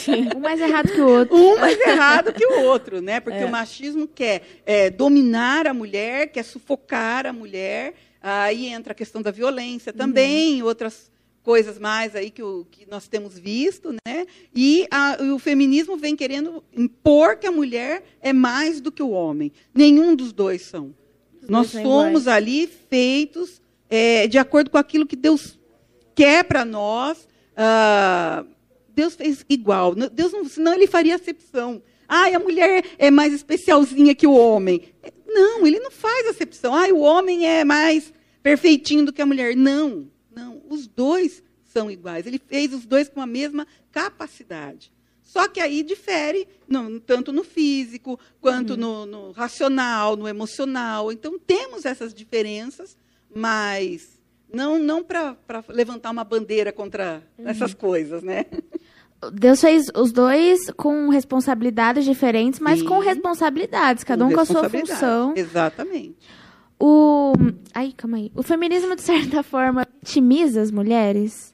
É, 0.09 0.37
um 0.37 0.41
mais 0.41 0.61
errado 0.61 0.91
que 0.91 1.01
o 1.01 1.09
outro. 1.09 1.37
Um 1.37 1.59
mais 1.59 1.79
errado 1.81 2.33
que 2.33 2.45
o 2.45 2.63
outro, 2.65 3.01
né? 3.01 3.21
Porque 3.21 3.39
é. 3.39 3.45
o 3.45 3.51
machismo 3.51 4.07
quer 4.07 4.43
é, 4.65 4.91
dominar 4.91 5.67
a 5.67 5.75
mulher, 5.75 6.29
quer 6.29 6.43
sufocar 6.43 7.27
a 7.27 7.33
mulher 7.33 7.95
Aí 8.23 8.67
entra 8.67 8.93
a 8.93 8.97
questão 8.97 9.23
da 9.23 9.31
violência 9.31 9.93
também, 9.93 10.63
uhum. 10.63 10.69
outras 10.69 11.11
coisas 11.43 11.79
mais 11.79 12.15
aí 12.15 12.31
que, 12.31 12.43
o, 12.43 12.67
que 12.71 12.87
nós 12.91 13.09
temos 13.09 13.39
visto, 13.39 13.93
né? 13.93 14.27
E 14.55 14.87
a, 14.91 15.17
o 15.35 15.39
feminismo 15.39 15.97
vem 15.97 16.15
querendo 16.15 16.63
impor 16.77 17.37
que 17.37 17.47
a 17.47 17.53
mulher 17.53 18.05
é 18.21 18.33
mais 18.33 18.81
do 18.81 18.93
que 18.93 19.03
o 19.03 19.11
homem. 19.11 19.51
Nenhum 19.73 20.15
dos 20.15 20.33
dois 20.33 20.63
são. 20.63 20.95
Os 21.43 21.49
nós 21.49 21.73
dois 21.73 21.85
somos 21.85 22.23
iguais. 22.23 22.29
ali 22.29 22.67
feitos 22.67 23.63
é, 23.89 24.27
de 24.27 24.37
acordo 24.37 24.71
com 24.71 24.79
aquilo 24.79 25.07
que 25.07 25.17
Deus 25.17 25.59
quer 26.15 26.45
para 26.45 26.65
nós. 26.65 27.27
Ah, 27.57 28.45
Deus 28.95 29.15
fez 29.15 29.45
igual. 29.49 29.95
Deus 29.95 30.33
não, 30.33 30.45
senão 30.45 30.75
ele 30.75 30.87
faria 30.87 31.15
acepção. 31.15 31.83
Ah, 32.07 32.27
a 32.27 32.39
mulher 32.39 32.85
é 32.99 33.11
mais 33.11 33.33
especialzinha 33.33 34.15
que 34.15 34.27
o 34.27 34.33
homem. 34.33 34.83
Não, 35.29 35.67
ele 35.67 35.79
não 35.79 35.91
faz 35.91 36.27
acepção. 36.29 36.75
Ah, 36.75 36.88
o 36.88 37.01
homem 37.01 37.47
é 37.47 37.64
mais 37.64 38.12
perfeitinho 38.43 39.05
do 39.05 39.12
que 39.12 39.23
a 39.23 39.27
mulher. 39.27 39.55
Não, 39.55 40.11
não. 40.35 40.62
Os 40.69 40.87
dois 40.87 41.43
são 41.62 41.91
iguais. 41.91 42.27
Ele 42.27 42.38
fez 42.38 42.73
os 42.73 42.87
dois 42.87 43.09
com 43.09 43.21
a 43.21 43.27
mesma 43.27 43.67
capacidade. 43.93 44.91
Só 45.23 45.47
que 45.47 45.61
aí 45.61 45.83
difere, 45.83 46.49
não, 46.67 46.99
tanto 46.99 47.35
no 47.35 47.45
físico, 47.45 48.19
quanto 48.41 48.71
uhum. 48.71 48.77
no, 48.79 49.07
no, 49.07 49.31
racional, 49.33 50.17
no 50.17 50.27
emocional. 50.27 51.12
Então, 51.12 51.38
temos 51.38 51.85
essas 51.85 52.14
diferenças, 52.14 52.97
mas 53.35 54.19
não, 54.51 54.79
não 54.79 55.05
para 55.05 55.37
levantar 55.69 56.11
uma 56.11 56.25
bandeira 56.25 56.73
contra 56.73 57.23
uhum. 57.37 57.47
essas 57.47 57.75
coisas, 57.75 58.23
né? 58.23 58.47
Deus 59.33 59.61
fez 59.61 59.89
os 59.97 60.13
dois 60.13 60.71
com 60.77 61.09
responsabilidades 61.09 62.05
diferentes, 62.05 62.61
mas 62.61 62.79
Sim. 62.81 62.87
com 62.87 63.01
responsabilidades, 63.01 64.05
cada 64.05 64.25
com 64.25 64.31
um 64.31 64.35
com 64.35 64.41
a 64.41 64.45
sua 64.45 64.69
função. 64.69 65.35
Exatamente. 65.37 66.17
O. 66.79 67.33
Ai, 67.75 67.93
calma 67.97 68.19
aí. 68.19 68.31
O 68.35 68.43
feminismo, 68.43 68.95
de 68.95 69.03
certa 69.03 69.43
forma, 69.43 69.87
vitimiza 70.01 70.63
as 70.63 70.71
mulheres? 70.71 71.53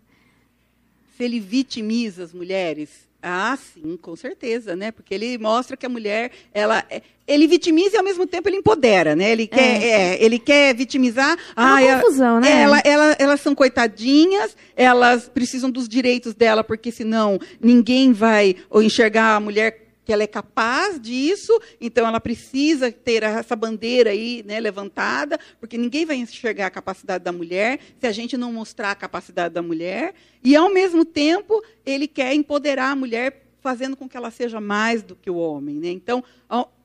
Se 1.17 1.25
ele 1.25 1.41
vitimiza 1.41 2.23
as 2.25 2.35
mulheres, 2.35 3.09
ah, 3.27 3.57
sim, 3.57 3.97
com 3.97 4.15
certeza, 4.15 4.77
né? 4.77 4.93
Porque 4.93 5.15
ele 5.15 5.39
mostra 5.39 5.77
que 5.77 5.87
a 5.87 5.89
mulher, 5.89 6.31
ela, 6.53 6.85
é, 6.91 7.01
ele 7.27 7.47
vitimiza 7.47 7.97
e 7.97 7.99
ao 7.99 8.05
mesmo 8.05 8.27
tempo 8.27 8.49
ele 8.49 8.59
empodera, 8.59 9.17
né? 9.17 9.31
Ele 9.33 9.47
quer, 9.47 9.83
é. 9.83 9.89
É, 9.89 10.23
ele 10.23 10.39
quer 10.39 10.75
vitimizar. 10.75 11.33
É 11.33 11.39
ah, 11.57 11.75
uma 11.77 12.01
confusão, 12.01 12.39
né? 12.39 12.63
Ela, 12.63 12.81
ela, 12.85 13.17
elas 13.19 13.41
são 13.41 13.55
coitadinhas, 13.55 14.55
elas 14.77 15.29
precisam 15.29 15.71
dos 15.71 15.89
direitos 15.89 16.35
dela, 16.35 16.63
porque 16.63 16.93
senão 16.93 17.39
ninguém 17.61 18.13
vai 18.13 18.57
enxergar 18.75 19.37
a 19.37 19.41
mulher 19.41 19.84
que 20.05 20.13
ela 20.13 20.23
é 20.23 20.27
capaz 20.27 21.01
disso, 21.01 21.59
então 21.81 22.07
ela 22.07 22.21
precisa 22.21 22.93
ter 22.93 23.23
essa 23.23 23.57
bandeira 23.57 24.11
aí 24.11 24.45
né, 24.47 24.61
levantada, 24.61 25.39
porque 25.59 25.79
ninguém 25.79 26.05
vai 26.05 26.17
enxergar 26.17 26.67
a 26.67 26.71
capacidade 26.71 27.25
da 27.25 27.33
mulher 27.33 27.81
se 27.99 28.07
a 28.07 28.13
gente 28.13 28.37
não 28.37 28.53
mostrar 28.53 28.91
a 28.91 28.95
capacidade 28.95 29.55
da 29.55 29.63
mulher. 29.63 30.15
E, 30.43 30.55
ao 30.55 30.73
mesmo 30.73 31.05
tempo, 31.05 31.63
ele 31.87 32.07
quer 32.07 32.35
empoderar 32.35 32.91
a 32.91 32.97
mulher, 32.97 33.43
fazendo 33.61 33.97
com 33.97 34.09
que 34.09 34.17
ela 34.17 34.31
seja 34.31 34.61
mais 34.61 35.03
do 35.03 35.17
que 35.17 35.31
o 35.31 35.37
homem. 35.37 35.77
Né? 35.77 35.89
Então, 35.89 36.23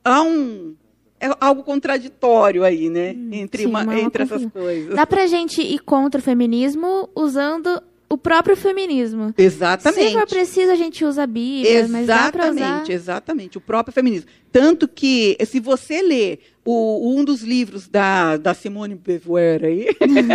há 0.02 0.22
um, 0.22 0.74
é 1.20 1.28
algo 1.38 1.62
contraditório 1.62 2.64
aí, 2.64 2.88
né? 2.88 3.12
Hum, 3.12 3.28
entre, 3.32 3.64
Sim, 3.64 3.68
uma, 3.68 4.00
entre 4.00 4.22
essas 4.22 4.46
coisas. 4.46 4.96
Dá 4.96 5.06
pra 5.06 5.26
gente 5.26 5.60
ir 5.60 5.78
contra 5.80 6.18
o 6.18 6.22
feminismo 6.24 7.10
usando 7.14 7.82
o 8.12 8.18
próprio 8.18 8.56
feminismo. 8.56 9.32
Exatamente. 9.38 10.08
Se 10.08 10.12
for 10.12 10.26
preciso, 10.26 10.72
a 10.72 10.74
gente 10.74 11.04
usa 11.04 11.22
a 11.22 11.26
Bíblia, 11.28 11.78
exatamente, 11.78 11.92
mas 11.92 12.06
dá 12.06 12.50
usar... 12.50 12.90
Exatamente, 12.90 13.56
o 13.56 13.60
próprio 13.60 13.94
feminismo. 13.94 14.28
Tanto 14.50 14.88
que, 14.88 15.38
se 15.46 15.60
você 15.60 16.02
ler 16.02 16.40
o, 16.64 17.14
um 17.14 17.24
dos 17.24 17.42
livros 17.42 17.86
da, 17.86 18.36
da 18.36 18.52
Simone 18.52 18.96
Beauvoir 18.96 19.64
aí, 19.64 19.86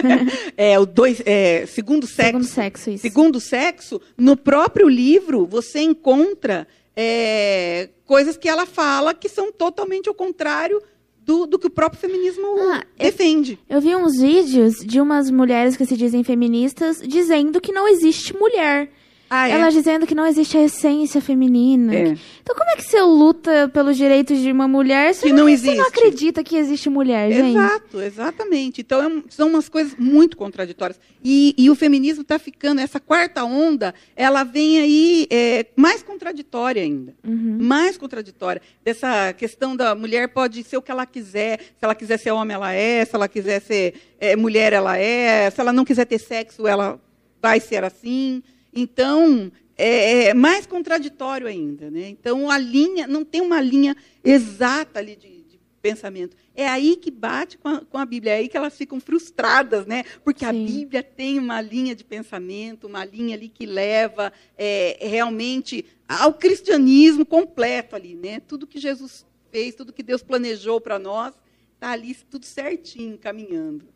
é 0.55 0.79
o 0.79 0.85
dois, 0.85 1.21
é, 1.25 1.65
Segundo 1.65 2.07
Sexo. 2.07 2.27
Segundo 2.27 2.45
Sexo, 2.45 2.89
isso. 2.91 3.01
Segundo 3.01 3.39
Sexo, 3.41 4.01
no 4.17 4.37
próprio 4.37 4.87
livro, 4.87 5.45
você 5.45 5.81
encontra 5.81 6.65
é, 6.95 7.89
coisas 8.05 8.37
que 8.37 8.47
ela 8.47 8.65
fala 8.65 9.13
que 9.13 9.27
são 9.27 9.51
totalmente 9.51 10.07
ao 10.07 10.15
contrário 10.15 10.81
do, 11.25 11.47
do 11.47 11.57
que 11.57 11.67
o 11.67 11.71
próprio 11.71 11.99
feminismo 11.99 12.45
ah, 12.71 12.83
defende. 12.97 13.59
Eu, 13.67 13.77
eu 13.77 13.81
vi 13.81 13.95
uns 13.95 14.21
vídeos 14.21 14.75
de 14.75 15.01
umas 15.01 15.31
mulheres 15.31 15.75
que 15.75 15.85
se 15.85 15.97
dizem 15.97 16.23
feministas 16.23 17.01
dizendo 17.01 17.59
que 17.59 17.71
não 17.71 17.87
existe 17.87 18.37
mulher. 18.37 18.91
Ah, 19.29 19.49
é? 19.49 19.53
Ela 19.53 19.69
dizendo 19.69 20.05
que 20.05 20.13
não 20.13 20.25
existe 20.25 20.57
a 20.57 20.63
essência 20.63 21.19
feminina. 21.19 21.95
É. 21.95 22.17
Então, 22.41 22.55
como 22.55 22.69
é 22.69 22.75
que 22.75 22.83
você 22.83 23.01
luta 23.01 23.69
pelos 23.73 23.97
direitos 23.97 24.39
de 24.39 24.51
uma 24.51 24.67
mulher 24.67 25.15
se 25.15 25.23
que 25.23 25.33
não, 25.33 25.49
existe. 25.49 25.75
você 25.75 25.81
não 25.81 25.87
acredita 25.87 26.43
que 26.43 26.55
existe 26.55 26.89
mulher, 26.89 27.31
gente? 27.31 27.57
Exato, 27.57 28.01
exatamente. 28.01 28.81
Então, 28.81 29.01
é, 29.01 29.23
são 29.29 29.49
umas 29.49 29.67
coisas 29.67 29.95
muito 29.97 30.37
contraditórias. 30.37 30.99
E, 31.23 31.55
e 31.57 31.69
o 31.69 31.75
feminismo 31.75 32.21
está 32.21 32.37
ficando, 32.37 32.81
essa 32.81 32.99
quarta 32.99 33.43
onda, 33.43 33.95
ela 34.15 34.43
vem 34.43 34.79
aí 34.79 35.27
é, 35.31 35.65
mais 35.75 36.03
contraditória 36.03 36.83
ainda. 36.83 37.15
Uhum. 37.25 37.57
Mais 37.59 37.97
contraditória. 37.97 38.61
Dessa 38.83 39.33
questão 39.33 39.75
da 39.75 39.95
mulher 39.95 40.29
pode 40.29 40.63
ser 40.63 40.77
o 40.77 40.81
que 40.81 40.91
ela 40.91 41.05
quiser. 41.05 41.59
Se 41.59 41.83
ela 41.83 41.95
quiser 41.95 42.19
ser 42.19 42.31
homem, 42.31 42.53
ela 42.53 42.71
é. 42.73 43.03
Se 43.03 43.15
ela 43.15 43.27
quiser 43.27 43.59
ser 43.59 43.95
é, 44.19 44.35
mulher, 44.35 44.71
ela 44.71 44.97
é. 44.97 45.49
Se 45.49 45.59
ela 45.59 45.73
não 45.73 45.83
quiser 45.83 46.05
ter 46.05 46.19
sexo, 46.19 46.67
ela 46.67 46.99
vai 47.41 47.59
ser 47.59 47.83
assim. 47.83 48.43
Então, 48.75 49.51
é, 49.77 50.25
é, 50.25 50.33
mais 50.33 50.65
contraditório 50.65 51.47
ainda. 51.47 51.89
Né? 51.89 52.09
Então, 52.09 52.49
a 52.49 52.57
linha, 52.57 53.07
não 53.07 53.23
tem 53.23 53.41
uma 53.41 53.61
linha 53.61 53.95
exata 54.23 54.99
ali 54.99 55.15
de, 55.15 55.43
de 55.43 55.59
pensamento. 55.81 56.35
É 56.53 56.67
aí 56.67 56.95
que 56.95 57.11
bate 57.11 57.57
com 57.57 57.67
a, 57.69 57.81
com 57.81 57.97
a, 57.97 58.05
Bíblia, 58.05 58.33
é 58.33 58.37
aí 58.37 58.49
que 58.49 58.57
elas 58.57 58.77
ficam 58.77 58.99
frustradas, 58.99 59.85
né? 59.85 60.03
porque 60.23 60.45
Sim. 60.45 60.49
a 60.49 60.53
Bíblia 60.53 61.03
tem 61.03 61.39
uma 61.39 61.61
linha 61.61 61.95
de 61.95 62.03
pensamento, 62.03 62.87
uma 62.87 63.05
linha 63.05 63.35
ali 63.35 63.49
que 63.49 63.65
leva 63.65 64.31
é, 64.57 64.97
realmente 65.01 65.85
ao 66.07 66.33
cristianismo 66.33 67.25
completo 67.25 67.95
ali. 67.95 68.15
Né? 68.15 68.39
Tudo 68.39 68.67
que 68.67 68.79
Jesus 68.79 69.25
fez, 69.51 69.75
tudo 69.75 69.93
que 69.93 70.03
Deus 70.03 70.21
planejou 70.21 70.81
para 70.81 70.99
nós, 70.99 71.33
está 71.73 71.91
ali 71.91 72.15
tudo 72.29 72.45
certinho, 72.45 73.17
caminhando. 73.17 73.94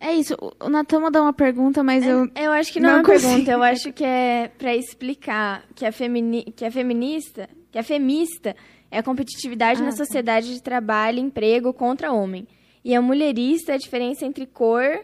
É 0.00 0.14
isso. 0.14 0.34
O 0.58 0.68
Natan 0.70 1.00
mandou 1.00 1.22
uma 1.22 1.32
pergunta, 1.32 1.82
mas 1.82 2.02
é, 2.04 2.10
eu. 2.10 2.28
Eu 2.34 2.52
acho 2.52 2.72
que 2.72 2.80
não, 2.80 2.88
não 2.88 2.96
é 2.96 2.98
uma 3.00 3.04
consigo. 3.04 3.28
pergunta, 3.28 3.50
eu 3.52 3.62
acho 3.62 3.92
que 3.92 4.02
é 4.02 4.50
para 4.56 4.74
explicar 4.74 5.64
que 5.74 5.84
a, 5.84 5.92
femini, 5.92 6.44
que 6.56 6.64
a 6.64 6.70
feminista, 6.70 7.48
que 7.70 7.78
a 7.78 7.82
femista 7.82 8.56
é 8.90 8.98
a 8.98 9.02
competitividade 9.02 9.82
ah, 9.82 9.84
na 9.84 9.90
tá. 9.90 9.98
sociedade 9.98 10.54
de 10.54 10.62
trabalho 10.62 11.18
e 11.18 11.20
emprego 11.20 11.72
contra 11.74 12.10
homem. 12.10 12.48
E 12.82 12.94
a 12.94 13.02
mulherista 13.02 13.72
é 13.72 13.74
a 13.74 13.78
diferença 13.78 14.24
entre 14.24 14.46
cor. 14.46 15.00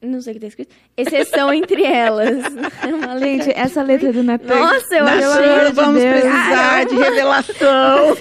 Não 0.00 0.20
sei 0.22 0.32
o 0.32 0.38
que 0.38 0.46
está 0.46 0.48
escrito. 0.48 0.74
Exceção 0.96 1.52
entre 1.54 1.82
elas. 1.84 2.38
É 2.80 3.18
Gente, 3.18 3.50
essa 3.50 3.82
letra 3.82 4.12
do 4.12 4.22
Natan. 4.22 4.54
Nossa, 4.54 4.94
eu 4.94 5.04
acho 5.04 5.66
que. 5.66 5.72
Vamos 5.72 6.00
de 6.00 6.08
precisar 6.08 6.84
de 6.84 6.94
revelação. 6.96 8.16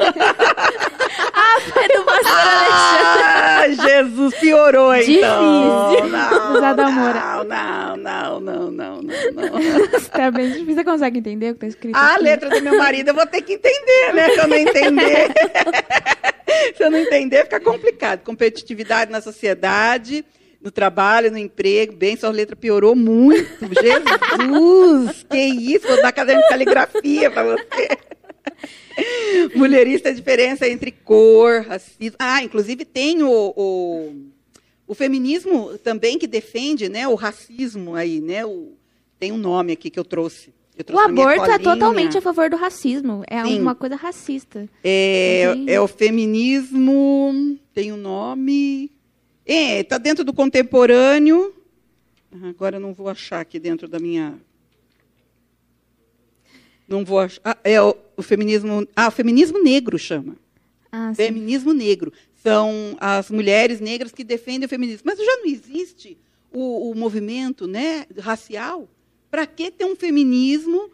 Ah, 1.60 1.72
foi 1.74 1.88
do 1.88 2.06
pastor 2.06 2.30
ah, 2.32 3.66
Jesus, 3.70 4.36
piorou 4.36 4.96
então. 4.96 5.92
Difícil. 5.92 6.10
Não, 6.10 6.54
não, 6.54 6.76
não, 6.76 7.98
não, 7.98 8.40
não, 8.40 8.72
não, 8.72 9.02
não, 9.02 10.00
Tá 10.12 10.32
bem 10.32 10.48
difícil. 10.48 10.76
Você 10.76 10.84
consegue 10.84 11.20
entender 11.20 11.52
o 11.52 11.54
que 11.56 11.60
tá 11.60 11.68
escrito? 11.68 11.96
A 11.96 12.14
aqui? 12.14 12.24
letra 12.24 12.50
do 12.50 12.62
meu 12.62 12.78
marido 12.78 13.10
eu 13.10 13.14
vou 13.14 13.26
ter 13.26 13.42
que 13.42 13.54
entender, 13.54 14.14
né? 14.14 14.30
Se 14.30 14.40
eu 14.40 14.48
não 14.48 14.58
entender. 14.58 15.32
Se 16.76 16.84
eu 16.84 16.92
não 16.92 16.98
entender, 16.98 17.44
fica 17.44 17.60
complicado. 17.60 18.24
Competitividade 18.24 19.12
na 19.12 19.22
sociedade 19.22 20.26
no 20.62 20.70
trabalho, 20.72 21.32
no 21.32 21.38
emprego, 21.38 21.96
bem, 21.96 22.18
sua 22.18 22.30
letra 22.32 22.56
piorou 22.56 22.96
muito. 22.96 23.48
Jesus, 23.82 25.26
que 25.30 25.38
isso, 25.38 25.88
vou 25.88 26.02
dar 26.02 26.12
caderno 26.12 26.42
de 26.42 26.50
caligrafia 26.50 27.32
para 27.32 27.44
você. 27.44 27.98
Mulherista 29.56 30.10
a 30.10 30.14
diferença 30.14 30.68
entre 30.68 30.92
cor, 30.92 31.62
racismo. 31.62 32.16
Ah, 32.20 32.44
inclusive 32.44 32.86
tem 32.86 33.24
o, 33.24 33.54
o, 33.56 34.14
o, 34.88 34.96
feminismo 34.96 35.78
também 35.80 36.18
que 36.18 36.28
defende 36.28 36.90
né, 36.90 37.08
o 37.08 37.16
racismo 37.16 37.96
aí, 37.96 38.20
né? 38.20 38.46
O, 38.46 38.74
tem 39.20 39.32
um 39.32 39.38
nome 39.38 39.74
aqui 39.74 39.90
que 39.90 40.00
eu 40.00 40.06
trouxe. 40.06 40.54
Eu 40.78 40.84
trouxe 40.86 41.06
o 41.06 41.10
aborto 41.10 41.52
é 41.52 41.60
totalmente 41.60 42.18
a 42.18 42.22
favor 42.22 42.50
do 42.50 42.56
racismo. 42.56 43.24
É 43.28 43.44
Sim. 43.44 43.60
uma 43.60 43.76
coisa 43.76 43.98
racista. 43.98 44.70
É, 44.82 45.54
é 45.68 45.82
o 45.82 45.88
feminismo. 45.88 47.60
Tem 47.74 47.92
um 47.92 47.98
nome. 47.98 48.90
É, 49.46 49.82
está 49.82 49.98
dentro 49.98 50.24
do 50.24 50.32
contemporâneo. 50.32 51.54
Agora 52.44 52.78
eu 52.78 52.80
não 52.80 52.94
vou 52.94 53.10
achar 53.10 53.42
aqui 53.42 53.60
dentro 53.60 53.90
da 53.90 54.00
minha 54.00 54.40
não 56.90 57.06
vou 57.06 57.20
achar. 57.20 57.42
Ah, 57.44 57.58
é 57.64 57.82
o, 57.82 57.96
o, 58.18 58.22
feminismo. 58.22 58.88
Ah, 58.96 59.08
o 59.08 59.12
feminismo 59.12 59.62
negro 59.62 59.98
chama. 59.98 60.36
Ah, 60.92 61.14
feminismo 61.14 61.74
negro. 61.74 62.12
São 62.36 62.98
as 63.00 63.30
mulheres 63.30 63.80
negras 63.80 64.12
que 64.12 64.24
defendem 64.24 64.66
o 64.66 64.70
feminismo. 64.70 65.04
Mas 65.06 65.20
já 65.20 65.38
não 65.38 65.46
existe 65.46 66.18
o, 66.52 66.90
o 66.90 66.96
movimento 66.96 67.68
né, 67.68 68.06
racial? 68.18 68.90
Para 69.30 69.46
que 69.46 69.70
ter 69.70 69.86
um 69.86 69.96
feminismo 69.96 70.90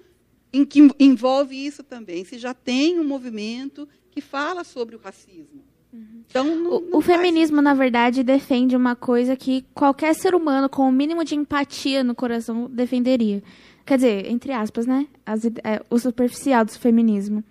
em 0.51 0.65
que 0.65 0.87
envolve 0.99 1.55
isso 1.55 1.83
também? 1.83 2.25
Se 2.25 2.37
já 2.37 2.53
tem 2.53 2.99
um 2.99 3.03
movimento 3.03 3.87
que 4.11 4.21
fala 4.21 4.63
sobre 4.63 4.95
o 4.95 4.99
racismo. 4.99 5.63
Uhum. 5.93 6.23
Então, 6.29 6.55
não, 6.55 6.71
o, 6.71 6.81
não 6.81 6.97
o 6.99 7.01
feminismo, 7.01 7.61
na 7.61 7.73
verdade, 7.73 8.23
defende 8.23 8.75
uma 8.75 8.95
coisa 8.95 9.35
que 9.35 9.65
qualquer 9.73 10.13
ser 10.13 10.35
humano 10.35 10.67
com 10.67 10.87
o 10.87 10.91
mínimo 10.91 11.23
de 11.23 11.35
empatia 11.35 12.03
no 12.03 12.13
coração 12.13 12.69
defenderia, 12.69 13.41
Quer 13.85 13.97
dizer, 13.97 14.31
entre 14.31 14.51
aspas, 14.51 14.85
né? 14.85 15.07
As, 15.25 15.45
é, 15.45 15.81
o 15.89 15.99
superficial 15.99 16.65
do 16.65 16.71
feminismo. 16.71 17.43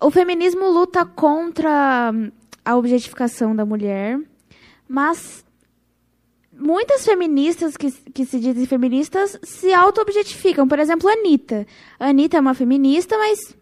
O 0.00 0.10
feminismo 0.10 0.68
luta 0.70 1.04
contra 1.04 2.12
a 2.64 2.76
objetificação 2.76 3.54
da 3.54 3.64
mulher, 3.64 4.18
mas 4.88 5.44
muitas 6.52 7.04
feministas 7.04 7.76
que, 7.76 7.90
que 7.90 8.24
se 8.24 8.38
dizem 8.38 8.66
feministas 8.66 9.38
se 9.42 9.72
auto-objetificam. 9.72 10.66
Por 10.66 10.78
exemplo, 10.78 11.08
a 11.08 11.12
Anitta. 11.12 11.66
A 11.98 12.08
Anitta 12.08 12.36
é 12.36 12.40
uma 12.40 12.54
feminista, 12.54 13.16
mas 13.16 13.56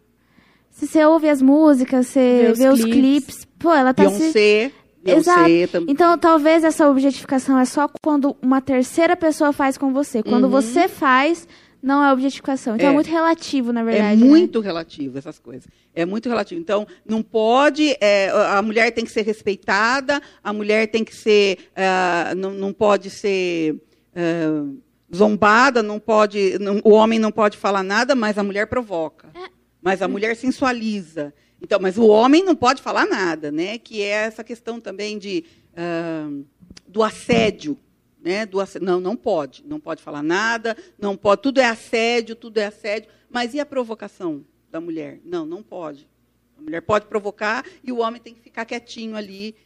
se 0.71 0.87
você 0.87 1.05
ouve 1.05 1.29
as 1.29 1.43
músicas, 1.43 2.07
você 2.07 2.53
vê, 2.57 2.69
os, 2.69 2.79
vê 2.81 2.83
clips. 2.83 2.85
os 2.85 2.93
clipes, 2.93 3.49
pô, 3.59 3.73
ela 3.73 3.93
tá 3.93 4.05
Beyoncé, 4.05 4.31
se... 4.33 4.73
Exato. 5.05 5.85
Então, 5.89 6.17
talvez 6.17 6.63
essa 6.63 6.89
objetificação 6.89 7.59
é 7.59 7.65
só 7.65 7.91
quando 8.01 8.37
uma 8.41 8.61
terceira 8.61 9.17
pessoa 9.17 9.53
faz 9.53 9.77
com 9.77 9.93
você. 9.93 10.23
Quando 10.23 10.45
uhum. 10.45 10.51
você 10.51 10.87
faz, 10.87 11.49
não 11.83 12.03
é 12.03 12.13
objetificação. 12.13 12.77
Então 12.77 12.89
é, 12.89 12.91
é 12.91 12.95
muito 12.95 13.11
relativo, 13.11 13.73
na 13.73 13.83
verdade. 13.83 14.23
É 14.23 14.25
muito 14.25 14.61
né? 14.61 14.67
relativo 14.67 15.19
essas 15.19 15.39
coisas. 15.39 15.67
É 15.93 16.07
muito 16.07 16.29
relativo. 16.29 16.61
Então, 16.61 16.87
não 17.05 17.23
pode. 17.23 17.97
É, 18.01 18.31
a 18.31 18.63
mulher 18.63 18.93
tem 18.93 19.05
que 19.05 19.11
ser 19.11 19.23
respeitada, 19.23 20.23
a 20.45 20.53
mulher 20.53 20.87
tem 20.87 21.05
que 21.05 21.15
ser. 21.15 21.59
Uh, 21.73 22.35
não, 22.37 22.53
não 22.53 22.73
pode 22.73 23.11
ser. 23.11 23.75
Uh, 24.15 24.81
zombada, 25.15 25.83
não 25.83 26.01
pode, 26.01 26.59
não, 26.59 26.81
o 26.83 26.91
homem 26.91 27.19
não 27.19 27.31
pode 27.31 27.59
falar 27.59 27.83
nada, 27.83 28.15
mas 28.15 28.39
a 28.39 28.43
mulher 28.43 28.67
provoca. 28.67 29.29
É. 29.35 29.51
Mas 29.83 30.01
a 30.01 30.09
mulher 30.09 30.35
sensualiza. 30.37 31.35
Então, 31.61 31.79
mas 31.79 31.99
o 31.99 32.07
homem 32.07 32.43
não 32.43 32.57
pode 32.57 32.81
falar 32.81 33.05
nada, 33.05 33.53
né? 33.53 33.77
Que 33.77 34.01
é 34.01 34.25
essa 34.25 34.43
questão 34.43 34.81
também 34.81 35.19
de 35.19 35.45
uh, 35.73 36.45
do 36.89 37.03
assédio 37.03 37.77
né, 38.23 38.47
do. 38.47 38.59
Não, 38.81 39.01
não 39.01 39.17
pode, 39.17 39.65
não 39.67 39.81
pode 39.81 40.03
falar 40.03 40.23
nada, 40.23 40.77
não 40.99 41.17
pode, 41.17 41.43
tudo 41.43 41.61
é 41.61 41.67
assédio, 41.67 42.37
tudo 42.37 42.59
é 42.59 42.67
assédio. 42.67 43.11
Mas 43.29 43.53
e 43.55 43.61
a 43.61 43.67
provocação 43.67 44.45
da 44.71 44.81
mulher? 44.81 45.21
Não, 45.25 45.45
não 45.45 45.63
pode. 45.63 46.09
A 46.57 46.63
mulher 46.63 46.83
pode 46.83 47.07
provocar 47.07 47.65
e 47.83 47.91
o 47.91 47.99
homem 47.99 48.21
tem 48.21 48.35
que 48.35 48.41
ficar 48.41 48.65
quietinho 48.65 49.17
ali. 49.17 49.57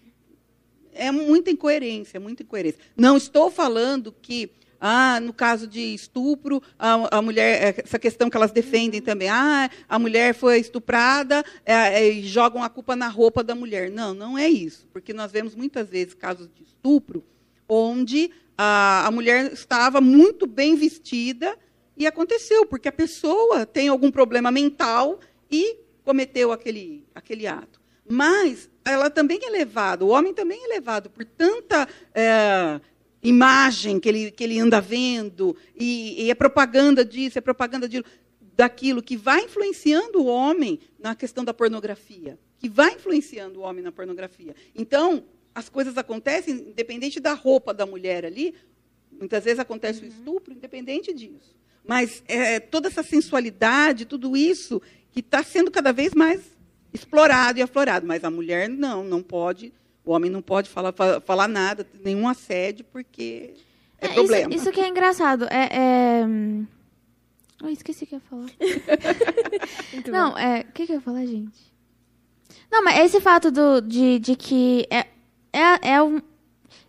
É 0.92 1.10
muita 1.10 1.50
incoerência, 1.50 2.18
muita 2.18 2.42
incoerência. 2.42 2.80
Não 2.96 3.18
estou 3.18 3.50
falando 3.50 4.10
que, 4.10 4.50
ah, 4.80 5.20
no 5.20 5.34
caso 5.34 5.66
de 5.66 5.94
estupro, 5.94 6.62
a, 6.78 7.18
a 7.18 7.20
mulher, 7.22 7.76
essa 7.84 7.98
questão 7.98 8.30
que 8.30 8.36
elas 8.36 8.50
defendem 8.50 9.02
também, 9.02 9.28
ah, 9.28 9.68
a 9.86 9.98
mulher 9.98 10.34
foi 10.34 10.58
estuprada 10.58 11.44
é, 11.66 11.74
é, 11.74 12.08
e 12.08 12.26
jogam 12.26 12.62
a 12.62 12.70
culpa 12.70 12.96
na 12.96 13.08
roupa 13.08 13.44
da 13.44 13.54
mulher. 13.54 13.90
Não, 13.90 14.14
não 14.14 14.38
é 14.38 14.48
isso. 14.48 14.88
Porque 14.90 15.12
nós 15.12 15.30
vemos 15.30 15.54
muitas 15.54 15.90
vezes 15.90 16.14
casos 16.14 16.48
de 16.54 16.62
estupro 16.62 17.22
onde 17.68 18.30
a, 18.56 19.06
a 19.06 19.10
mulher 19.10 19.52
estava 19.52 20.00
muito 20.00 20.46
bem 20.46 20.74
vestida 20.74 21.56
e 21.96 22.06
aconteceu, 22.06 22.66
porque 22.66 22.88
a 22.88 22.92
pessoa 22.92 23.64
tem 23.66 23.88
algum 23.88 24.10
problema 24.10 24.50
mental 24.50 25.18
e 25.50 25.78
cometeu 26.04 26.52
aquele, 26.52 27.04
aquele 27.14 27.46
ato. 27.46 27.80
Mas 28.08 28.70
ela 28.84 29.10
também 29.10 29.40
é 29.42 29.50
levada, 29.50 30.04
o 30.04 30.08
homem 30.08 30.32
também 30.32 30.64
é 30.64 30.68
levado 30.68 31.10
por 31.10 31.24
tanta 31.24 31.88
é, 32.14 32.80
imagem 33.22 33.98
que 33.98 34.08
ele, 34.08 34.30
que 34.30 34.44
ele 34.44 34.60
anda 34.60 34.80
vendo, 34.80 35.56
e, 35.74 36.24
e 36.24 36.30
é 36.30 36.34
propaganda 36.34 37.04
disso, 37.04 37.38
é 37.38 37.40
propaganda 37.40 37.88
disso, 37.88 38.04
daquilo, 38.56 39.02
que 39.02 39.16
vai 39.16 39.44
influenciando 39.44 40.22
o 40.22 40.26
homem 40.26 40.78
na 40.98 41.14
questão 41.14 41.44
da 41.44 41.52
pornografia, 41.52 42.38
que 42.58 42.68
vai 42.68 42.94
influenciando 42.94 43.60
o 43.60 43.62
homem 43.62 43.82
na 43.82 43.92
pornografia. 43.92 44.54
Então, 44.74 45.24
as 45.56 45.70
coisas 45.70 45.96
acontecem 45.96 46.54
independente 46.54 47.18
da 47.18 47.32
roupa 47.32 47.72
da 47.72 47.86
mulher 47.86 48.26
ali. 48.26 48.54
Muitas 49.10 49.42
vezes 49.42 49.58
acontece 49.58 50.00
uhum. 50.00 50.04
o 50.04 50.08
estupro, 50.08 50.52
independente 50.52 51.14
disso. 51.14 51.56
Mas 51.82 52.22
é, 52.28 52.60
toda 52.60 52.88
essa 52.88 53.02
sensualidade, 53.02 54.04
tudo 54.04 54.36
isso 54.36 54.82
que 55.10 55.20
está 55.20 55.42
sendo 55.42 55.70
cada 55.70 55.92
vez 55.92 56.12
mais 56.12 56.42
explorado 56.92 57.58
e 57.58 57.62
aflorado. 57.62 58.06
Mas 58.06 58.22
a 58.22 58.30
mulher 58.30 58.68
não, 58.68 59.02
não 59.02 59.22
pode 59.22 59.72
O 60.04 60.12
homem 60.12 60.30
não 60.30 60.42
pode 60.42 60.68
falar, 60.68 60.92
falar 61.24 61.48
nada, 61.48 61.86
nenhum 62.04 62.28
assédio, 62.28 62.84
porque 62.92 63.54
é, 63.98 64.08
É, 64.08 64.12
problema. 64.12 64.50
Isso, 64.50 64.64
isso 64.64 64.72
que 64.72 64.80
é 64.80 64.88
engraçado. 64.88 65.46
É. 65.46 65.70
é... 65.72 66.24
Eu 67.62 67.70
esqueci 67.70 68.04
o 68.04 68.06
que 68.06 68.14
eu 68.14 68.18
ia 68.18 68.24
falar. 68.28 68.50
Não, 70.12 70.36
é. 70.36 70.60
O 70.68 70.72
que, 70.72 70.84
que 70.84 70.92
eu 70.92 70.96
ia 70.96 71.00
falar, 71.00 71.24
gente? 71.24 71.74
Não, 72.70 72.84
mas 72.84 73.06
esse 73.06 73.18
fato 73.22 73.50
do, 73.50 73.80
de, 73.80 74.18
de 74.18 74.36
que 74.36 74.86
é, 74.90 75.06
é, 75.56 75.92
é 75.94 76.02
um. 76.02 76.20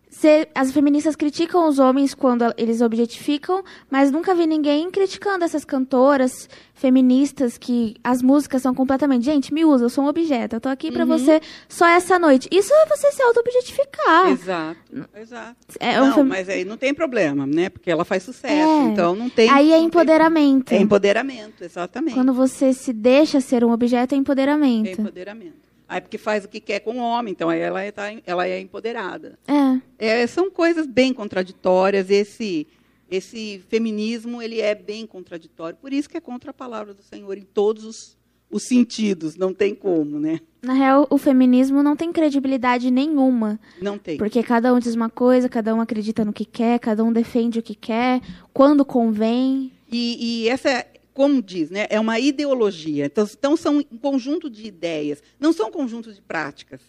se- 0.09 0.47
as 0.55 0.71
feministas 0.71 1.15
criticam 1.15 1.67
os 1.67 1.77
homens 1.77 2.15
quando 2.15 2.43
eles 2.57 2.81
objetificam, 2.81 3.63
mas 3.89 4.09
nunca 4.11 4.33
vi 4.33 4.47
ninguém 4.47 4.89
criticando 4.89 5.45
essas 5.45 5.63
cantoras 5.63 6.49
feministas 6.73 7.57
que 7.57 7.95
as 8.03 8.21
músicas 8.23 8.61
são 8.63 8.73
completamente. 8.73 9.25
Gente, 9.25 9.53
me 9.53 9.63
usa, 9.65 9.85
eu 9.85 9.89
sou 9.89 10.03
um 10.03 10.07
objeto. 10.07 10.55
Eu 10.55 10.61
tô 10.61 10.69
aqui 10.69 10.91
pra 10.91 11.05
você 11.05 11.39
só 11.69 11.87
essa 11.87 12.17
noite. 12.17 12.47
Isso 12.51 12.73
é 12.73 12.85
você 12.87 13.11
se 13.11 13.21
auto-objetificar. 13.21 14.29
Exato, 14.31 14.79
exato. 15.15 15.55
É 15.79 16.01
um 16.01 16.07
não, 16.07 16.13
fem- 16.15 16.23
mas 16.23 16.49
aí 16.49 16.65
não 16.65 16.77
tem 16.77 16.93
problema, 16.93 17.45
né? 17.45 17.69
Porque 17.69 17.89
ela 17.91 18.05
faz 18.05 18.23
sucesso, 18.23 18.53
É. 18.53 18.83
então 18.85 19.15
não 19.15 19.29
tem. 19.29 19.49
Aí 19.49 19.67
é 19.67 19.71
não 19.73 19.77
tem- 19.79 19.85
empoderamento. 19.87 20.71
É 20.71 20.77
empoderamento, 20.79 21.63
exatamente. 21.63 22.13
Quando 22.15 22.33
você 22.33 22.73
se 22.73 22.91
deixa 22.93 23.39
ser 23.41 23.63
um 23.63 23.71
objeto, 23.71 24.13
é 24.13 24.17
É 24.17 24.19
empoderamento. 24.19 25.03
Aí 25.89 26.01
porque 26.01 26.17
faz 26.17 26.43
o 26.43 26.49
que 26.49 26.59
quer 26.59 26.81
com 26.81 26.97
o 26.97 27.01
homem, 27.01 27.31
então 27.31 27.49
aí 27.49 27.59
ela 27.61 27.81
é, 27.81 27.91
tá- 27.91 28.11
ela 28.25 28.45
é 28.47 28.59
empoderada. 28.59 29.39
É. 29.47 29.79
É, 30.21 30.27
são 30.27 30.51
coisas 30.51 30.85
bem 30.85 31.13
contraditórias. 31.13 32.09
Esse, 32.09 32.67
esse 33.09 33.63
feminismo 33.69 34.41
ele 34.41 34.59
é 34.59 34.75
bem 34.75 35.05
contraditório. 35.07 35.77
Por 35.81 35.93
isso 35.93 36.09
que 36.09 36.17
é 36.17 36.21
contra 36.21 36.51
a 36.51 36.53
palavra 36.53 36.93
do 36.93 37.01
Senhor 37.01 37.37
em 37.37 37.43
todos 37.43 37.85
os, 37.85 38.17
os 38.51 38.63
sentidos. 38.63 39.37
Não 39.37 39.53
tem 39.53 39.73
como, 39.73 40.19
né? 40.19 40.41
Na 40.61 40.73
real, 40.73 41.07
o 41.09 41.17
feminismo 41.17 41.81
não 41.81 41.95
tem 41.95 42.11
credibilidade 42.11 42.91
nenhuma. 42.91 43.57
Não 43.81 43.97
tem. 43.97 44.17
Porque 44.17 44.43
cada 44.43 44.73
um 44.73 44.79
diz 44.79 44.93
uma 44.93 45.09
coisa, 45.09 45.47
cada 45.47 45.73
um 45.73 45.79
acredita 45.79 46.25
no 46.25 46.33
que 46.33 46.43
quer, 46.43 46.79
cada 46.79 47.01
um 47.03 47.13
defende 47.13 47.59
o 47.59 47.63
que 47.63 47.75
quer, 47.75 48.19
quando 48.51 48.83
convém. 48.83 49.71
E, 49.89 50.43
e 50.43 50.49
essa, 50.49 50.85
como 51.17 51.41
diz, 51.41 51.71
né, 51.71 51.87
é 51.89 51.99
uma 51.99 52.19
ideologia. 52.19 53.07
Então, 53.07 53.27
então, 53.31 53.57
são 53.57 53.79
um 53.91 53.97
conjunto 53.97 54.51
de 54.51 54.67
ideias, 54.67 55.23
não 55.39 55.51
são 55.51 55.71
conjuntos 55.71 56.13
de 56.15 56.21
práticas. 56.21 56.79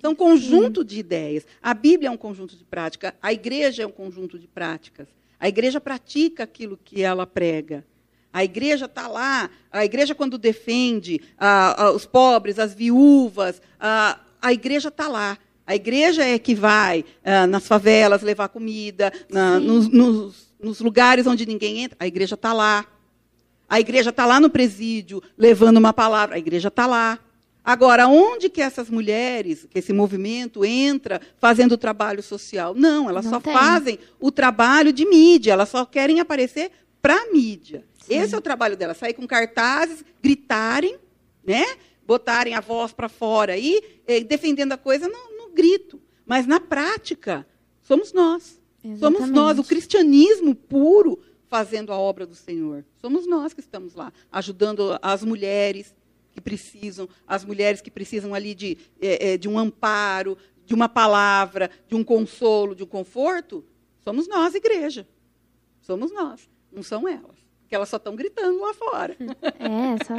São 0.00 0.10
um 0.10 0.14
conjunto 0.16 0.84
de 0.84 0.98
ideias. 0.98 1.46
A 1.62 1.72
Bíblia 1.72 2.08
é 2.08 2.10
um 2.10 2.16
conjunto 2.16 2.56
de 2.56 2.64
práticas, 2.64 3.12
a 3.22 3.32
igreja 3.32 3.84
é 3.84 3.86
um 3.86 3.92
conjunto 3.92 4.40
de 4.40 4.48
práticas. 4.48 5.06
A 5.38 5.46
igreja 5.48 5.80
pratica 5.80 6.42
aquilo 6.42 6.76
que 6.84 7.00
ela 7.00 7.24
prega. 7.28 7.84
A 8.32 8.42
igreja 8.42 8.86
está 8.86 9.06
lá, 9.06 9.48
a 9.70 9.84
igreja, 9.84 10.16
quando 10.16 10.36
defende 10.36 11.20
os 11.94 12.04
pobres, 12.06 12.58
as 12.58 12.74
viúvas, 12.74 13.62
ah, 13.78 14.18
a 14.42 14.52
igreja 14.52 14.88
está 14.88 15.06
lá. 15.06 15.38
A 15.64 15.76
igreja 15.76 16.24
é 16.24 16.38
que 16.40 16.56
vai 16.56 17.04
ah, 17.24 17.46
nas 17.46 17.68
favelas 17.68 18.20
levar 18.22 18.48
comida, 18.48 19.12
na- 19.30 19.60
Sim. 19.60 19.66
nos, 19.66 19.88
nos- 19.88 20.46
nos 20.60 20.80
lugares 20.80 21.24
onde 21.26 21.46
ninguém 21.46 21.84
entra, 21.84 21.96
a 22.00 22.06
igreja 22.06 22.34
está 22.34 22.52
lá. 22.52 22.84
A 23.68 23.80
igreja 23.80 24.10
está 24.10 24.24
lá 24.26 24.38
no 24.40 24.48
presídio, 24.50 25.22
levando 25.36 25.78
uma 25.78 25.92
palavra, 25.92 26.36
a 26.36 26.38
igreja 26.38 26.68
está 26.68 26.86
lá. 26.86 27.18
Agora, 27.64 28.06
onde 28.06 28.48
que 28.48 28.62
essas 28.62 28.88
mulheres, 28.88 29.66
que 29.68 29.80
esse 29.80 29.92
movimento 29.92 30.64
entra 30.64 31.20
fazendo 31.38 31.72
o 31.72 31.78
trabalho 31.78 32.22
social? 32.22 32.74
Não, 32.74 33.08
elas 33.08 33.24
Não 33.24 33.32
só 33.32 33.40
tem. 33.40 33.52
fazem 33.52 33.98
o 34.20 34.30
trabalho 34.30 34.92
de 34.92 35.04
mídia, 35.04 35.52
elas 35.52 35.68
só 35.68 35.84
querem 35.84 36.20
aparecer 36.20 36.70
para 37.02 37.14
a 37.14 37.32
mídia. 37.32 37.84
Esse 38.08 38.36
é 38.36 38.38
o 38.38 38.40
trabalho 38.40 38.76
delas, 38.76 38.98
sair 38.98 39.14
com 39.14 39.26
cartazes, 39.26 40.04
gritarem, 40.22 40.96
né? 41.44 41.64
botarem 42.06 42.54
a 42.54 42.60
voz 42.60 42.92
para 42.92 43.08
fora 43.08 43.54
aí, 43.54 43.80
eh, 44.06 44.20
defendendo 44.20 44.72
a 44.72 44.78
coisa 44.78 45.08
no, 45.08 45.36
no 45.36 45.52
grito. 45.52 46.00
Mas, 46.24 46.46
na 46.46 46.60
prática, 46.60 47.44
somos 47.82 48.12
nós. 48.12 48.60
Somos 48.98 49.22
nós, 49.22 49.58
o 49.58 49.62
Exatamente. 49.62 49.68
cristianismo 49.68 50.54
puro 50.54 51.18
fazendo 51.48 51.92
a 51.92 51.98
obra 51.98 52.26
do 52.26 52.34
Senhor. 52.34 52.84
Somos 52.96 53.26
nós 53.26 53.52
que 53.52 53.60
estamos 53.60 53.94
lá, 53.94 54.12
ajudando 54.30 54.98
as 55.00 55.22
mulheres 55.22 55.94
que 56.32 56.40
precisam, 56.40 57.08
as 57.26 57.44
mulheres 57.44 57.80
que 57.80 57.90
precisam 57.90 58.34
ali 58.34 58.54
de, 58.54 58.76
eh, 59.00 59.32
eh, 59.32 59.38
de 59.38 59.48
um 59.48 59.58
amparo, 59.58 60.36
de 60.64 60.74
uma 60.74 60.88
palavra, 60.88 61.70
de 61.88 61.94
um 61.94 62.04
consolo, 62.04 62.74
de 62.74 62.82
um 62.82 62.86
conforto. 62.86 63.64
Somos 64.00 64.28
nós, 64.28 64.54
igreja. 64.54 65.06
Somos 65.80 66.12
nós, 66.12 66.48
não 66.70 66.82
são 66.82 67.08
elas. 67.08 67.46
Porque 67.60 67.74
elas 67.74 67.88
só 67.88 67.96
estão 67.96 68.14
gritando 68.14 68.60
lá 68.60 68.74
fora. 68.74 69.16
É, 69.58 70.04
só, 70.04 70.14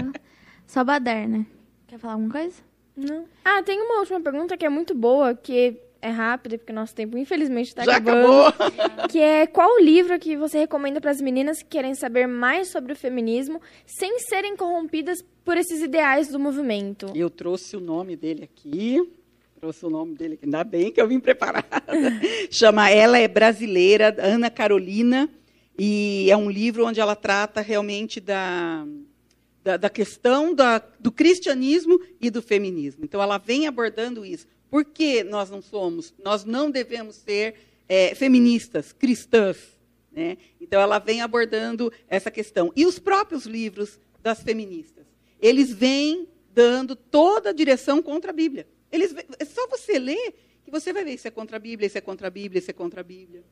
só 0.65 0.83
baderna. 0.83 1.45
Quer 1.85 1.99
falar 1.99 2.13
alguma 2.13 2.31
coisa? 2.31 2.61
Não. 2.95 3.25
Ah, 3.45 3.61
tem 3.61 3.79
uma 3.79 3.99
última 3.99 4.19
pergunta 4.19 4.57
que 4.57 4.65
é 4.65 4.69
muito 4.69 4.95
boa, 4.95 5.35
que 5.35 5.79
é 6.07 6.11
rápida, 6.11 6.57
porque 6.57 6.73
nosso 6.73 6.95
tempo, 6.95 7.17
infelizmente, 7.17 7.67
está 7.67 7.83
acabando. 7.83 8.47
acabou. 8.47 9.07
Que 9.09 9.19
é 9.19 9.47
qual 9.47 9.75
o 9.75 9.79
livro 9.79 10.17
que 10.19 10.35
você 10.35 10.59
recomenda 10.59 10.99
para 10.99 11.11
as 11.11 11.21
meninas 11.21 11.59
que 11.59 11.69
querem 11.69 11.95
saber 11.95 12.27
mais 12.27 12.69
sobre 12.69 12.93
o 12.93 12.95
feminismo 12.95 13.61
sem 13.85 14.19
serem 14.19 14.55
corrompidas 14.55 15.23
por 15.45 15.57
esses 15.57 15.81
ideais 15.81 16.27
do 16.29 16.39
movimento? 16.39 17.11
Eu 17.15 17.29
trouxe 17.29 17.77
o 17.77 17.79
nome 17.79 18.15
dele 18.15 18.43
aqui. 18.43 19.01
Trouxe 19.59 19.85
o 19.85 19.89
nome 19.89 20.15
dele 20.15 20.33
aqui. 20.35 20.45
Ainda 20.45 20.63
bem 20.63 20.91
que 20.91 21.01
eu 21.01 21.07
vim 21.07 21.19
preparada. 21.19 21.67
Chama 22.51 22.89
Ela 22.89 23.17
é 23.17 23.27
Brasileira, 23.27 24.15
Ana 24.19 24.49
Carolina. 24.49 25.29
E 25.79 26.29
é 26.29 26.35
um 26.35 26.49
livro 26.49 26.85
onde 26.85 26.99
ela 26.99 27.15
trata 27.15 27.61
realmente 27.61 28.19
da, 28.19 28.85
da, 29.63 29.77
da 29.77 29.89
questão 29.89 30.53
da, 30.55 30.81
do 30.99 31.11
cristianismo 31.11 31.99
e 32.19 32.29
do 32.29 32.41
feminismo. 32.41 33.03
Então, 33.03 33.21
ela 33.21 33.37
vem 33.37 33.67
abordando 33.67 34.25
isso. 34.25 34.47
Por 34.69 34.85
que 34.85 35.23
nós 35.23 35.49
não 35.49 35.61
somos, 35.61 36.13
nós 36.23 36.43
não 36.43 36.69
devemos 36.69 37.15
ser 37.15 37.55
eh, 37.87 38.13
feministas, 38.15 38.91
cristãs? 38.91 39.57
Né? 40.11 40.37
Então, 40.59 40.81
ela 40.81 40.99
vem 40.99 41.21
abordando 41.21 41.91
essa 42.07 42.31
questão. 42.31 42.71
E 42.75 42.85
os 42.85 42.99
próprios 42.99 43.45
livros 43.45 43.99
das 44.21 44.41
feministas, 44.41 45.05
eles 45.39 45.71
vêm 45.71 46.27
dando 46.53 46.95
toda 46.95 47.51
a 47.51 47.53
direção 47.53 48.01
contra 48.01 48.31
a 48.31 48.33
Bíblia. 48.33 48.67
Eles, 48.91 49.13
é 49.37 49.45
só 49.45 49.67
você 49.67 49.99
ler 49.99 50.33
que 50.65 50.71
você 50.71 50.91
vai 50.91 51.05
ver 51.05 51.17
se 51.17 51.27
é 51.27 51.31
contra 51.31 51.57
a 51.57 51.59
Bíblia, 51.59 51.87
se 51.87 51.97
é 51.97 52.01
contra 52.01 52.27
a 52.27 52.31
Bíblia, 52.31 52.61
se 52.61 52.71
é 52.71 52.73
contra 52.73 53.01
a 53.01 53.03
Bíblia. 53.03 53.43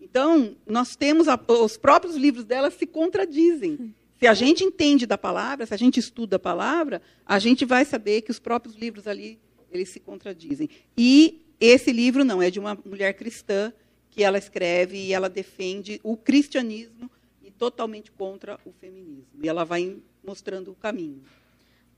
Então, 0.00 0.56
nós 0.66 0.96
temos 0.96 1.28
a, 1.28 1.38
os 1.48 1.76
próprios 1.76 2.16
livros 2.16 2.44
dela 2.44 2.70
se 2.70 2.86
contradizem. 2.86 3.94
Se 4.18 4.26
a 4.26 4.34
gente 4.34 4.64
entende 4.64 5.04
da 5.04 5.18
palavra, 5.18 5.66
se 5.66 5.74
a 5.74 5.76
gente 5.76 6.00
estuda 6.00 6.36
a 6.36 6.38
palavra, 6.38 7.02
a 7.24 7.38
gente 7.38 7.64
vai 7.64 7.84
saber 7.84 8.22
que 8.22 8.30
os 8.30 8.38
próprios 8.38 8.74
livros 8.74 9.06
ali 9.06 9.38
eles 9.76 9.88
se 9.90 10.00
contradizem. 10.00 10.68
E 10.96 11.42
esse 11.60 11.92
livro 11.92 12.24
não 12.24 12.42
é 12.42 12.50
de 12.50 12.58
uma 12.58 12.76
mulher 12.84 13.14
cristã 13.14 13.72
que 14.10 14.22
ela 14.24 14.38
escreve 14.38 14.96
e 14.98 15.12
ela 15.12 15.28
defende 15.28 16.00
o 16.02 16.16
cristianismo 16.16 17.10
e 17.44 17.50
totalmente 17.50 18.10
contra 18.10 18.58
o 18.64 18.72
feminismo. 18.80 19.26
E 19.42 19.48
ela 19.48 19.64
vai 19.64 19.96
mostrando 20.26 20.70
o 20.70 20.74
caminho. 20.74 21.20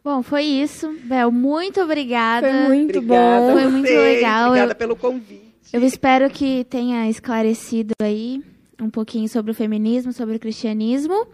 Bom, 0.05 0.23
foi 0.23 0.45
isso. 0.45 0.93
Bel, 1.05 1.31
muito 1.31 1.81
obrigada. 1.81 2.49
Foi 2.67 2.77
muito 2.77 2.99
Obrigada 2.99 3.41
bom. 3.47 3.59
a 3.59 3.63
Foi 3.63 3.71
muito 3.71 3.89
legal. 3.89 4.47
Obrigada 4.49 4.73
Eu- 4.73 4.77
pelo 4.77 4.97
convite. 4.97 5.49
Eu 5.73 5.83
espero 5.85 6.31
que 6.31 6.65
tenha 6.65 7.09
esclarecido 7.11 7.93
aí 8.01 8.43
um 8.81 8.89
pouquinho 8.89 9.29
sobre 9.29 9.51
o 9.51 9.55
feminismo, 9.55 10.13
sobre 10.13 10.37
o 10.37 10.39
cristianismo. 10.41 11.27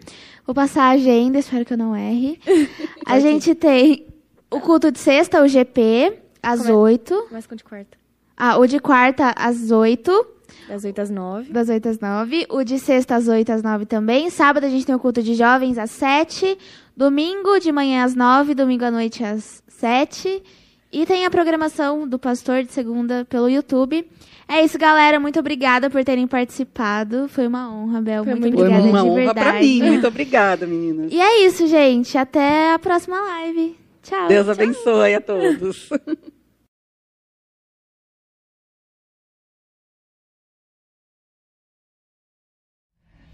Vou 0.45 0.53
passar 0.53 0.83
a 0.85 0.89
agenda, 0.91 1.39
espero 1.39 1.63
que 1.63 1.71
eu 1.73 1.77
não 1.77 1.95
erre. 1.95 2.39
A 3.05 3.19
gente 3.19 3.55
tem 3.55 4.05
o 4.51 4.59
culto 4.59 4.91
de 4.91 4.99
sexta, 4.99 5.41
o 5.41 5.47
GP, 5.47 6.13
às 6.45 6.67
é? 6.67 6.73
8. 6.73 7.27
Mais 7.31 7.47
com 7.47 7.55
de 7.55 7.63
quarta. 7.63 7.97
Ah, 8.37 8.57
o 8.57 8.67
de 8.67 8.79
quarta, 8.79 9.33
às 9.35 9.71
8. 9.71 10.27
Das 10.67 10.83
8 10.83 11.01
às 11.01 11.09
9. 11.09 11.51
Das 11.51 11.69
8 11.69 11.89
às 11.89 11.99
9. 11.99 12.45
O 12.49 12.63
de 12.63 12.79
sexta, 12.79 13.15
às 13.15 13.27
8 13.27 13.51
às 13.51 13.63
9 13.63 13.85
também. 13.85 14.29
Sábado 14.29 14.65
a 14.65 14.69
gente 14.69 14.85
tem 14.85 14.95
o 14.95 14.99
culto 14.99 15.21
de 15.21 15.33
jovens 15.33 15.77
às 15.77 15.91
7. 15.91 16.57
Domingo 16.95 17.59
de 17.59 17.71
manhã 17.71 18.03
às 18.03 18.15
9. 18.15 18.53
Domingo 18.53 18.85
à 18.85 18.91
noite 18.91 19.23
às 19.23 19.63
7. 19.67 20.43
E 20.91 21.05
tem 21.05 21.25
a 21.25 21.29
programação 21.29 22.07
do 22.07 22.17
pastor 22.17 22.63
de 22.63 22.71
segunda 22.71 23.25
pelo 23.25 23.49
YouTube. 23.49 24.07
É 24.47 24.63
isso, 24.63 24.77
galera. 24.77 25.19
Muito 25.19 25.39
obrigada 25.39 25.89
por 25.89 26.03
terem 26.03 26.27
participado. 26.27 27.27
Foi 27.27 27.47
uma 27.47 27.73
honra, 27.73 28.01
Bel. 28.01 28.23
Foi 28.23 28.33
muito, 28.33 28.43
muito 28.43 28.57
Foi 28.57 28.67
obrigada 28.67 28.89
uma 28.89 29.01
de 29.01 29.07
honra 29.07 29.15
verdade. 29.15 29.49
para 29.49 29.59
mim. 29.59 29.81
Muito 29.89 30.07
obrigada, 30.07 30.67
meninas. 30.67 31.11
E 31.11 31.19
é 31.19 31.45
isso, 31.45 31.67
gente. 31.67 32.17
Até 32.17 32.73
a 32.73 32.79
próxima 32.79 33.19
live. 33.19 33.75
Tchau. 34.03 34.27
Deus 34.27 34.47
abençoe 34.47 35.15
a 35.15 35.21
todos. 35.21 35.89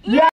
Yeah. 0.05 0.29